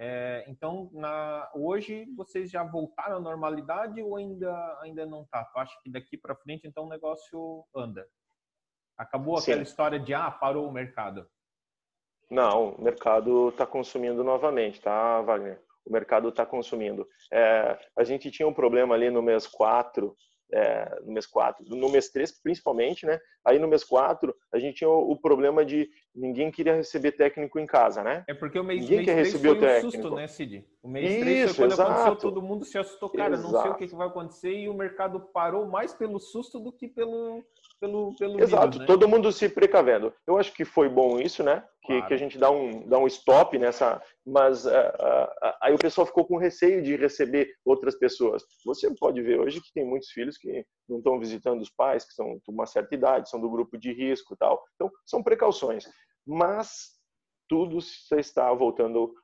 É, 0.00 0.44
então, 0.46 0.88
na, 0.92 1.50
hoje 1.52 2.06
vocês 2.16 2.48
já 2.50 2.62
voltaram 2.62 3.16
à 3.16 3.20
normalidade 3.20 4.00
ou 4.00 4.16
ainda 4.16 4.78
ainda 4.80 5.04
não 5.04 5.26
tá? 5.26 5.44
Tu 5.44 5.58
acha 5.58 5.76
que 5.82 5.90
daqui 5.90 6.16
para 6.16 6.36
frente 6.36 6.68
então 6.68 6.84
o 6.84 6.88
negócio 6.88 7.64
anda? 7.74 8.08
Acabou 8.96 9.36
Sim. 9.38 9.50
aquela 9.50 9.62
história 9.62 9.98
de 9.98 10.14
ah 10.14 10.30
parou 10.30 10.68
o 10.68 10.72
mercado? 10.72 11.28
Não, 12.30 12.70
o 12.70 12.82
mercado 12.82 13.48
está 13.48 13.66
consumindo 13.66 14.22
novamente, 14.22 14.80
tá, 14.80 15.22
Wagner? 15.22 15.60
O 15.86 15.92
mercado 15.92 16.28
está 16.28 16.44
consumindo. 16.44 17.08
É, 17.32 17.78
a 17.96 18.04
gente 18.04 18.30
tinha 18.30 18.46
um 18.46 18.52
problema 18.52 18.94
ali 18.94 19.10
no 19.10 19.22
mês 19.22 19.46
4, 19.46 20.14
é, 20.52 21.00
no 21.02 21.12
mês 21.12 21.26
4, 21.26 21.64
no 21.66 21.88
mês 21.88 22.10
3 22.10 22.42
principalmente, 22.42 23.06
né? 23.06 23.18
Aí 23.44 23.58
no 23.58 23.68
mês 23.68 23.84
4 23.84 24.34
a 24.52 24.58
gente 24.58 24.76
tinha 24.76 24.90
o, 24.90 25.12
o, 25.12 25.20
problema 25.20 25.64
de 25.64 25.88
ninguém 26.14 26.50
queria 26.50 26.74
receber 26.74 27.12
técnico 27.12 27.58
em 27.58 27.66
casa, 27.66 28.02
né? 28.02 28.24
É 28.28 28.34
porque 28.34 28.58
o 28.58 28.64
mês, 28.64 28.82
ninguém 28.82 28.98
mês 28.98 29.08
quer 29.08 29.16
receber 29.16 29.48
o 29.48 29.60
técnico. 29.60 29.90
susto, 29.90 30.14
né, 30.14 30.26
Cid? 30.26 30.64
O 30.82 30.88
mês 30.88 31.10
Isso, 31.10 31.20
3 31.20 31.56
foi 31.56 31.64
quando 31.64 31.72
exato. 31.72 31.90
aconteceu, 31.90 32.16
todo 32.16 32.42
mundo 32.42 32.64
se 32.64 32.78
assustou, 32.78 33.10
cara, 33.10 33.34
exato. 33.34 33.52
não 33.52 33.62
sei 33.62 33.70
o 33.70 33.74
que, 33.74 33.88
que 33.88 33.96
vai 33.96 34.06
acontecer 34.08 34.52
e 34.52 34.68
o 34.68 34.74
mercado 34.74 35.20
parou 35.32 35.66
mais 35.66 35.94
pelo 35.94 36.18
susto 36.18 36.58
do 36.58 36.72
que 36.72 36.88
pelo, 36.88 37.42
pelo, 37.80 38.14
pelo 38.16 38.40
Exato, 38.40 38.64
vírus, 38.64 38.78
né? 38.80 38.86
todo 38.86 39.08
mundo 39.08 39.32
se 39.32 39.48
precavendo. 39.48 40.12
Eu 40.26 40.38
acho 40.38 40.52
que 40.52 40.64
foi 40.64 40.88
bom 40.88 41.18
isso, 41.18 41.42
né? 41.42 41.64
Que, 41.82 41.94
claro. 41.94 42.06
que 42.06 42.14
a 42.14 42.16
gente 42.16 42.38
dá 42.38 42.50
um, 42.50 42.86
dá 42.88 42.98
um 42.98 43.06
stop 43.06 43.58
nessa. 43.58 44.02
Mas 44.26 44.66
uh, 44.66 44.70
uh, 44.70 45.52
aí 45.62 45.74
o 45.74 45.78
pessoal 45.78 46.06
ficou 46.06 46.24
com 46.26 46.36
receio 46.36 46.82
de 46.82 46.96
receber 46.96 47.50
outras 47.64 47.98
pessoas. 47.98 48.42
Você 48.64 48.92
pode 48.98 49.22
ver 49.22 49.40
hoje 49.40 49.60
que 49.60 49.72
tem 49.72 49.84
muitos 49.84 50.10
filhos 50.10 50.36
que 50.36 50.64
não 50.88 50.98
estão 50.98 51.18
visitando 51.18 51.60
os 51.60 51.70
pais, 51.70 52.04
que 52.04 52.12
são 52.12 52.34
de 52.36 52.50
uma 52.50 52.66
certa 52.66 52.94
idade, 52.94 53.30
são 53.30 53.40
do 53.40 53.50
grupo 53.50 53.78
de 53.78 53.92
risco 53.92 54.34
e 54.34 54.36
tal. 54.36 54.62
Então, 54.74 54.90
são 55.06 55.22
precauções. 55.22 55.84
Mas 56.26 56.98
tudo 57.48 57.78
está 58.18 58.52
voltando 58.52 59.14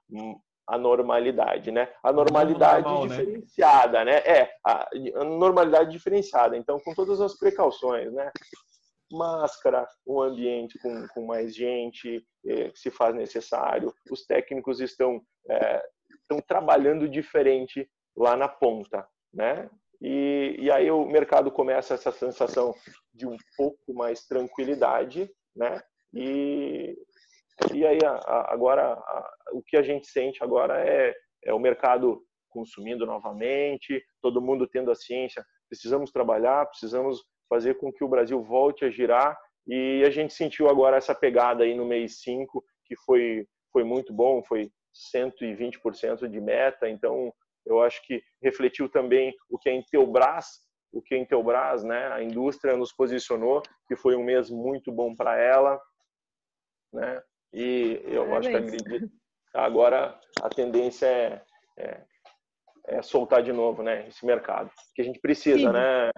a 0.66 0.78
normalidade, 0.78 1.70
né? 1.70 1.88
A 2.02 2.12
normalidade 2.12 2.84
normal, 2.84 3.06
né? 3.06 3.16
diferenciada, 3.16 4.04
né? 4.04 4.12
né? 4.12 4.18
É, 4.24 4.54
a, 4.64 4.88
normalidade 5.24 5.90
diferenciada. 5.90 6.56
Então, 6.56 6.78
com 6.80 6.94
todas 6.94 7.20
as 7.20 7.36
precauções, 7.38 8.12
né? 8.12 8.30
Máscara, 9.12 9.86
um 10.06 10.20
ambiente 10.20 10.78
com, 10.78 11.06
com 11.08 11.26
mais 11.26 11.54
gente, 11.54 12.26
eh, 12.46 12.72
se 12.74 12.90
faz 12.90 13.14
necessário. 13.14 13.94
Os 14.10 14.24
técnicos 14.24 14.80
estão, 14.80 15.20
estão 16.22 16.40
trabalhando 16.40 17.08
diferente 17.08 17.88
lá 18.16 18.34
na 18.34 18.48
ponta, 18.48 19.06
né? 19.32 19.68
E, 20.00 20.56
e 20.58 20.70
aí 20.70 20.90
o 20.90 21.04
mercado 21.06 21.50
começa 21.50 21.94
essa 21.94 22.10
sensação 22.10 22.74
de 23.12 23.26
um 23.26 23.36
pouco 23.56 23.94
mais 23.94 24.26
tranquilidade, 24.26 25.30
né? 25.54 25.80
E, 26.12 26.96
e 27.74 27.86
aí 27.86 27.98
agora 28.48 29.00
o 29.52 29.62
que 29.62 29.76
a 29.76 29.82
gente 29.82 30.06
sente 30.06 30.42
agora 30.42 30.84
é, 30.84 31.14
é 31.44 31.54
o 31.54 31.58
mercado 31.58 32.22
consumindo 32.48 33.04
novamente, 33.04 34.02
todo 34.22 34.40
mundo 34.40 34.66
tendo 34.66 34.90
a 34.90 34.94
ciência, 34.94 35.44
precisamos 35.68 36.10
trabalhar, 36.10 36.66
precisamos 36.66 37.20
fazer 37.48 37.74
com 37.74 37.92
que 37.92 38.04
o 38.04 38.08
Brasil 38.08 38.42
volte 38.42 38.84
a 38.84 38.90
girar. 38.90 39.36
E 39.66 40.02
a 40.06 40.10
gente 40.10 40.32
sentiu 40.32 40.68
agora 40.68 40.96
essa 40.96 41.14
pegada 41.14 41.64
aí 41.64 41.74
no 41.74 41.84
mês 41.84 42.20
5, 42.20 42.64
que 42.84 42.96
foi, 42.96 43.46
foi 43.72 43.82
muito 43.82 44.12
bom, 44.12 44.42
foi 44.44 44.70
120% 45.14 46.28
de 46.28 46.40
meta, 46.40 46.88
então 46.88 47.32
eu 47.66 47.82
acho 47.82 48.00
que 48.06 48.22
refletiu 48.42 48.88
também 48.88 49.34
o 49.48 49.58
que 49.58 49.68
a 49.68 49.74
Intelbras, 49.74 50.46
o 50.92 51.02
que 51.02 51.14
a 51.14 51.18
Intelbras, 51.18 51.82
né, 51.82 52.12
a 52.12 52.22
indústria 52.22 52.76
nos 52.76 52.92
posicionou, 52.92 53.62
que 53.88 53.96
foi 53.96 54.14
um 54.14 54.22
mês 54.22 54.50
muito 54.50 54.92
bom 54.92 55.14
para 55.14 55.36
ela, 55.36 55.80
né? 56.92 57.20
E 57.54 58.02
eu 58.04 58.34
acho 58.34 58.48
que 58.50 59.08
agora 59.54 60.18
a 60.42 60.48
tendência 60.48 61.06
é, 61.06 61.40
é, 61.78 62.00
é, 62.88 63.02
soltar 63.02 63.44
de 63.44 63.52
novo, 63.52 63.80
né, 63.80 64.08
esse 64.08 64.26
mercado, 64.26 64.70
que 64.92 65.00
a 65.00 65.04
gente 65.04 65.20
precisa, 65.20 65.58
Cid. 65.58 65.72
né? 65.72 66.10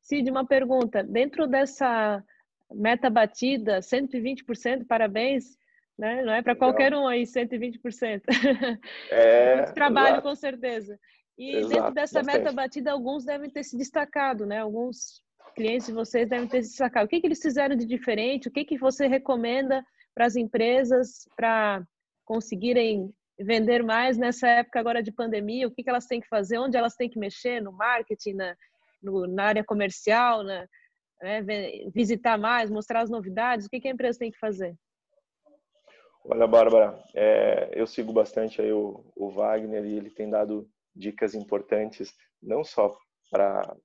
Cid, 0.00 0.30
uma 0.30 0.46
pergunta. 0.46 1.02
Dentro 1.02 1.48
dessa 1.48 2.22
meta 2.70 3.10
batida, 3.10 3.80
120%, 3.80 4.86
parabéns, 4.86 5.58
né? 5.98 6.22
Não 6.22 6.32
é 6.32 6.42
para 6.42 6.54
qualquer 6.54 6.94
um 6.94 7.08
aí 7.08 7.24
120%. 7.24 8.22
É, 9.10 9.56
Muito 9.56 9.74
trabalho, 9.74 10.14
exato. 10.14 10.22
com 10.22 10.34
certeza. 10.36 10.98
E 11.36 11.56
exato, 11.56 11.68
dentro 11.74 11.94
dessa 11.94 12.22
bastante. 12.22 12.44
meta 12.44 12.52
batida, 12.52 12.92
alguns 12.92 13.24
devem 13.24 13.50
ter 13.50 13.64
se 13.64 13.76
destacado, 13.76 14.46
né? 14.46 14.60
Alguns 14.60 15.22
clientes 15.58 15.88
de 15.88 15.92
vocês 15.92 16.28
devem 16.28 16.46
ter 16.46 16.62
se 16.62 16.70
destacado. 16.70 17.06
O 17.06 17.08
que, 17.08 17.20
que 17.20 17.26
eles 17.26 17.42
fizeram 17.42 17.74
de 17.74 17.84
diferente? 17.84 18.48
O 18.48 18.50
que, 18.50 18.64
que 18.64 18.78
você 18.78 19.08
recomenda 19.08 19.84
para 20.14 20.24
as 20.24 20.36
empresas 20.36 21.28
para 21.36 21.82
conseguirem 22.24 23.12
vender 23.40 23.82
mais 23.82 24.16
nessa 24.16 24.46
época 24.46 24.78
agora 24.78 25.02
de 25.02 25.10
pandemia? 25.10 25.66
O 25.66 25.70
que, 25.70 25.82
que 25.82 25.90
elas 25.90 26.06
têm 26.06 26.20
que 26.20 26.28
fazer? 26.28 26.58
Onde 26.58 26.76
elas 26.76 26.94
têm 26.94 27.10
que 27.10 27.18
mexer? 27.18 27.60
No 27.60 27.72
marketing, 27.72 28.34
na, 28.34 28.56
no, 29.02 29.26
na 29.26 29.44
área 29.46 29.64
comercial, 29.64 30.44
na, 30.44 30.64
né? 31.20 31.42
visitar 31.92 32.38
mais, 32.38 32.70
mostrar 32.70 33.00
as 33.00 33.10
novidades? 33.10 33.66
O 33.66 33.68
que, 33.68 33.80
que 33.80 33.88
a 33.88 33.92
empresa 33.92 34.20
tem 34.20 34.30
que 34.30 34.38
fazer? 34.38 34.76
Olha, 36.24 36.46
Bárbara, 36.46 37.02
é, 37.14 37.70
eu 37.72 37.86
sigo 37.86 38.12
bastante 38.12 38.62
aí 38.62 38.72
o, 38.72 39.04
o, 39.16 39.28
Wagner 39.28 39.84
e 39.84 39.96
ele 39.96 40.10
tem 40.10 40.30
dado 40.30 40.68
dicas 40.94 41.34
importantes, 41.34 42.14
não 42.40 42.62
só 42.62 42.96
para 43.30 43.76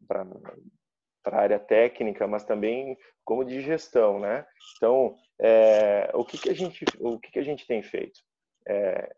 a 1.25 1.41
área 1.41 1.59
técnica, 1.59 2.27
mas 2.27 2.43
também 2.43 2.97
como 3.23 3.45
de 3.45 3.61
gestão, 3.61 4.19
né? 4.19 4.45
Então, 4.77 5.15
é, 5.39 6.11
o 6.13 6.25
que, 6.25 6.37
que 6.37 6.49
a 6.49 6.53
gente 6.53 6.85
o 6.99 7.19
que, 7.19 7.31
que 7.31 7.39
a 7.39 7.43
gente 7.43 7.65
tem 7.65 7.81
feito? 7.81 8.19
É, 8.67 9.13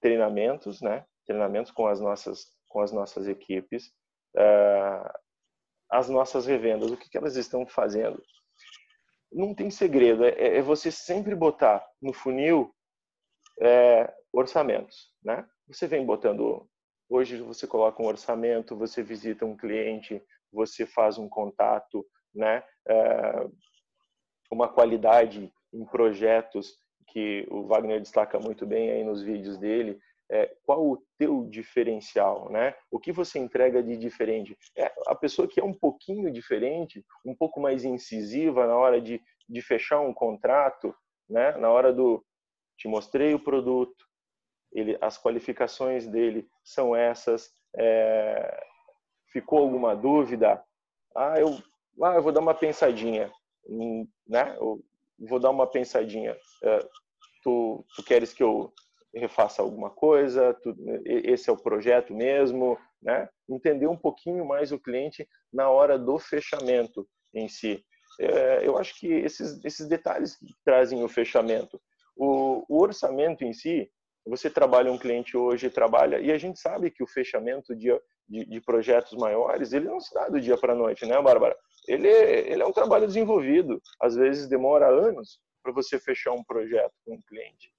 treinamentos, 0.00 0.80
né? 0.80 1.04
Treinamentos 1.26 1.70
com 1.72 1.86
as 1.86 2.00
nossas 2.00 2.46
com 2.68 2.80
as 2.80 2.92
nossas 2.92 3.26
equipes, 3.26 3.90
é, 4.36 5.12
as 5.90 6.08
nossas 6.08 6.46
revendas, 6.46 6.90
o 6.90 6.96
que, 6.96 7.08
que 7.08 7.16
elas 7.16 7.36
estão 7.36 7.66
fazendo? 7.66 8.22
não 9.32 9.54
tem 9.54 9.70
segredo, 9.70 10.24
é, 10.24 10.58
é 10.58 10.62
você 10.62 10.90
sempre 10.90 11.34
botar 11.34 11.86
no 12.00 12.12
funil 12.12 12.74
é, 13.60 14.12
orçamentos, 14.32 15.12
né? 15.22 15.46
Você 15.66 15.86
vem 15.86 16.04
botando, 16.04 16.68
hoje 17.08 17.40
você 17.42 17.66
coloca 17.66 18.02
um 18.02 18.06
orçamento, 18.06 18.76
você 18.76 19.02
visita 19.02 19.44
um 19.44 19.56
cliente, 19.56 20.22
você 20.52 20.86
faz 20.86 21.18
um 21.18 21.28
contato, 21.28 22.06
né? 22.34 22.62
É, 22.86 23.48
uma 24.50 24.68
qualidade 24.68 25.52
em 25.72 25.84
projetos 25.84 26.76
que 27.08 27.46
o 27.50 27.66
Wagner 27.66 28.00
destaca 28.00 28.38
muito 28.38 28.66
bem 28.66 28.90
aí 28.90 29.04
nos 29.04 29.22
vídeos 29.22 29.58
dele, 29.58 29.98
é, 30.30 30.54
qual 30.64 30.86
o 30.86 31.02
teu 31.18 31.44
diferencial, 31.46 32.50
né? 32.50 32.74
O 32.90 32.98
que 32.98 33.12
você 33.12 33.38
entrega 33.38 33.82
de 33.82 33.96
diferente? 33.96 34.56
É 34.76 34.92
a 35.06 35.14
pessoa 35.14 35.48
que 35.48 35.58
é 35.58 35.64
um 35.64 35.72
pouquinho 35.72 36.30
diferente, 36.30 37.04
um 37.24 37.34
pouco 37.34 37.60
mais 37.60 37.84
incisiva 37.84 38.66
na 38.66 38.76
hora 38.76 39.00
de, 39.00 39.22
de 39.48 39.62
fechar 39.62 40.00
um 40.00 40.12
contrato, 40.12 40.94
né? 41.28 41.52
Na 41.52 41.70
hora 41.70 41.92
do 41.92 42.22
te 42.76 42.86
mostrei 42.86 43.34
o 43.34 43.42
produto, 43.42 44.06
ele, 44.72 44.96
as 45.00 45.20
qualificações 45.20 46.06
dele 46.06 46.46
são 46.62 46.94
essas. 46.94 47.50
É, 47.76 48.60
ficou 49.32 49.60
alguma 49.60 49.94
dúvida? 49.94 50.62
Ah, 51.14 51.34
eu, 51.38 51.58
ah, 52.02 52.14
eu 52.14 52.22
vou 52.22 52.32
dar 52.32 52.40
uma 52.40 52.54
pensadinha, 52.54 53.30
hum, 53.66 54.06
né? 54.26 54.56
Eu 54.58 54.82
vou 55.18 55.38
dar 55.38 55.50
uma 55.50 55.66
pensadinha. 55.66 56.36
É, 56.62 56.78
tu, 57.42 57.84
tu 57.94 58.02
queres 58.04 58.32
que 58.32 58.42
eu 58.42 58.72
refaça 59.14 59.62
alguma 59.62 59.90
coisa, 59.90 60.54
tu, 60.62 60.74
esse 61.04 61.48
é 61.48 61.52
o 61.52 61.62
projeto 61.62 62.14
mesmo, 62.14 62.78
né? 63.02 63.28
Entender 63.48 63.86
um 63.86 63.96
pouquinho 63.96 64.44
mais 64.44 64.72
o 64.72 64.78
cliente 64.78 65.26
na 65.52 65.70
hora 65.70 65.98
do 65.98 66.18
fechamento 66.18 67.08
em 67.34 67.48
si. 67.48 67.84
É, 68.20 68.66
eu 68.66 68.76
acho 68.76 68.98
que 68.98 69.06
esses, 69.06 69.64
esses 69.64 69.86
detalhes 69.86 70.36
trazem 70.64 71.02
o 71.02 71.08
fechamento. 71.08 71.80
O, 72.16 72.64
o, 72.68 72.80
orçamento 72.82 73.44
em 73.44 73.52
si, 73.52 73.88
você 74.26 74.50
trabalha 74.50 74.92
um 74.92 74.98
cliente 74.98 75.36
hoje, 75.36 75.70
trabalha, 75.70 76.18
e 76.18 76.32
a 76.32 76.38
gente 76.38 76.58
sabe 76.58 76.90
que 76.90 77.02
o 77.02 77.06
fechamento 77.06 77.76
de, 77.76 77.90
de, 78.28 78.44
de 78.44 78.60
projetos 78.60 79.12
maiores, 79.14 79.72
ele 79.72 79.86
não 79.86 80.00
se 80.00 80.12
dá 80.12 80.28
do 80.28 80.40
dia 80.40 80.56
para 80.56 80.72
a 80.72 80.76
noite, 80.76 81.06
né, 81.06 81.20
Bárbara? 81.20 81.56
Ele, 81.86 82.08
ele 82.08 82.62
é 82.62 82.66
um 82.66 82.72
trabalho 82.72 83.06
desenvolvido. 83.06 83.80
Às 84.00 84.14
vezes 84.14 84.48
demora 84.48 84.88
anos 84.88 85.40
para 85.62 85.72
você 85.72 85.98
fechar 85.98 86.32
um 86.32 86.44
projeto 86.44 86.92
com 87.04 87.14
um 87.14 87.22
cliente 87.22 87.72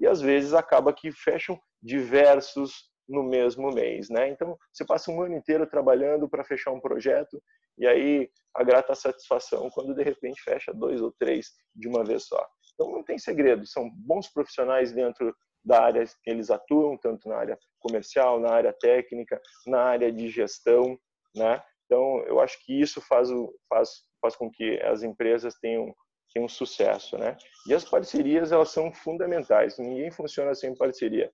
e 0.00 0.06
às 0.06 0.20
vezes 0.20 0.54
acaba 0.54 0.92
que 0.92 1.12
fecham 1.12 1.60
diversos 1.82 2.90
no 3.06 3.22
mesmo 3.22 3.70
mês, 3.70 4.08
né? 4.08 4.28
Então 4.28 4.56
você 4.72 4.84
passa 4.84 5.10
um 5.10 5.20
ano 5.20 5.36
inteiro 5.36 5.66
trabalhando 5.66 6.28
para 6.28 6.44
fechar 6.44 6.70
um 6.70 6.80
projeto 6.80 7.42
e 7.76 7.86
aí 7.86 8.30
a 8.54 8.64
grata 8.64 8.94
satisfação 8.94 9.68
quando 9.70 9.94
de 9.94 10.02
repente 10.02 10.40
fecha 10.42 10.72
dois 10.72 11.02
ou 11.02 11.12
três 11.12 11.48
de 11.74 11.86
uma 11.86 12.04
vez 12.04 12.24
só. 12.26 12.44
Então 12.74 12.90
não 12.90 13.02
tem 13.02 13.18
segredo, 13.18 13.66
são 13.66 13.90
bons 13.90 14.28
profissionais 14.28 14.92
dentro 14.92 15.36
da 15.64 15.82
área 15.82 16.04
que 16.04 16.30
eles 16.30 16.50
atuam, 16.50 16.96
tanto 16.96 17.28
na 17.28 17.36
área 17.36 17.58
comercial, 17.78 18.40
na 18.40 18.52
área 18.52 18.72
técnica, 18.72 19.40
na 19.66 19.82
área 19.82 20.12
de 20.12 20.28
gestão, 20.28 20.98
né? 21.34 21.62
Então 21.86 22.22
eu 22.26 22.40
acho 22.40 22.58
que 22.64 22.80
isso 22.80 23.00
faz 23.00 23.30
o, 23.30 23.52
faz 23.68 24.04
faz 24.20 24.36
com 24.36 24.50
que 24.50 24.80
as 24.82 25.02
empresas 25.02 25.54
tenham 25.60 25.94
tem 26.32 26.44
um 26.44 26.48
sucesso, 26.48 27.18
né? 27.18 27.36
E 27.66 27.74
as 27.74 27.84
parcerias 27.84 28.52
elas 28.52 28.70
são 28.70 28.92
fundamentais. 28.92 29.78
Ninguém 29.78 30.12
funciona 30.12 30.54
sem 30.54 30.76
parceria. 30.76 31.30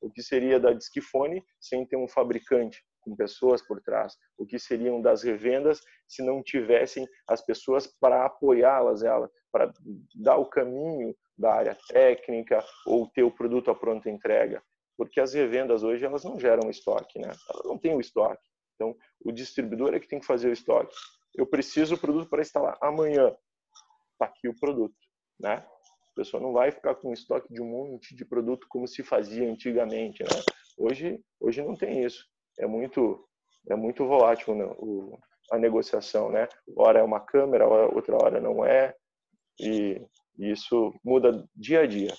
O 0.00 0.10
que 0.10 0.22
seria 0.22 0.58
da 0.58 0.72
Disquifone 0.72 1.44
sem 1.60 1.84
ter 1.86 1.96
um 1.96 2.08
fabricante 2.08 2.82
com 3.00 3.14
pessoas 3.14 3.60
por 3.60 3.82
trás? 3.82 4.16
O 4.38 4.46
que 4.46 4.58
seriam 4.58 5.02
das 5.02 5.22
revendas 5.22 5.80
se 6.06 6.22
não 6.22 6.42
tivessem 6.42 7.06
as 7.26 7.44
pessoas 7.44 7.86
para 8.00 8.24
apoiá-las, 8.24 9.02
ela, 9.02 9.30
para 9.52 9.70
dar 10.14 10.36
o 10.36 10.46
caminho 10.46 11.14
da 11.38 11.54
área 11.54 11.76
técnica 11.88 12.64
ou 12.84 13.06
ter 13.08 13.22
o 13.22 13.30
produto 13.30 13.70
à 13.70 13.74
pronta 13.74 14.10
entrega? 14.10 14.62
Porque 14.96 15.20
as 15.20 15.32
revendas 15.32 15.82
hoje 15.82 16.04
elas 16.04 16.24
não 16.24 16.38
geram 16.38 16.68
estoque, 16.68 17.18
né? 17.18 17.30
Elas 17.48 17.64
não 17.64 17.78
têm 17.78 17.94
o 17.94 18.00
estoque. 18.00 18.42
Então, 18.74 18.96
o 19.24 19.32
distribuidor 19.32 19.94
é 19.94 20.00
que 20.00 20.08
tem 20.08 20.18
que 20.18 20.26
fazer 20.26 20.48
o 20.48 20.52
estoque. 20.52 20.94
Eu 21.34 21.46
preciso 21.46 21.94
do 21.94 22.00
produto 22.00 22.28
para 22.28 22.42
instalar 22.42 22.76
amanhã 22.80 23.34
está 24.12 24.26
aqui 24.26 24.48
o 24.48 24.58
produto, 24.58 24.96
né? 25.38 25.64
A 26.10 26.14
pessoa 26.16 26.42
não 26.42 26.52
vai 26.52 26.72
ficar 26.72 26.96
com 26.96 27.12
estoque 27.12 27.52
de 27.52 27.62
um 27.62 27.66
monte 27.66 28.14
de 28.16 28.24
produto 28.24 28.66
como 28.68 28.88
se 28.88 29.04
fazia 29.04 29.48
antigamente, 29.48 30.24
né? 30.24 30.42
Hoje, 30.76 31.20
hoje 31.40 31.62
não 31.62 31.74
tem 31.74 32.04
isso. 32.04 32.26
É 32.58 32.66
muito, 32.66 33.24
é 33.70 33.76
muito 33.76 34.04
volátil 34.04 34.56
né? 34.56 34.64
o, 34.78 35.16
a 35.52 35.58
negociação, 35.58 36.30
né? 36.30 36.48
Hora 36.76 36.98
é 36.98 37.02
uma 37.02 37.20
câmera, 37.20 37.68
outra 37.68 38.16
hora 38.16 38.40
não 38.40 38.64
é, 38.64 38.94
e, 39.60 40.00
e 40.38 40.50
isso 40.50 40.94
muda 41.04 41.44
dia 41.54 41.80
a 41.80 41.86
dia. 41.86 42.14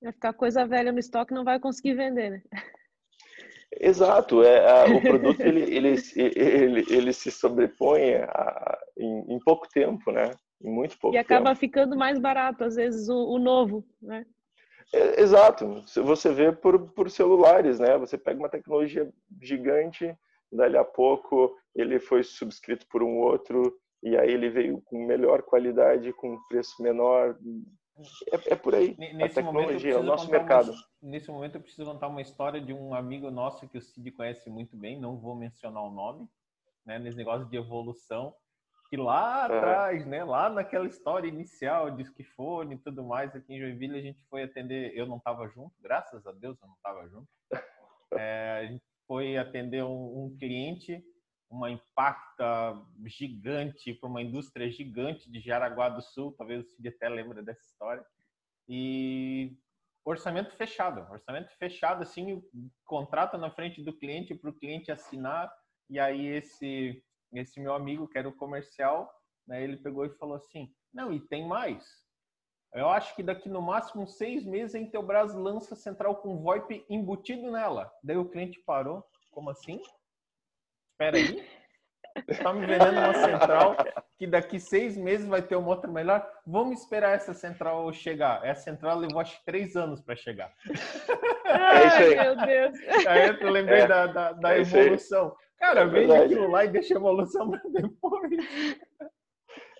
Vai 0.00 0.12
ficar 0.12 0.32
coisa 0.32 0.66
velha 0.66 0.92
no 0.92 0.98
estoque, 0.98 1.34
não 1.34 1.44
vai 1.44 1.58
conseguir 1.58 1.94
vender, 1.94 2.30
né? 2.30 2.42
Exato, 3.80 4.42
é, 4.42 4.70
a, 4.70 4.84
o 4.86 5.00
produto 5.02 5.40
ele, 5.40 5.62
ele, 5.62 5.94
ele, 6.16 6.84
ele, 6.88 7.12
se 7.12 7.30
sobrepõe 7.30 8.14
a, 8.14 8.78
em, 8.96 9.34
em 9.34 9.38
pouco 9.40 9.68
tempo, 9.68 10.10
né? 10.10 10.30
em 10.62 10.70
muito 10.70 10.98
pouco 10.98 11.14
E 11.14 11.18
acaba 11.18 11.50
tempo. 11.50 11.60
ficando 11.60 11.96
mais 11.96 12.18
barato, 12.18 12.64
às 12.64 12.76
vezes, 12.76 13.08
o, 13.08 13.34
o 13.34 13.38
novo, 13.38 13.84
né? 14.00 14.24
É, 14.92 15.20
exato. 15.20 15.84
Você 16.02 16.32
vê 16.32 16.50
por, 16.50 16.90
por 16.92 17.10
celulares, 17.10 17.78
né? 17.78 17.96
Você 17.98 18.16
pega 18.16 18.38
uma 18.38 18.48
tecnologia 18.48 19.08
gigante, 19.40 20.16
dali 20.50 20.76
a 20.76 20.84
pouco 20.84 21.56
ele 21.74 22.00
foi 22.00 22.22
subscrito 22.22 22.86
por 22.88 23.02
um 23.02 23.18
outro, 23.18 23.78
e 24.02 24.16
aí 24.16 24.30
ele 24.30 24.50
veio 24.50 24.80
com 24.82 25.06
melhor 25.06 25.42
qualidade, 25.42 26.12
com 26.12 26.38
preço 26.48 26.82
menor, 26.82 27.36
é, 28.32 28.52
é 28.52 28.56
por 28.56 28.74
aí. 28.74 28.96
Nesse 28.96 29.40
a 29.40 29.42
tecnologia, 29.42 29.94
é 29.94 29.96
o 29.96 30.02
nosso 30.02 30.30
mercado. 30.30 30.70
Uma, 30.70 30.84
nesse 31.02 31.30
momento 31.30 31.56
eu 31.56 31.60
preciso 31.60 31.90
contar 31.90 32.08
uma 32.08 32.22
história 32.22 32.60
de 32.60 32.72
um 32.72 32.94
amigo 32.94 33.30
nosso 33.30 33.68
que 33.68 33.78
o 33.78 33.82
Cid 33.82 34.10
conhece 34.12 34.48
muito 34.48 34.76
bem, 34.76 35.00
não 35.00 35.18
vou 35.18 35.34
mencionar 35.34 35.82
o 35.82 35.90
nome, 35.90 36.28
né, 36.86 36.98
nesse 36.98 37.16
negócio 37.16 37.46
de 37.48 37.56
evolução, 37.56 38.34
que 38.88 38.96
lá 38.96 39.44
atrás, 39.44 40.06
né, 40.06 40.24
lá 40.24 40.48
naquela 40.48 40.86
história 40.86 41.28
inicial, 41.28 41.90
disquifone 41.90 42.76
e 42.76 42.78
tudo 42.78 43.04
mais, 43.04 43.34
aqui 43.34 43.54
em 43.54 43.60
Joinville 43.60 43.98
a 43.98 44.02
gente 44.02 44.20
foi 44.30 44.44
atender, 44.44 44.96
eu 44.96 45.06
não 45.06 45.16
estava 45.16 45.46
junto, 45.48 45.74
graças 45.80 46.26
a 46.26 46.32
Deus 46.32 46.56
eu 46.62 46.68
não 46.68 46.74
estava 46.76 47.06
junto, 47.08 47.28
é, 48.12 48.60
a 48.62 48.66
gente 48.66 48.84
foi 49.06 49.36
atender 49.36 49.82
um, 49.82 50.24
um 50.24 50.36
cliente, 50.38 51.02
uma 51.50 51.70
impacta 51.70 52.80
gigante 53.06 53.94
para 53.94 54.08
uma 54.08 54.22
indústria 54.22 54.70
gigante 54.70 55.30
de 55.30 55.40
Jaraguá 55.40 55.88
do 55.88 56.02
Sul, 56.02 56.32
talvez 56.32 56.74
Cid 56.74 56.88
até 56.88 57.08
lembre 57.08 57.42
dessa 57.42 57.62
história, 57.62 58.04
e 58.68 59.56
orçamento 60.04 60.54
fechado, 60.56 61.10
orçamento 61.10 61.50
fechado, 61.56 62.02
assim, 62.02 62.42
contrato 62.84 63.38
na 63.38 63.50
frente 63.50 63.82
do 63.82 63.96
cliente 63.96 64.34
para 64.34 64.50
o 64.50 64.54
cliente 64.54 64.92
assinar, 64.92 65.50
e 65.88 65.98
aí 65.98 66.26
esse 66.26 67.02
esse 67.32 67.60
meu 67.60 67.74
amigo, 67.74 68.08
que 68.08 68.16
era 68.16 68.28
o 68.28 68.34
comercial, 68.34 69.12
né, 69.46 69.62
ele 69.62 69.76
pegou 69.76 70.06
e 70.06 70.16
falou 70.16 70.36
assim, 70.36 70.74
não, 70.92 71.12
e 71.12 71.20
tem 71.20 71.46
mais. 71.46 71.86
Eu 72.72 72.88
acho 72.88 73.14
que 73.14 73.22
daqui 73.22 73.48
no 73.48 73.62
máximo 73.62 74.06
seis 74.06 74.44
meses 74.44 74.74
a 74.74 74.78
Intelbras 74.78 75.34
lança 75.34 75.74
central 75.74 76.16
com 76.16 76.38
VoIP 76.38 76.84
embutido 76.88 77.50
nela. 77.50 77.90
Daí 78.02 78.16
o 78.16 78.28
cliente 78.28 78.62
parou, 78.64 79.04
como 79.30 79.50
assim? 79.50 79.80
Espera 81.00 81.16
aí, 81.16 81.48
está 82.26 82.52
me 82.52 82.66
vendendo 82.66 82.98
uma 82.98 83.14
central 83.14 83.76
que 84.18 84.26
daqui 84.26 84.58
seis 84.58 84.96
meses 84.96 85.28
vai 85.28 85.40
ter 85.40 85.54
uma 85.54 85.68
outra 85.68 85.88
melhor. 85.88 86.28
Vamos 86.44 86.80
esperar 86.80 87.14
essa 87.14 87.32
central 87.32 87.92
chegar. 87.92 88.44
Essa 88.44 88.62
central 88.62 88.98
levou 88.98 89.20
acho 89.20 89.38
que 89.38 89.44
três 89.44 89.76
anos 89.76 90.00
para 90.00 90.16
chegar. 90.16 90.52
Ai, 91.46 91.84
é 91.84 91.86
isso 91.86 91.96
aí. 91.98 92.16
meu 92.16 92.36
Deus. 92.36 93.06
Aí 93.06 93.28
eu 93.28 93.50
lembrei 93.52 93.82
é, 93.82 93.86
da, 93.86 94.06
da, 94.08 94.32
da 94.32 94.56
é 94.56 94.60
evolução. 94.60 95.36
Cara, 95.56 95.82
é 95.82 95.86
vende 95.86 96.12
aquilo 96.12 96.50
lá 96.50 96.64
e 96.64 96.68
deixa 96.68 96.94
a 96.94 96.96
evolução 96.96 97.48
para 97.48 97.62
depois. 97.70 98.32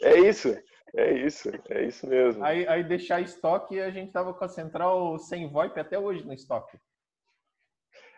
É 0.00 0.20
isso, 0.20 0.56
é 0.94 1.12
isso, 1.14 1.50
é 1.68 1.82
isso 1.82 2.06
mesmo. 2.06 2.44
Aí, 2.44 2.64
aí 2.68 2.84
deixar 2.84 3.20
estoque, 3.20 3.80
a 3.80 3.90
gente 3.90 4.12
tava 4.12 4.32
com 4.32 4.44
a 4.44 4.48
central 4.48 5.18
sem 5.18 5.50
VoIP 5.50 5.80
até 5.80 5.98
hoje 5.98 6.24
no 6.24 6.32
estoque. 6.32 6.78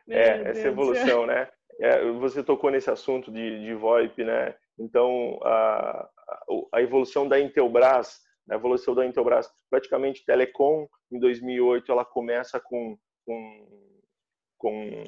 É, 0.07 0.51
essa 0.51 0.68
evolução, 0.68 1.24
né? 1.24 1.48
É, 1.78 2.10
você 2.12 2.42
tocou 2.42 2.70
nesse 2.70 2.90
assunto 2.90 3.30
de, 3.30 3.64
de 3.64 3.74
VoIP, 3.74 4.24
né? 4.24 4.54
Então, 4.78 5.38
a, 5.42 6.08
a 6.72 6.82
evolução 6.82 7.28
da 7.28 7.38
Intelbras, 7.38 8.20
a 8.50 8.54
evolução 8.54 8.94
da 8.94 9.04
Intelbras, 9.06 9.48
praticamente 9.68 10.24
Telecom, 10.24 10.88
em 11.12 11.18
2008, 11.18 11.92
ela 11.92 12.04
começa 12.04 12.60
com, 12.60 12.96
com, 13.26 13.90
com, 14.58 15.04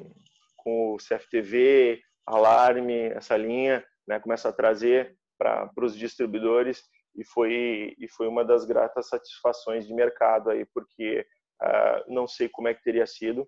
com 0.57 0.93
o 0.93 0.97
CFTV, 0.97 2.01
alarme, 2.25 3.09
essa 3.09 3.35
linha, 3.35 3.85
né, 4.07 4.19
começa 4.19 4.49
a 4.49 4.53
trazer 4.53 5.15
para 5.37 5.69
os 5.77 5.95
distribuidores 5.97 6.83
e 7.15 7.25
foi 7.25 7.95
e 7.97 8.07
foi 8.09 8.27
uma 8.27 8.43
das 8.43 8.65
gratas 8.65 9.07
satisfações 9.07 9.85
de 9.85 9.93
mercado 9.93 10.49
aí, 10.49 10.65
porque 10.73 11.25
uh, 11.61 12.13
não 12.13 12.27
sei 12.27 12.49
como 12.49 12.67
é 12.67 12.73
que 12.73 12.83
teria 12.83 13.05
sido 13.05 13.47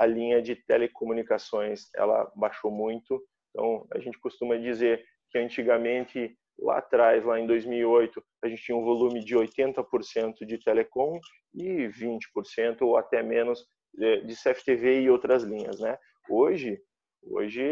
a 0.00 0.06
linha 0.06 0.40
de 0.40 0.56
telecomunicações, 0.56 1.88
ela 1.94 2.30
baixou 2.34 2.70
muito. 2.70 3.22
Então 3.50 3.86
a 3.92 3.98
gente 3.98 4.18
costuma 4.18 4.56
dizer 4.56 5.04
que 5.30 5.38
antigamente 5.38 6.36
lá 6.58 6.78
atrás, 6.78 7.24
lá 7.24 7.38
em 7.38 7.46
2008, 7.46 8.22
a 8.42 8.48
gente 8.48 8.62
tinha 8.62 8.76
um 8.76 8.84
volume 8.84 9.24
de 9.24 9.34
80% 9.36 10.46
de 10.46 10.58
telecom 10.58 11.18
e 11.54 11.88
20% 11.88 12.82
ou 12.82 12.96
até 12.96 13.22
menos 13.22 13.66
de 13.94 14.34
CFTV 14.34 15.02
e 15.02 15.10
outras 15.10 15.42
linhas, 15.42 15.80
né? 15.80 15.98
Hoje 16.28 16.80
Hoje 17.22 17.62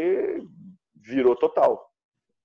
virou 0.95 1.35
total, 1.35 1.91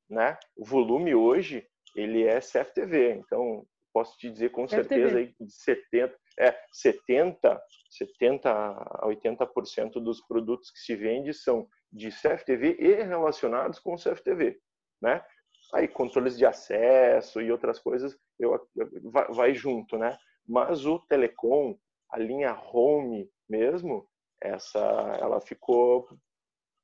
né? 0.09 0.39
O 0.57 0.65
volume 0.65 1.15
hoje 1.15 1.67
ele 1.95 2.25
é 2.25 2.41
CFTV, 2.41 3.13
então 3.13 3.67
posso 3.95 4.19
te 4.19 4.29
dizer 4.29 4.51
com 4.51 4.67
certeza 4.67 5.19
aí 5.19 5.33
de 5.41 5.53
70, 5.53 6.19
é 6.41 6.59
70, 6.73 7.63
70 7.89 8.51
a 8.51 9.07
80% 9.07 9.93
dos 10.03 10.21
produtos 10.27 10.69
que 10.73 10.81
se 10.81 10.97
vende 10.97 11.33
são 11.33 11.69
de 11.93 12.11
CFTV 12.11 12.77
e 12.81 12.95
relacionados 13.05 13.79
com 13.79 13.95
CFTV, 13.95 14.59
né? 15.01 15.25
Aí 15.73 15.87
controles 15.87 16.37
de 16.37 16.45
acesso 16.45 17.41
e 17.41 17.53
outras 17.53 17.79
coisas 17.79 18.19
eu, 18.39 18.61
vai, 19.05 19.29
vai 19.29 19.55
junto, 19.55 19.97
né? 19.97 20.19
Mas 20.47 20.85
o 20.85 20.99
telecom, 20.99 21.79
a 22.11 22.19
linha 22.19 22.53
home 22.53 23.31
mesmo, 23.49 24.09
essa 24.43 24.81
ela 25.21 25.41
ficou 25.41 26.09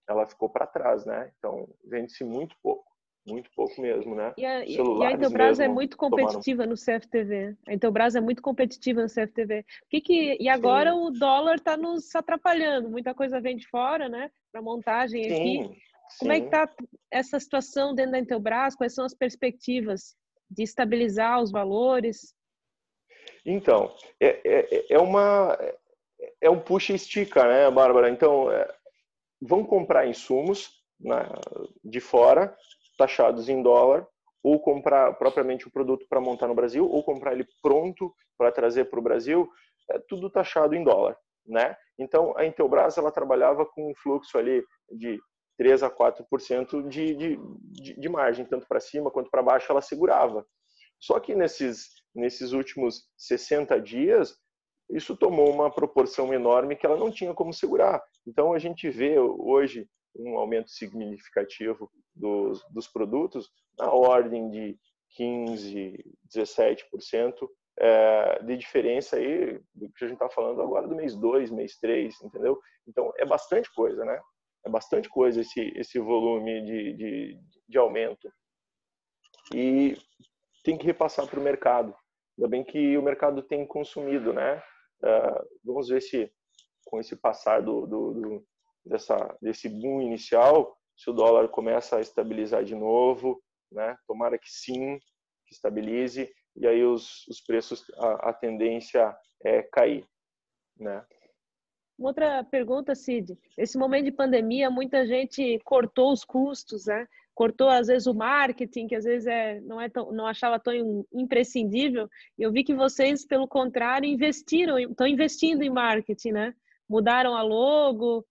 ela 0.08 0.26
ficou 0.26 0.48
para 0.48 0.66
trás, 0.66 1.04
né? 1.04 1.32
Então, 1.38 1.68
vende-se 1.84 2.24
muito 2.24 2.56
pouco, 2.62 2.89
muito 3.26 3.50
pouco 3.54 3.80
mesmo, 3.80 4.14
né? 4.14 4.32
E 4.36 4.44
a, 4.44 4.64
e 4.64 4.78
a 4.78 5.12
Intelbras 5.12 5.60
é 5.60 5.68
muito 5.68 5.96
competitiva 5.96 6.64
tomaram... 6.64 6.70
no 6.70 6.76
CFTV. 6.76 7.56
A 7.68 7.74
Intelbras 7.74 8.14
é 8.14 8.20
muito 8.20 8.42
competitiva 8.42 9.02
no 9.02 9.08
CFTV. 9.08 9.64
Que 9.88 10.00
que, 10.00 10.36
e 10.40 10.48
agora 10.48 10.92
Sim. 10.92 10.98
o 10.98 11.10
dólar 11.10 11.56
está 11.56 11.76
nos 11.76 12.14
atrapalhando, 12.14 12.88
muita 12.88 13.14
coisa 13.14 13.40
vem 13.40 13.56
de 13.56 13.68
fora, 13.68 14.08
né? 14.08 14.30
Para 14.50 14.62
montagem 14.62 15.24
Sim. 15.24 15.32
aqui. 15.34 15.80
Como 16.18 16.32
Sim. 16.32 16.36
é 16.36 16.40
que 16.40 16.46
está 16.46 16.68
essa 17.10 17.38
situação 17.38 17.94
dentro 17.94 18.12
da 18.12 18.18
Intelbras? 18.18 18.74
Quais 18.74 18.94
são 18.94 19.04
as 19.04 19.14
perspectivas 19.14 20.16
de 20.50 20.62
estabilizar 20.62 21.40
os 21.40 21.52
valores? 21.52 22.34
Então, 23.44 23.94
é, 24.20 24.40
é, 24.44 24.94
é 24.94 24.98
uma 24.98 25.56
é 26.40 26.50
um 26.50 26.60
puxa 26.60 26.92
e 26.92 26.96
estica, 26.96 27.46
né, 27.46 27.70
Bárbara? 27.70 28.10
Então, 28.10 28.50
é, 28.50 28.66
vão 29.40 29.64
comprar 29.64 30.06
insumos 30.06 30.82
né, 30.98 31.26
de 31.84 32.00
fora, 32.00 32.56
taxados 33.00 33.48
em 33.48 33.62
dólar, 33.62 34.06
ou 34.42 34.60
comprar 34.60 35.14
propriamente 35.14 35.66
o 35.66 35.70
produto 35.70 36.06
para 36.06 36.20
montar 36.20 36.48
no 36.48 36.54
Brasil, 36.54 36.86
ou 36.86 37.02
comprar 37.02 37.32
ele 37.32 37.46
pronto 37.62 38.14
para 38.36 38.52
trazer 38.52 38.90
para 38.90 39.00
o 39.00 39.02
Brasil, 39.02 39.48
é 39.90 39.98
tudo 39.98 40.28
taxado 40.28 40.74
em 40.74 40.84
dólar, 40.84 41.16
né? 41.46 41.74
Então, 41.98 42.36
a 42.36 42.44
Intelbras, 42.44 42.98
ela 42.98 43.10
trabalhava 43.10 43.64
com 43.64 43.90
um 43.90 43.94
fluxo 43.94 44.36
ali 44.36 44.62
de 44.92 45.18
3 45.56 45.82
a 45.82 45.90
4% 45.90 46.88
de, 46.88 47.14
de, 47.14 47.38
de, 47.62 48.00
de 48.00 48.08
margem, 48.08 48.44
tanto 48.44 48.66
para 48.68 48.80
cima 48.80 49.10
quanto 49.10 49.30
para 49.30 49.42
baixo, 49.42 49.72
ela 49.72 49.82
segurava. 49.82 50.44
Só 50.98 51.18
que 51.18 51.34
nesses, 51.34 51.88
nesses 52.14 52.52
últimos 52.52 53.06
60 53.16 53.80
dias, 53.80 54.36
isso 54.90 55.16
tomou 55.16 55.50
uma 55.50 55.70
proporção 55.70 56.34
enorme 56.34 56.76
que 56.76 56.84
ela 56.84 56.98
não 56.98 57.10
tinha 57.10 57.32
como 57.32 57.52
segurar. 57.52 58.02
Então, 58.26 58.52
a 58.52 58.58
gente 58.58 58.90
vê 58.90 59.18
hoje 59.18 59.88
um 60.16 60.38
aumento 60.38 60.70
significativo 60.70 61.90
dos, 62.14 62.62
dos 62.70 62.88
produtos 62.88 63.50
na 63.78 63.90
ordem 63.90 64.50
de 64.50 64.78
15%, 65.18 66.02
17% 66.34 67.48
é, 67.78 68.42
de 68.42 68.56
diferença 68.56 69.16
aí 69.16 69.60
do 69.74 69.90
que 69.92 70.04
a 70.04 70.08
gente 70.08 70.16
está 70.16 70.28
falando 70.28 70.60
agora 70.60 70.86
do 70.86 70.94
mês 70.94 71.16
2, 71.16 71.50
mês 71.50 71.78
3, 71.78 72.14
entendeu? 72.22 72.60
Então, 72.86 73.12
é 73.16 73.24
bastante 73.24 73.72
coisa, 73.74 74.04
né? 74.04 74.20
É 74.64 74.68
bastante 74.68 75.08
coisa 75.08 75.40
esse, 75.40 75.72
esse 75.76 75.98
volume 75.98 76.62
de, 76.64 76.92
de, 76.94 77.40
de 77.68 77.78
aumento. 77.78 78.30
E 79.54 79.96
tem 80.62 80.76
que 80.76 80.86
repassar 80.86 81.26
para 81.26 81.40
o 81.40 81.42
mercado. 81.42 81.94
Ainda 82.36 82.48
bem 82.48 82.62
que 82.62 82.96
o 82.96 83.02
mercado 83.02 83.42
tem 83.42 83.66
consumido, 83.66 84.32
né? 84.32 84.62
Uh, 85.02 85.48
vamos 85.64 85.88
ver 85.88 86.02
se 86.02 86.30
com 86.84 87.00
esse 87.00 87.16
passar 87.16 87.62
do, 87.62 87.86
do, 87.86 88.12
do, 88.12 88.46
dessa, 88.84 89.36
desse 89.40 89.68
boom 89.68 90.00
inicial, 90.00 90.76
se 90.96 91.10
o 91.10 91.12
dólar 91.12 91.48
começa 91.48 91.96
a 91.96 92.00
estabilizar 92.00 92.64
de 92.64 92.74
novo, 92.74 93.42
né? 93.70 93.96
Tomara 94.06 94.38
que 94.38 94.50
sim, 94.50 94.98
que 95.46 95.54
estabilize 95.54 96.32
e 96.56 96.66
aí 96.66 96.84
os, 96.84 97.26
os 97.28 97.40
preços 97.40 97.84
a, 97.96 98.30
a 98.30 98.32
tendência 98.32 99.16
é 99.44 99.62
cair, 99.62 100.04
né? 100.78 101.04
Outra 101.98 102.42
pergunta, 102.44 102.94
Cid. 102.94 103.38
Nesse 103.58 103.76
momento 103.76 104.06
de 104.06 104.12
pandemia, 104.12 104.70
muita 104.70 105.06
gente 105.06 105.58
cortou 105.64 106.12
os 106.12 106.24
custos, 106.24 106.86
né? 106.86 107.06
cortou 107.40 107.70
às 107.70 107.86
vezes 107.86 108.06
o 108.06 108.12
marketing, 108.12 108.86
que 108.86 108.94
às 108.94 109.04
vezes 109.04 109.26
é, 109.26 109.62
não, 109.62 109.80
é 109.80 109.88
tão, 109.88 110.12
não 110.12 110.26
achava 110.26 110.58
tão 110.58 111.06
imprescindível. 111.10 112.06
Eu 112.38 112.52
vi 112.52 112.62
que 112.62 112.74
vocês, 112.74 113.24
pelo 113.24 113.48
contrário, 113.48 114.06
investiram, 114.06 114.78
estão 114.78 115.06
investindo 115.06 115.62
em 115.62 115.70
marketing, 115.70 116.32
né? 116.32 116.54
Mudaram 116.86 117.34
a 117.34 117.40
logo, 117.40 118.26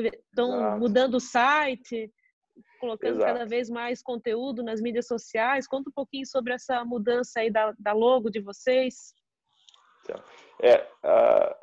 estão 0.00 0.78
mudando 0.78 1.14
o 1.14 1.20
site, 1.20 2.12
colocando 2.80 3.16
Exato. 3.16 3.32
cada 3.32 3.46
vez 3.46 3.68
mais 3.68 4.02
conteúdo 4.02 4.62
nas 4.62 4.80
mídias 4.80 5.06
sociais. 5.06 5.66
Conta 5.66 5.90
um 5.90 5.92
pouquinho 5.92 6.26
sobre 6.26 6.52
essa 6.52 6.84
mudança 6.84 7.40
aí 7.40 7.50
da, 7.50 7.74
da 7.78 7.92
logo 7.92 8.30
de 8.30 8.40
vocês. 8.40 9.14
Então, 10.02 10.22
é, 10.62 10.86
a, 11.02 11.56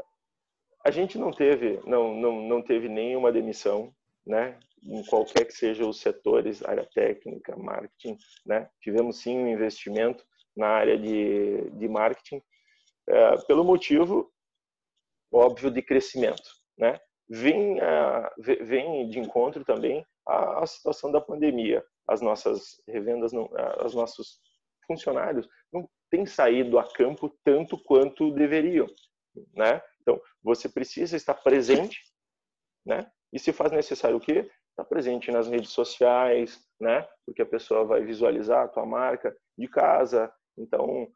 a 0.86 0.92
gente 0.92 1.18
não 1.18 1.32
teve, 1.32 1.80
não, 1.86 2.14
não, 2.16 2.42
não 2.42 2.62
teve 2.62 2.90
nenhuma 2.90 3.32
demissão, 3.32 3.94
né? 4.26 4.60
em 4.84 5.04
qualquer 5.06 5.46
que 5.46 5.54
seja 5.54 5.86
os 5.86 6.00
setores, 6.00 6.64
área 6.66 6.88
técnica, 6.94 7.56
marketing, 7.56 8.18
né? 8.46 8.70
Tivemos 8.82 9.22
sim 9.22 9.38
um 9.38 9.48
investimento 9.48 10.26
na 10.56 10.68
área 10.68 10.98
de, 10.98 11.70
de 11.72 11.88
marketing. 11.88 12.42
é, 13.08 13.38
pelo 13.46 13.64
motivo 13.64 14.32
óbvio 15.32 15.72
de 15.72 15.82
crescimento, 15.82 16.50
né? 16.78 17.00
Vem, 17.34 17.80
vem 18.38 19.08
de 19.08 19.18
encontro 19.18 19.64
também 19.64 20.06
a, 20.28 20.64
a 20.64 20.68
situação 20.68 21.10
da 21.10 21.22
pandemia. 21.22 21.82
As 22.06 22.20
nossas 22.20 22.82
revendas, 22.86 23.32
não, 23.32 23.50
os 23.86 23.96
nossos 23.96 24.42
funcionários 24.86 25.48
não 25.72 25.90
têm 26.10 26.26
saído 26.26 26.78
a 26.78 26.84
campo 26.92 27.34
tanto 27.42 27.82
quanto 27.86 28.32
deveriam, 28.32 28.86
né? 29.54 29.82
Então, 30.02 30.20
você 30.44 30.68
precisa 30.68 31.16
estar 31.16 31.36
presente, 31.36 32.02
né? 32.86 33.10
E 33.32 33.40
se 33.40 33.54
faz 33.54 33.72
necessário 33.72 34.18
o 34.18 34.20
quê? 34.20 34.52
Estar 34.72 34.84
presente 34.84 35.32
nas 35.32 35.48
redes 35.48 35.70
sociais, 35.70 36.60
né? 36.82 37.08
Porque 37.26 37.42
a 37.42 37.46
pessoa 37.46 37.86
vai 37.86 38.04
visualizar 38.04 38.66
a 38.66 38.68
tua 38.68 38.86
marca 38.86 39.34
de 39.58 39.70
casa, 39.70 40.30
então 40.58 41.08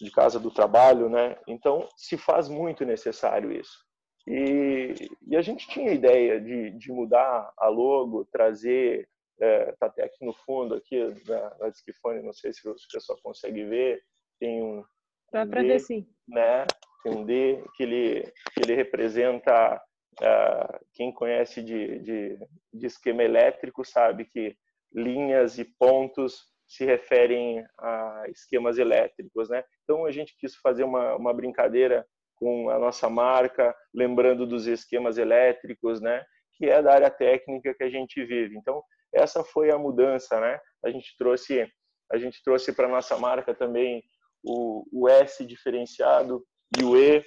de 0.00 0.10
casa 0.10 0.40
do 0.40 0.50
trabalho, 0.50 1.10
né? 1.10 1.38
Então 1.46 1.86
se 1.94 2.16
faz 2.16 2.48
muito 2.48 2.86
necessário 2.86 3.52
isso. 3.52 3.89
E, 4.26 4.94
e 5.26 5.36
a 5.36 5.42
gente 5.42 5.68
tinha 5.68 5.90
a 5.90 5.94
ideia 5.94 6.40
de, 6.40 6.70
de 6.70 6.92
mudar 6.92 7.52
a 7.56 7.68
logo, 7.68 8.24
trazer 8.26 9.08
é, 9.40 9.72
tá 9.72 9.86
até 9.86 10.04
aqui 10.04 10.24
no 10.24 10.34
fundo 10.34 10.74
aqui 10.74 10.98
na, 11.26 11.56
na 11.58 11.68
Discifone, 11.70 12.22
não 12.22 12.32
sei 12.32 12.52
se 12.52 12.68
o 12.68 12.74
pessoal 12.92 13.18
consegue 13.22 13.64
ver, 13.64 14.02
tem 14.38 14.62
um 14.62 14.84
Dá 15.32 15.46
para 15.46 15.62
ver 15.62 15.78
sim. 15.78 16.06
Né? 16.28 16.66
Tem 17.02 17.12
um 17.12 17.24
D 17.24 17.64
que 17.74 17.82
ele 17.82 18.22
que 18.52 18.62
ele 18.62 18.74
representa 18.74 19.80
uh, 20.20 20.86
quem 20.92 21.12
conhece 21.12 21.62
de, 21.62 21.98
de, 22.00 22.38
de 22.72 22.86
esquema 22.86 23.22
elétrico 23.22 23.84
sabe 23.84 24.24
que 24.26 24.56
linhas 24.92 25.58
e 25.58 25.64
pontos 25.64 26.50
se 26.66 26.84
referem 26.84 27.64
a 27.78 28.24
esquemas 28.28 28.78
elétricos, 28.78 29.48
né? 29.48 29.64
Então 29.82 30.04
a 30.04 30.12
gente 30.12 30.36
quis 30.38 30.54
fazer 30.56 30.84
uma, 30.84 31.16
uma 31.16 31.32
brincadeira 31.32 32.06
com 32.40 32.70
a 32.70 32.78
nossa 32.78 33.08
marca, 33.10 33.76
lembrando 33.94 34.46
dos 34.46 34.66
esquemas 34.66 35.18
elétricos, 35.18 36.00
né? 36.00 36.24
Que 36.54 36.64
é 36.64 36.82
da 36.82 36.94
área 36.94 37.10
técnica 37.10 37.74
que 37.74 37.84
a 37.84 37.90
gente 37.90 38.24
vive. 38.24 38.56
Então 38.56 38.82
essa 39.14 39.44
foi 39.44 39.70
a 39.70 39.78
mudança, 39.78 40.40
né? 40.40 40.58
A 40.84 40.90
gente 40.90 41.14
trouxe 41.18 41.70
a 42.12 42.18
gente 42.18 42.42
trouxe 42.42 42.72
para 42.72 42.88
nossa 42.88 43.16
marca 43.16 43.54
também 43.54 44.02
o, 44.42 44.84
o 44.92 45.08
S 45.08 45.44
diferenciado 45.46 46.44
e 46.76 46.82
o 46.82 46.96
E, 46.96 47.22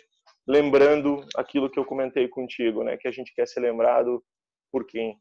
lembrando 0.46 1.26
aquilo 1.38 1.70
que 1.70 1.80
eu 1.80 1.86
comentei 1.86 2.28
contigo, 2.28 2.84
né? 2.84 2.98
Que 2.98 3.08
a 3.08 3.12
gente 3.12 3.34
quer 3.34 3.48
ser 3.48 3.62
lembrado 3.62 4.22
por 4.70 4.86
quem? 4.86 5.18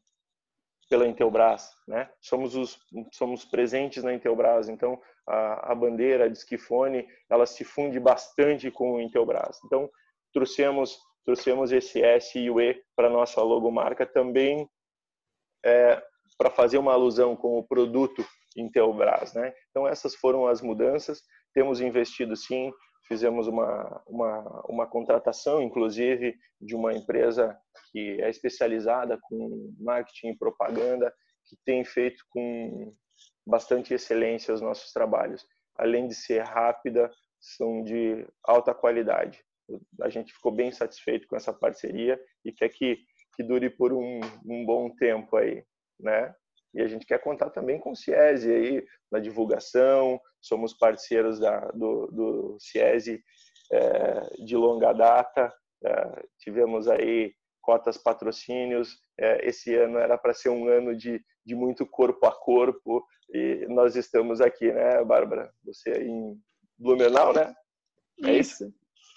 Pela 0.93 1.07
Intelbras, 1.07 1.71
né? 1.87 2.07
Somos 2.21 2.55
os 2.55 2.77
somos 3.13 3.43
presentes 3.45 4.03
na 4.03 4.13
Intelbras, 4.13 4.69
então 4.69 5.01
a, 5.27 5.71
a 5.71 5.73
bandeira, 5.73 6.25
a 6.25 6.27
Disquifone, 6.27 7.07
ela 7.27 7.47
se 7.47 7.63
funde 7.63 7.99
bastante 7.99 8.69
com 8.69 8.93
o 8.93 9.01
Intelbras. 9.01 9.59
Então 9.65 9.89
trouxemos 10.31 10.95
trouxemos 11.25 11.71
esse 11.71 11.99
S 11.99 12.37
e 12.37 12.47
o 12.47 12.61
E 12.61 12.79
para 12.95 13.09
nossa 13.09 13.41
logomarca 13.41 14.05
também 14.05 14.69
é, 15.65 15.99
para 16.37 16.51
fazer 16.51 16.77
uma 16.77 16.93
alusão 16.93 17.35
com 17.35 17.57
o 17.57 17.67
produto 17.67 18.23
Intelbras, 18.55 19.33
né? 19.33 19.51
Então 19.71 19.87
essas 19.87 20.13
foram 20.13 20.45
as 20.45 20.61
mudanças. 20.61 21.23
Temos 21.55 21.81
investido 21.81 22.35
sim, 22.35 22.71
fizemos 23.07 23.47
uma, 23.47 24.01
uma, 24.07 24.65
uma 24.67 24.87
contratação, 24.87 25.61
inclusive, 25.61 26.35
de 26.59 26.75
uma 26.75 26.93
empresa 26.93 27.57
que 27.91 28.21
é 28.21 28.29
especializada 28.29 29.17
com 29.21 29.73
marketing 29.79 30.29
e 30.29 30.37
propaganda, 30.37 31.13
que 31.45 31.57
tem 31.65 31.83
feito 31.83 32.23
com 32.29 32.93
bastante 33.45 33.93
excelência 33.93 34.53
os 34.53 34.61
nossos 34.61 34.91
trabalhos. 34.91 35.45
Além 35.75 36.07
de 36.07 36.15
ser 36.15 36.43
rápida, 36.43 37.11
são 37.39 37.83
de 37.83 38.25
alta 38.43 38.73
qualidade. 38.73 39.43
A 40.01 40.09
gente 40.09 40.33
ficou 40.33 40.51
bem 40.51 40.71
satisfeito 40.71 41.27
com 41.27 41.35
essa 41.35 41.53
parceria 41.53 42.19
e 42.45 42.51
quer 42.51 42.69
que, 42.69 42.99
que 43.35 43.43
dure 43.43 43.69
por 43.69 43.91
um, 43.91 44.19
um 44.45 44.65
bom 44.65 44.89
tempo 44.95 45.35
aí, 45.35 45.63
né? 45.99 46.33
E 46.73 46.81
a 46.81 46.87
gente 46.87 47.05
quer 47.05 47.19
contar 47.19 47.49
também 47.51 47.79
com 47.79 47.91
o 47.91 47.95
CIESE 47.95 48.51
aí 48.51 48.85
na 49.11 49.19
divulgação, 49.19 50.19
somos 50.43 50.73
parceiros 50.73 51.39
da, 51.39 51.59
do, 51.71 52.07
do 52.07 52.57
CIESE 52.59 53.23
é, 53.71 54.43
de 54.45 54.55
longa 54.55 54.93
data, 54.93 55.51
é, 55.83 56.23
tivemos 56.39 56.87
aí 56.87 57.33
cotas 57.61 57.97
patrocínios, 57.97 58.97
é, 59.17 59.47
esse 59.47 59.73
ano 59.73 59.97
era 59.97 60.17
para 60.17 60.33
ser 60.33 60.49
um 60.49 60.67
ano 60.67 60.95
de, 60.95 61.23
de 61.45 61.55
muito 61.55 61.85
corpo 61.85 62.25
a 62.25 62.31
corpo 62.31 63.05
e 63.33 63.65
nós 63.69 63.95
estamos 63.95 64.41
aqui, 64.41 64.71
né, 64.71 65.03
Bárbara? 65.03 65.51
Você 65.63 65.91
em 66.03 66.37
Blumenau, 66.77 67.33
né? 67.33 67.53
É 68.23 68.33
isso, 68.33 68.71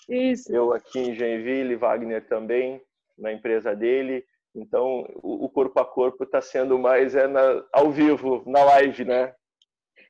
isso. 0.08 0.54
Eu 0.54 0.72
aqui 0.72 1.00
em 1.00 1.14
Joinville, 1.14 1.76
Wagner 1.76 2.26
também, 2.26 2.80
na 3.18 3.32
empresa 3.32 3.74
dele. 3.74 4.24
Então, 4.54 5.04
o, 5.16 5.48
corpo 5.50 5.78
a 5.80 5.84
corpo 5.84 6.24
está 6.24 6.40
sendo 6.40 6.78
mais 6.78 7.14
é 7.14 7.26
na, 7.26 7.62
ao 7.72 7.90
vivo, 7.90 8.42
na 8.46 8.64
live, 8.64 9.04
né? 9.04 9.34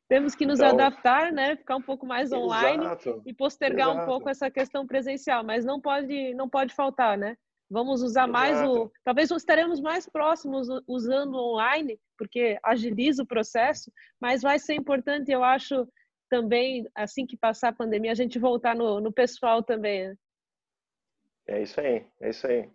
Temos 0.08 0.34
que 0.34 0.46
nos 0.46 0.60
então, 0.60 0.70
adaptar, 0.70 1.32
né? 1.32 1.56
Ficar 1.56 1.76
um 1.76 1.82
pouco 1.82 2.06
mais 2.06 2.32
online 2.32 2.84
exato, 2.84 3.22
e 3.26 3.34
postergar 3.34 3.88
exato. 3.88 4.02
um 4.02 4.06
pouco 4.06 4.28
essa 4.28 4.50
questão 4.50 4.86
presencial, 4.86 5.42
mas 5.42 5.64
não 5.64 5.80
pode, 5.80 6.32
não 6.34 6.48
pode 6.48 6.74
faltar, 6.74 7.18
né? 7.18 7.36
Vamos 7.68 8.02
usar 8.02 8.28
exato. 8.28 8.32
mais 8.32 8.62
o. 8.62 8.92
Talvez 9.02 9.30
estaremos 9.32 9.80
mais 9.80 10.08
próximos 10.08 10.68
usando 10.86 11.34
online, 11.34 11.98
porque 12.16 12.56
agiliza 12.62 13.24
o 13.24 13.26
processo, 13.26 13.90
mas 14.20 14.42
vai 14.42 14.60
ser 14.60 14.74
importante, 14.74 15.32
eu 15.32 15.42
acho, 15.42 15.86
também, 16.28 16.86
assim 16.94 17.26
que 17.26 17.36
passar 17.36 17.68
a 17.68 17.72
pandemia, 17.72 18.12
a 18.12 18.14
gente 18.14 18.38
voltar 18.38 18.76
no, 18.76 19.00
no 19.00 19.12
pessoal 19.12 19.62
também. 19.62 20.08
Né? 20.08 20.16
É 21.48 21.62
isso 21.62 21.80
aí, 21.80 22.06
é 22.20 22.30
isso 22.30 22.46
aí. 22.46 22.70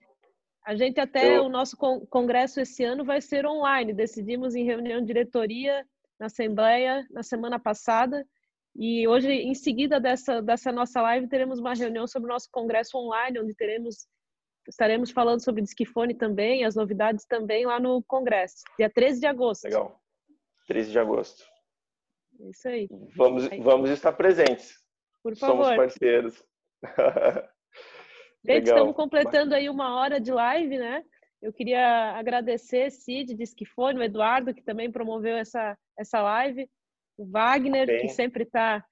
A 0.65 0.75
gente 0.75 0.99
até 0.99 1.37
eu... 1.37 1.45
o 1.45 1.49
nosso 1.49 1.75
congresso 1.77 2.59
esse 2.59 2.83
ano 2.83 3.03
vai 3.03 3.19
ser 3.19 3.45
online. 3.45 3.93
Decidimos 3.93 4.55
em 4.55 4.63
reunião 4.63 4.99
de 4.99 5.07
diretoria 5.07 5.85
na 6.21 6.27
assembleia 6.27 7.03
na 7.09 7.23
semana 7.23 7.59
passada 7.59 8.23
e 8.75 9.07
hoje 9.07 9.31
em 9.31 9.55
seguida 9.55 9.99
dessa 9.99 10.39
dessa 10.39 10.71
nossa 10.71 11.01
live 11.01 11.27
teremos 11.27 11.57
uma 11.57 11.73
reunião 11.73 12.05
sobre 12.05 12.29
o 12.29 12.33
nosso 12.33 12.47
congresso 12.51 12.95
online 12.95 13.39
onde 13.39 13.55
teremos 13.55 14.07
estaremos 14.69 15.09
falando 15.09 15.43
sobre 15.43 15.63
disquifone 15.63 16.13
também, 16.13 16.63
as 16.63 16.75
novidades 16.75 17.25
também 17.25 17.65
lá 17.65 17.79
no 17.79 18.03
congresso, 18.03 18.57
dia 18.77 18.87
13 18.87 19.19
de 19.19 19.25
agosto. 19.25 19.63
Legal. 19.63 19.99
13 20.67 20.91
de 20.91 20.99
agosto. 20.99 21.43
Isso 22.39 22.67
aí. 22.67 22.87
Vamos 23.15 23.49
vamos 23.59 23.89
estar 23.89 24.13
presentes. 24.13 24.75
Por 25.23 25.35
favor. 25.35 25.63
Somos 25.63 25.75
parceiros. 25.75 26.43
Gente, 28.45 28.67
estamos 28.67 28.95
completando 28.95 29.55
aí 29.55 29.67
uma 29.67 29.99
hora 29.99 30.19
de 30.19 30.31
live, 30.31 30.77
né? 30.77 31.03
Eu 31.41 31.51
queria 31.51 32.11
agradecer 32.11 32.91
Cid, 32.91 33.33
Disquifone, 33.33 33.97
o 33.97 34.03
Eduardo, 34.03 34.53
que 34.53 34.61
também 34.61 34.91
promoveu 34.91 35.35
essa, 35.35 35.75
essa 35.97 36.21
live, 36.21 36.69
o 37.17 37.25
Wagner, 37.25 37.87
Bem. 37.87 38.01
que 38.01 38.09
sempre 38.09 38.43
está 38.43 38.85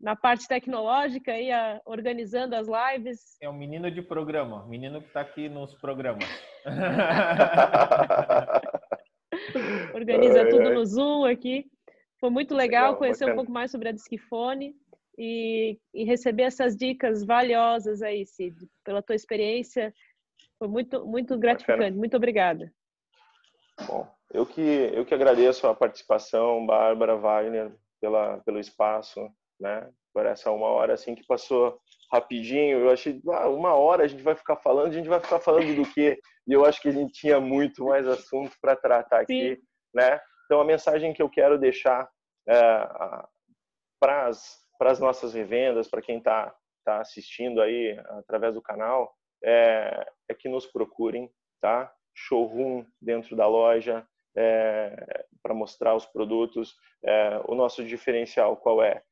na 0.00 0.16
parte 0.16 0.48
tecnológica 0.48 1.32
aí, 1.32 1.52
a, 1.52 1.80
organizando 1.84 2.56
as 2.56 2.66
lives. 2.66 3.36
É 3.40 3.48
um 3.48 3.52
menino 3.52 3.90
de 3.90 4.00
programa, 4.00 4.66
menino 4.66 5.00
que 5.00 5.08
está 5.08 5.20
aqui 5.20 5.48
nos 5.48 5.74
programas. 5.74 6.24
Organiza 9.94 10.48
tudo 10.48 10.72
no 10.72 10.84
Zoom 10.86 11.26
aqui. 11.26 11.66
Foi 12.18 12.30
muito 12.30 12.54
legal, 12.54 12.84
legal 12.84 12.98
conhecer 12.98 13.24
bacana. 13.24 13.34
um 13.34 13.36
pouco 13.36 13.52
mais 13.52 13.70
sobre 13.70 13.90
a 13.90 13.92
Disquifone 13.92 14.74
e, 15.18 15.78
e 15.92 16.04
receber 16.04 16.44
essas 16.44 16.76
dicas 16.76 17.24
valiosas 17.24 18.02
aí, 18.02 18.24
Cid, 18.24 18.56
pela 18.84 19.02
tua 19.02 19.14
experiência. 19.14 19.92
Foi 20.58 20.68
muito, 20.68 21.04
muito 21.06 21.38
gratificante. 21.38 21.78
Bacana. 21.78 21.96
Muito 21.96 22.16
obrigada. 22.16 22.72
Bom, 23.86 24.08
eu 24.32 24.46
que, 24.46 24.60
eu 24.60 25.04
que 25.04 25.14
agradeço 25.14 25.66
a 25.66 25.74
participação, 25.74 26.64
Bárbara, 26.64 27.16
Wagner, 27.16 27.72
pela, 28.00 28.38
pelo 28.38 28.58
espaço, 28.58 29.28
né? 29.60 29.90
Por 30.12 30.26
essa 30.26 30.50
uma 30.50 30.68
hora 30.68 30.94
assim 30.94 31.14
que 31.14 31.26
passou 31.26 31.80
rapidinho. 32.12 32.78
Eu 32.78 32.90
achei, 32.90 33.20
ah, 33.30 33.48
uma 33.48 33.74
hora 33.74 34.04
a 34.04 34.06
gente 34.06 34.22
vai 34.22 34.34
ficar 34.34 34.56
falando, 34.56 34.88
a 34.88 34.92
gente 34.92 35.08
vai 35.08 35.20
ficar 35.20 35.40
falando 35.40 35.74
do 35.74 35.90
quê? 35.92 36.18
E 36.46 36.52
eu 36.52 36.64
acho 36.64 36.80
que 36.80 36.88
a 36.88 36.92
gente 36.92 37.12
tinha 37.12 37.40
muito 37.40 37.86
mais 37.86 38.06
assunto 38.06 38.52
para 38.60 38.76
tratar 38.76 39.20
aqui, 39.20 39.56
Sim. 39.56 39.62
né? 39.92 40.20
Então 40.44 40.60
a 40.60 40.64
mensagem 40.64 41.12
que 41.12 41.22
eu 41.22 41.28
quero 41.28 41.58
deixar 41.58 42.08
é, 42.48 42.88
para 43.98 44.26
as 44.26 44.62
para 44.78 44.90
as 44.90 44.98
nossas 44.98 45.32
revendas, 45.32 45.88
para 45.88 46.02
quem 46.02 46.18
está 46.18 46.54
tá 46.84 47.00
assistindo 47.00 47.62
aí 47.62 47.98
através 48.18 48.52
do 48.54 48.60
canal, 48.60 49.14
é, 49.44 50.06
é, 50.28 50.34
que 50.34 50.48
nos 50.48 50.66
procurem, 50.66 51.30
tá? 51.60 51.92
Showroom 52.14 52.86
dentro 53.00 53.36
da 53.36 53.46
loja 53.46 54.06
é, 54.36 55.26
para 55.42 55.54
mostrar 55.54 55.94
os 55.94 56.06
produtos. 56.06 56.74
É, 57.04 57.40
o 57.46 57.54
nosso 57.54 57.84
diferencial 57.84 58.56
qual 58.56 58.82
é? 58.82 59.02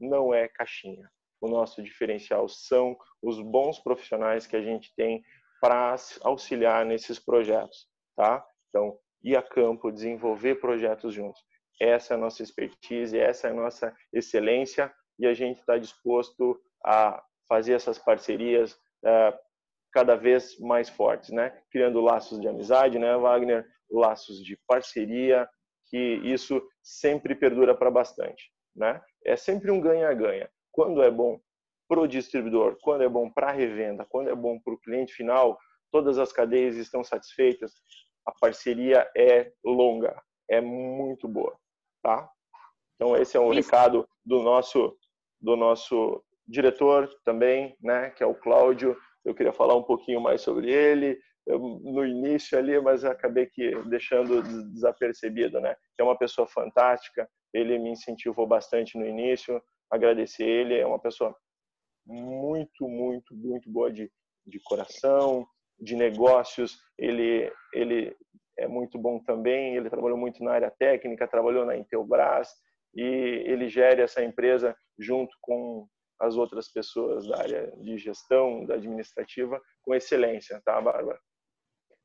Não 0.00 0.32
é 0.32 0.48
caixinha. 0.48 1.10
O 1.40 1.48
nosso 1.48 1.82
diferencial 1.82 2.48
são 2.48 2.96
os 3.22 3.40
bons 3.40 3.78
profissionais 3.78 4.46
que 4.46 4.56
a 4.56 4.62
gente 4.62 4.92
tem 4.96 5.22
para 5.60 5.94
auxiliar 6.22 6.84
nesses 6.84 7.18
projetos, 7.18 7.86
tá? 8.16 8.44
Então, 8.68 8.98
ir 9.22 9.36
a 9.36 9.42
campo, 9.42 9.92
desenvolver 9.92 10.56
projetos 10.56 11.12
juntos. 11.12 11.40
Essa 11.80 12.14
é 12.14 12.16
a 12.16 12.20
nossa 12.20 12.42
expertise, 12.42 13.18
essa 13.18 13.48
é 13.48 13.50
a 13.50 13.54
nossa 13.54 13.94
excelência 14.12 14.92
e 15.18 15.26
a 15.26 15.34
gente 15.34 15.60
está 15.60 15.76
disposto 15.76 16.60
a 16.84 17.22
fazer 17.48 17.74
essas 17.74 17.98
parcerias 17.98 18.72
uh, 18.72 19.38
cada 19.94 20.16
vez 20.16 20.58
mais 20.58 20.88
fortes, 20.88 21.30
né? 21.30 21.56
Criando 21.70 22.00
laços 22.00 22.40
de 22.40 22.48
amizade, 22.48 22.98
né, 22.98 23.16
Wagner? 23.16 23.64
Laços 23.88 24.44
de 24.44 24.58
parceria, 24.66 25.48
que 25.86 26.20
isso 26.24 26.60
sempre 26.82 27.36
perdura 27.36 27.76
para 27.76 27.92
bastante, 27.92 28.50
né? 28.74 29.00
É 29.24 29.36
sempre 29.36 29.70
um 29.70 29.80
ganha-ganha. 29.80 30.50
Quando 30.72 31.00
é 31.00 31.10
bom 31.10 31.40
para 31.88 32.00
o 32.00 32.08
distribuidor, 32.08 32.76
quando 32.82 33.04
é 33.04 33.08
bom 33.08 33.30
para 33.30 33.50
a 33.50 33.52
revenda, 33.52 34.04
quando 34.04 34.28
é 34.28 34.34
bom 34.34 34.58
para 34.58 34.74
o 34.74 34.80
cliente 34.80 35.12
final, 35.12 35.56
todas 35.92 36.18
as 36.18 36.32
cadeias 36.32 36.74
estão 36.74 37.04
satisfeitas, 37.04 37.72
a 38.26 38.32
parceria 38.40 39.08
é 39.16 39.52
longa, 39.64 40.20
é 40.50 40.60
muito 40.60 41.28
boa, 41.28 41.56
tá? 42.02 42.28
Então 42.96 43.16
esse 43.16 43.36
é 43.36 43.40
um 43.40 43.52
Isso. 43.52 43.70
recado 43.70 44.08
do 44.24 44.42
nosso 44.42 44.96
do 45.40 45.56
nosso 45.56 46.24
diretor 46.46 47.08
também, 47.24 47.76
né, 47.80 48.10
que 48.10 48.22
é 48.22 48.26
o 48.26 48.34
Cláudio. 48.34 48.96
Eu 49.24 49.34
queria 49.34 49.52
falar 49.52 49.74
um 49.74 49.82
pouquinho 49.82 50.20
mais 50.20 50.40
sobre 50.42 50.70
ele 50.70 51.18
eu, 51.46 51.58
no 51.58 52.04
início 52.04 52.58
ali, 52.58 52.80
mas 52.80 53.04
acabei 53.04 53.46
que 53.46 53.74
deixando 53.84 54.42
desapercebido, 54.72 55.60
né? 55.60 55.76
É 55.98 56.02
uma 56.02 56.16
pessoa 56.16 56.46
fantástica. 56.46 57.28
Ele 57.52 57.78
me 57.78 57.90
incentivou 57.90 58.46
bastante 58.46 58.98
no 58.98 59.06
início. 59.06 59.62
Agradecer 59.90 60.44
ele, 60.44 60.78
é 60.78 60.86
uma 60.86 60.98
pessoa 60.98 61.36
muito, 62.06 62.88
muito, 62.88 63.34
muito 63.34 63.70
boa 63.70 63.92
de, 63.92 64.10
de 64.46 64.58
coração, 64.60 65.46
de 65.78 65.94
negócios. 65.94 66.78
Ele 66.98 67.52
ele 67.74 68.16
é 68.58 68.66
muito 68.66 68.98
bom 68.98 69.18
também. 69.20 69.76
Ele 69.76 69.90
trabalhou 69.90 70.16
muito 70.16 70.42
na 70.42 70.52
área 70.52 70.70
técnica, 70.70 71.28
trabalhou 71.28 71.66
na 71.66 71.76
Intelbras 71.76 72.48
e 72.94 73.02
ele 73.02 73.68
gera 73.68 74.02
essa 74.02 74.24
empresa 74.24 74.74
junto 74.98 75.36
com 75.42 75.86
as 76.20 76.36
outras 76.36 76.72
pessoas 76.72 77.26
da 77.26 77.38
área 77.38 77.72
de 77.78 77.98
gestão, 77.98 78.64
da 78.64 78.74
administrativa, 78.74 79.60
com 79.82 79.94
excelência, 79.94 80.60
tá, 80.64 80.80
Bárbara? 80.80 81.18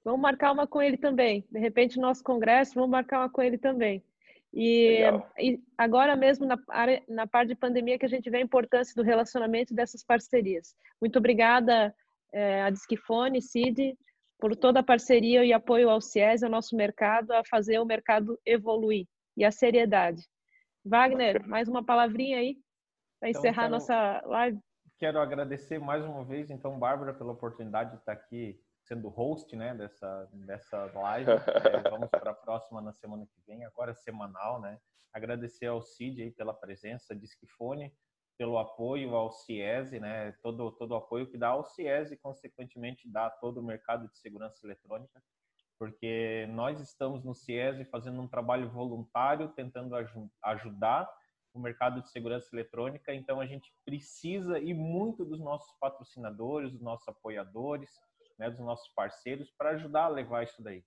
Vamos 0.04 0.22
marcar 0.22 0.52
uma 0.52 0.66
com 0.66 0.82
ele 0.82 0.98
também. 0.98 1.46
De 1.52 1.60
repente, 1.60 2.00
nosso 2.00 2.24
congresso, 2.24 2.76
vamos 2.76 2.90
marcar 2.90 3.20
uma 3.20 3.30
com 3.30 3.42
ele 3.42 3.58
também. 3.58 4.04
E, 4.54 5.02
e, 5.38 5.62
agora 5.78 6.16
mesmo, 6.16 6.46
na, 6.46 6.58
área, 6.70 7.04
na 7.08 7.28
parte 7.28 7.50
de 7.50 7.56
pandemia, 7.56 8.00
que 8.00 8.06
a 8.06 8.10
gente 8.10 8.30
vê 8.30 8.38
a 8.38 8.42
importância 8.42 8.94
do 8.96 9.06
relacionamento 9.06 9.74
dessas 9.74 10.04
parcerias. 10.04 10.76
Muito 11.00 11.20
obrigada, 11.20 11.94
é, 12.34 12.64
a 12.64 12.70
Disquifone, 12.70 13.42
Cid, 13.42 13.96
por 14.40 14.56
toda 14.56 14.80
a 14.80 14.84
parceria 14.84 15.44
e 15.46 15.54
apoio 15.54 15.90
ao 15.90 16.02
CIES, 16.02 16.42
ao 16.44 16.50
nosso 16.50 16.76
mercado, 16.76 17.32
a 17.32 17.44
fazer 17.44 17.78
o 17.80 17.86
mercado 17.86 18.40
evoluir 18.46 19.06
e 19.38 19.44
a 19.44 19.52
seriedade. 19.52 20.24
Wagner, 20.84 21.46
mais 21.48 21.68
uma 21.68 21.84
palavrinha 21.84 22.38
aí 22.38 22.58
para 23.20 23.30
então, 23.30 23.42
encerrar 23.42 23.64
quero, 23.64 23.72
nossa 23.72 24.22
live. 24.26 24.60
Quero 24.98 25.20
agradecer 25.20 25.80
mais 25.80 26.04
uma 26.04 26.24
vez, 26.24 26.50
então, 26.50 26.80
Bárbara, 26.80 27.14
pela 27.14 27.34
oportunidade 27.34 27.92
de 27.92 27.98
estar 27.98 28.14
aqui 28.14 28.60
sendo 28.82 29.10
host 29.10 29.56
né, 29.56 29.76
dessa, 29.76 30.30
dessa 30.34 30.86
live. 30.94 31.32
É, 31.32 31.38
vamos 31.90 32.10
para 32.10 32.32
a 32.32 32.34
próxima 32.36 32.82
na 32.82 32.94
semana 32.94 33.26
que 33.26 33.42
vem, 33.46 33.64
agora 33.66 33.92
é 33.92 33.96
semanal. 33.96 34.60
Né? 34.62 34.80
Agradecer 35.14 35.68
ao 35.68 35.82
Cid 35.82 36.22
aí 36.22 36.32
pela 36.32 36.54
presença, 36.54 37.16
Disquifone, 37.16 37.94
pelo 38.38 38.58
apoio 38.58 39.16
ao 39.16 39.32
CIESE, 39.32 40.00
né? 40.00 40.32
todo, 40.42 40.72
todo 40.72 40.92
o 40.92 40.96
apoio 40.96 41.28
que 41.28 41.38
dá 41.38 41.50
ao 41.50 41.66
CIESE 41.66 42.14
e, 42.14 42.18
consequentemente, 42.18 43.10
dá 43.10 43.28
a 43.28 43.30
todo 43.30 43.60
o 43.60 43.64
mercado 43.64 44.08
de 44.08 44.18
segurança 44.18 44.66
eletrônica 44.66 45.22
porque 45.80 46.46
nós 46.52 46.82
estamos 46.82 47.24
no 47.24 47.34
CIESE 47.34 47.86
fazendo 47.86 48.22
um 48.22 48.28
trabalho 48.28 48.70
voluntário, 48.70 49.48
tentando 49.48 49.96
aj 49.96 50.12
ajudar 50.44 51.10
o 51.54 51.60
mercado 51.60 52.02
de 52.02 52.10
segurança 52.10 52.50
eletrônica, 52.54 53.14
então 53.14 53.40
a 53.40 53.46
gente 53.46 53.74
precisa 53.86 54.60
e 54.60 54.74
muito 54.74 55.26
dos 55.26 55.40
nossos 55.40 55.72
patrocinadores, 55.80 56.72
dos 56.72 56.82
nossos 56.82 57.08
apoiadores, 57.08 57.90
né, 58.38 58.50
dos 58.50 58.60
nossos 58.60 58.88
parceiros 58.94 59.52
para 59.58 59.72
ajudar 59.72 60.06
a 60.06 60.10
levar 60.10 60.44
isso 60.44 60.62
daí. 60.62 60.84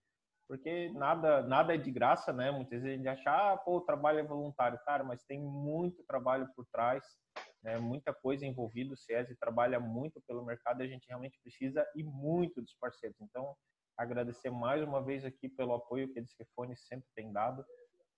Porque 0.48 0.90
nada, 0.90 1.42
nada 1.42 1.74
é 1.74 1.78
de 1.78 1.90
graça, 1.90 2.32
né? 2.32 2.50
Muitas 2.50 2.82
vezes 2.82 2.92
a 2.92 2.96
gente 2.96 3.08
acha, 3.08 3.30
ah, 3.30 3.56
pô, 3.56 3.78
o 3.78 3.80
trabalho 3.80 4.18
é 4.18 4.22
voluntário. 4.22 4.78
Cara, 4.84 5.02
mas 5.02 5.24
tem 5.24 5.40
muito 5.40 6.04
trabalho 6.04 6.46
por 6.54 6.66
trás, 6.66 7.02
né? 7.62 7.78
muita 7.78 8.12
coisa 8.12 8.44
envolvida. 8.44 8.92
O 8.92 8.96
SESI 8.96 9.34
trabalha 9.36 9.80
muito 9.80 10.20
pelo 10.26 10.44
mercado 10.44 10.82
a 10.82 10.86
gente 10.86 11.06
realmente 11.08 11.38
precisa 11.42 11.86
e 11.94 12.02
muito 12.02 12.60
dos 12.60 12.74
parceiros. 12.74 13.16
Então, 13.20 13.56
agradecer 13.96 14.50
mais 14.50 14.82
uma 14.82 15.02
vez 15.02 15.24
aqui 15.24 15.48
pelo 15.48 15.72
apoio 15.72 16.12
que 16.12 16.18
a 16.18 16.22
Disquefone 16.22 16.76
sempre 16.76 17.08
tem 17.14 17.32
dado 17.32 17.64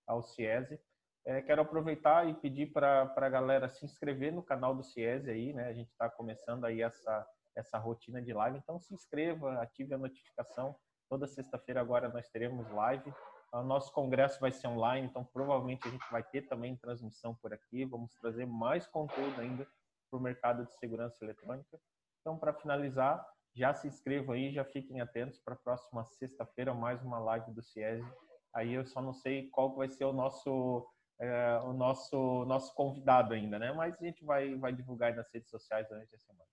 ao 0.05 0.21
CIESE. 0.21 0.77
É, 1.25 1.41
quero 1.41 1.63
aproveitar 1.63 2.29
e 2.29 2.35
pedir 2.35 2.71
para 2.71 3.11
a 3.15 3.29
galera 3.29 3.67
se 3.67 3.83
inscrever 3.83 4.31
no 4.31 4.43
canal 4.43 4.75
do 4.75 4.83
CIESE 4.83 5.31
aí, 5.31 5.53
né? 5.53 5.67
A 5.67 5.73
gente 5.73 5.89
está 5.89 6.07
começando 6.07 6.65
aí 6.65 6.83
essa, 6.83 7.27
essa 7.55 7.79
rotina 7.79 8.21
de 8.21 8.31
live, 8.31 8.59
então 8.59 8.79
se 8.79 8.93
inscreva, 8.93 9.59
ative 9.59 9.95
a 9.95 9.97
notificação. 9.97 10.75
Toda 11.09 11.25
sexta-feira 11.25 11.81
agora 11.81 12.09
nós 12.09 12.29
teremos 12.29 12.69
live. 12.69 13.11
O 13.51 13.63
nosso 13.63 13.91
congresso 13.91 14.39
vai 14.39 14.51
ser 14.51 14.67
online, 14.67 15.07
então 15.07 15.25
provavelmente 15.25 15.87
a 15.87 15.91
gente 15.91 16.05
vai 16.11 16.21
ter 16.21 16.43
também 16.43 16.75
transmissão 16.75 17.33
por 17.33 17.51
aqui. 17.51 17.85
Vamos 17.85 18.13
trazer 18.15 18.45
mais 18.45 18.85
conteúdo 18.85 19.41
ainda 19.41 19.67
para 20.11 20.19
o 20.19 20.21
mercado 20.21 20.63
de 20.65 20.75
segurança 20.75 21.23
eletrônica. 21.23 21.79
Então, 22.21 22.37
para 22.37 22.53
finalizar, 22.53 23.25
já 23.55 23.73
se 23.73 23.87
inscrevam 23.87 24.35
aí, 24.35 24.51
já 24.51 24.63
fiquem 24.63 25.01
atentos 25.01 25.39
para 25.39 25.55
a 25.55 25.57
próxima 25.57 26.05
sexta-feira, 26.05 26.73
mais 26.73 27.01
uma 27.01 27.17
live 27.17 27.51
do 27.51 27.63
CIESE. 27.63 28.05
Aí 28.53 28.73
eu 28.73 28.85
só 28.85 29.01
não 29.01 29.13
sei 29.13 29.49
qual 29.49 29.73
vai 29.75 29.89
ser 29.89 30.05
o 30.05 30.13
nosso 30.13 30.85
é, 31.19 31.59
o 31.63 31.73
nosso 31.73 32.45
nosso 32.45 32.73
convidado 32.73 33.33
ainda, 33.33 33.57
né? 33.57 33.71
Mas 33.73 33.95
a 33.99 34.05
gente 34.05 34.23
vai 34.23 34.55
vai 34.55 34.73
divulgar 34.73 35.15
nas 35.15 35.29
redes 35.33 35.49
sociais 35.49 35.87
durante 35.87 36.13
a 36.15 36.19
semana. 36.19 36.49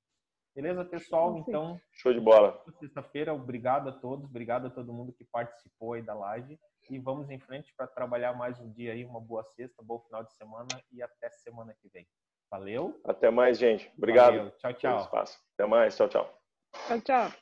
Beleza, 0.54 0.84
pessoal? 0.84 1.38
Então, 1.38 1.80
show 1.92 2.12
de 2.12 2.20
bola. 2.20 2.62
Sexta-feira, 2.78 3.32
obrigado 3.32 3.88
a 3.88 3.92
todos, 3.92 4.26
obrigado 4.26 4.66
a 4.66 4.70
todo 4.70 4.92
mundo 4.92 5.12
que 5.12 5.24
participou 5.24 5.94
aí 5.94 6.02
da 6.02 6.12
live 6.12 6.58
e 6.90 6.98
vamos 6.98 7.30
em 7.30 7.38
frente 7.38 7.72
para 7.74 7.86
trabalhar 7.86 8.34
mais 8.34 8.60
um 8.60 8.70
dia 8.70 8.92
aí, 8.92 9.04
uma 9.04 9.20
boa 9.20 9.42
sexta, 9.44 9.82
bom 9.82 9.98
final 10.00 10.22
de 10.22 10.32
semana 10.34 10.68
e 10.90 11.02
até 11.02 11.30
semana 11.30 11.74
que 11.80 11.88
vem. 11.88 12.06
Valeu? 12.50 13.00
Até 13.04 13.30
mais, 13.30 13.58
gente. 13.58 13.90
Obrigado. 13.96 14.36
Valeu. 14.36 14.50
Tchau, 14.58 14.74
tchau. 14.74 15.10
Até 15.54 15.66
mais. 15.66 15.96
Tchau, 15.96 16.08
tchau. 16.08 16.38
Tchau, 16.86 17.00
tchau. 17.00 17.41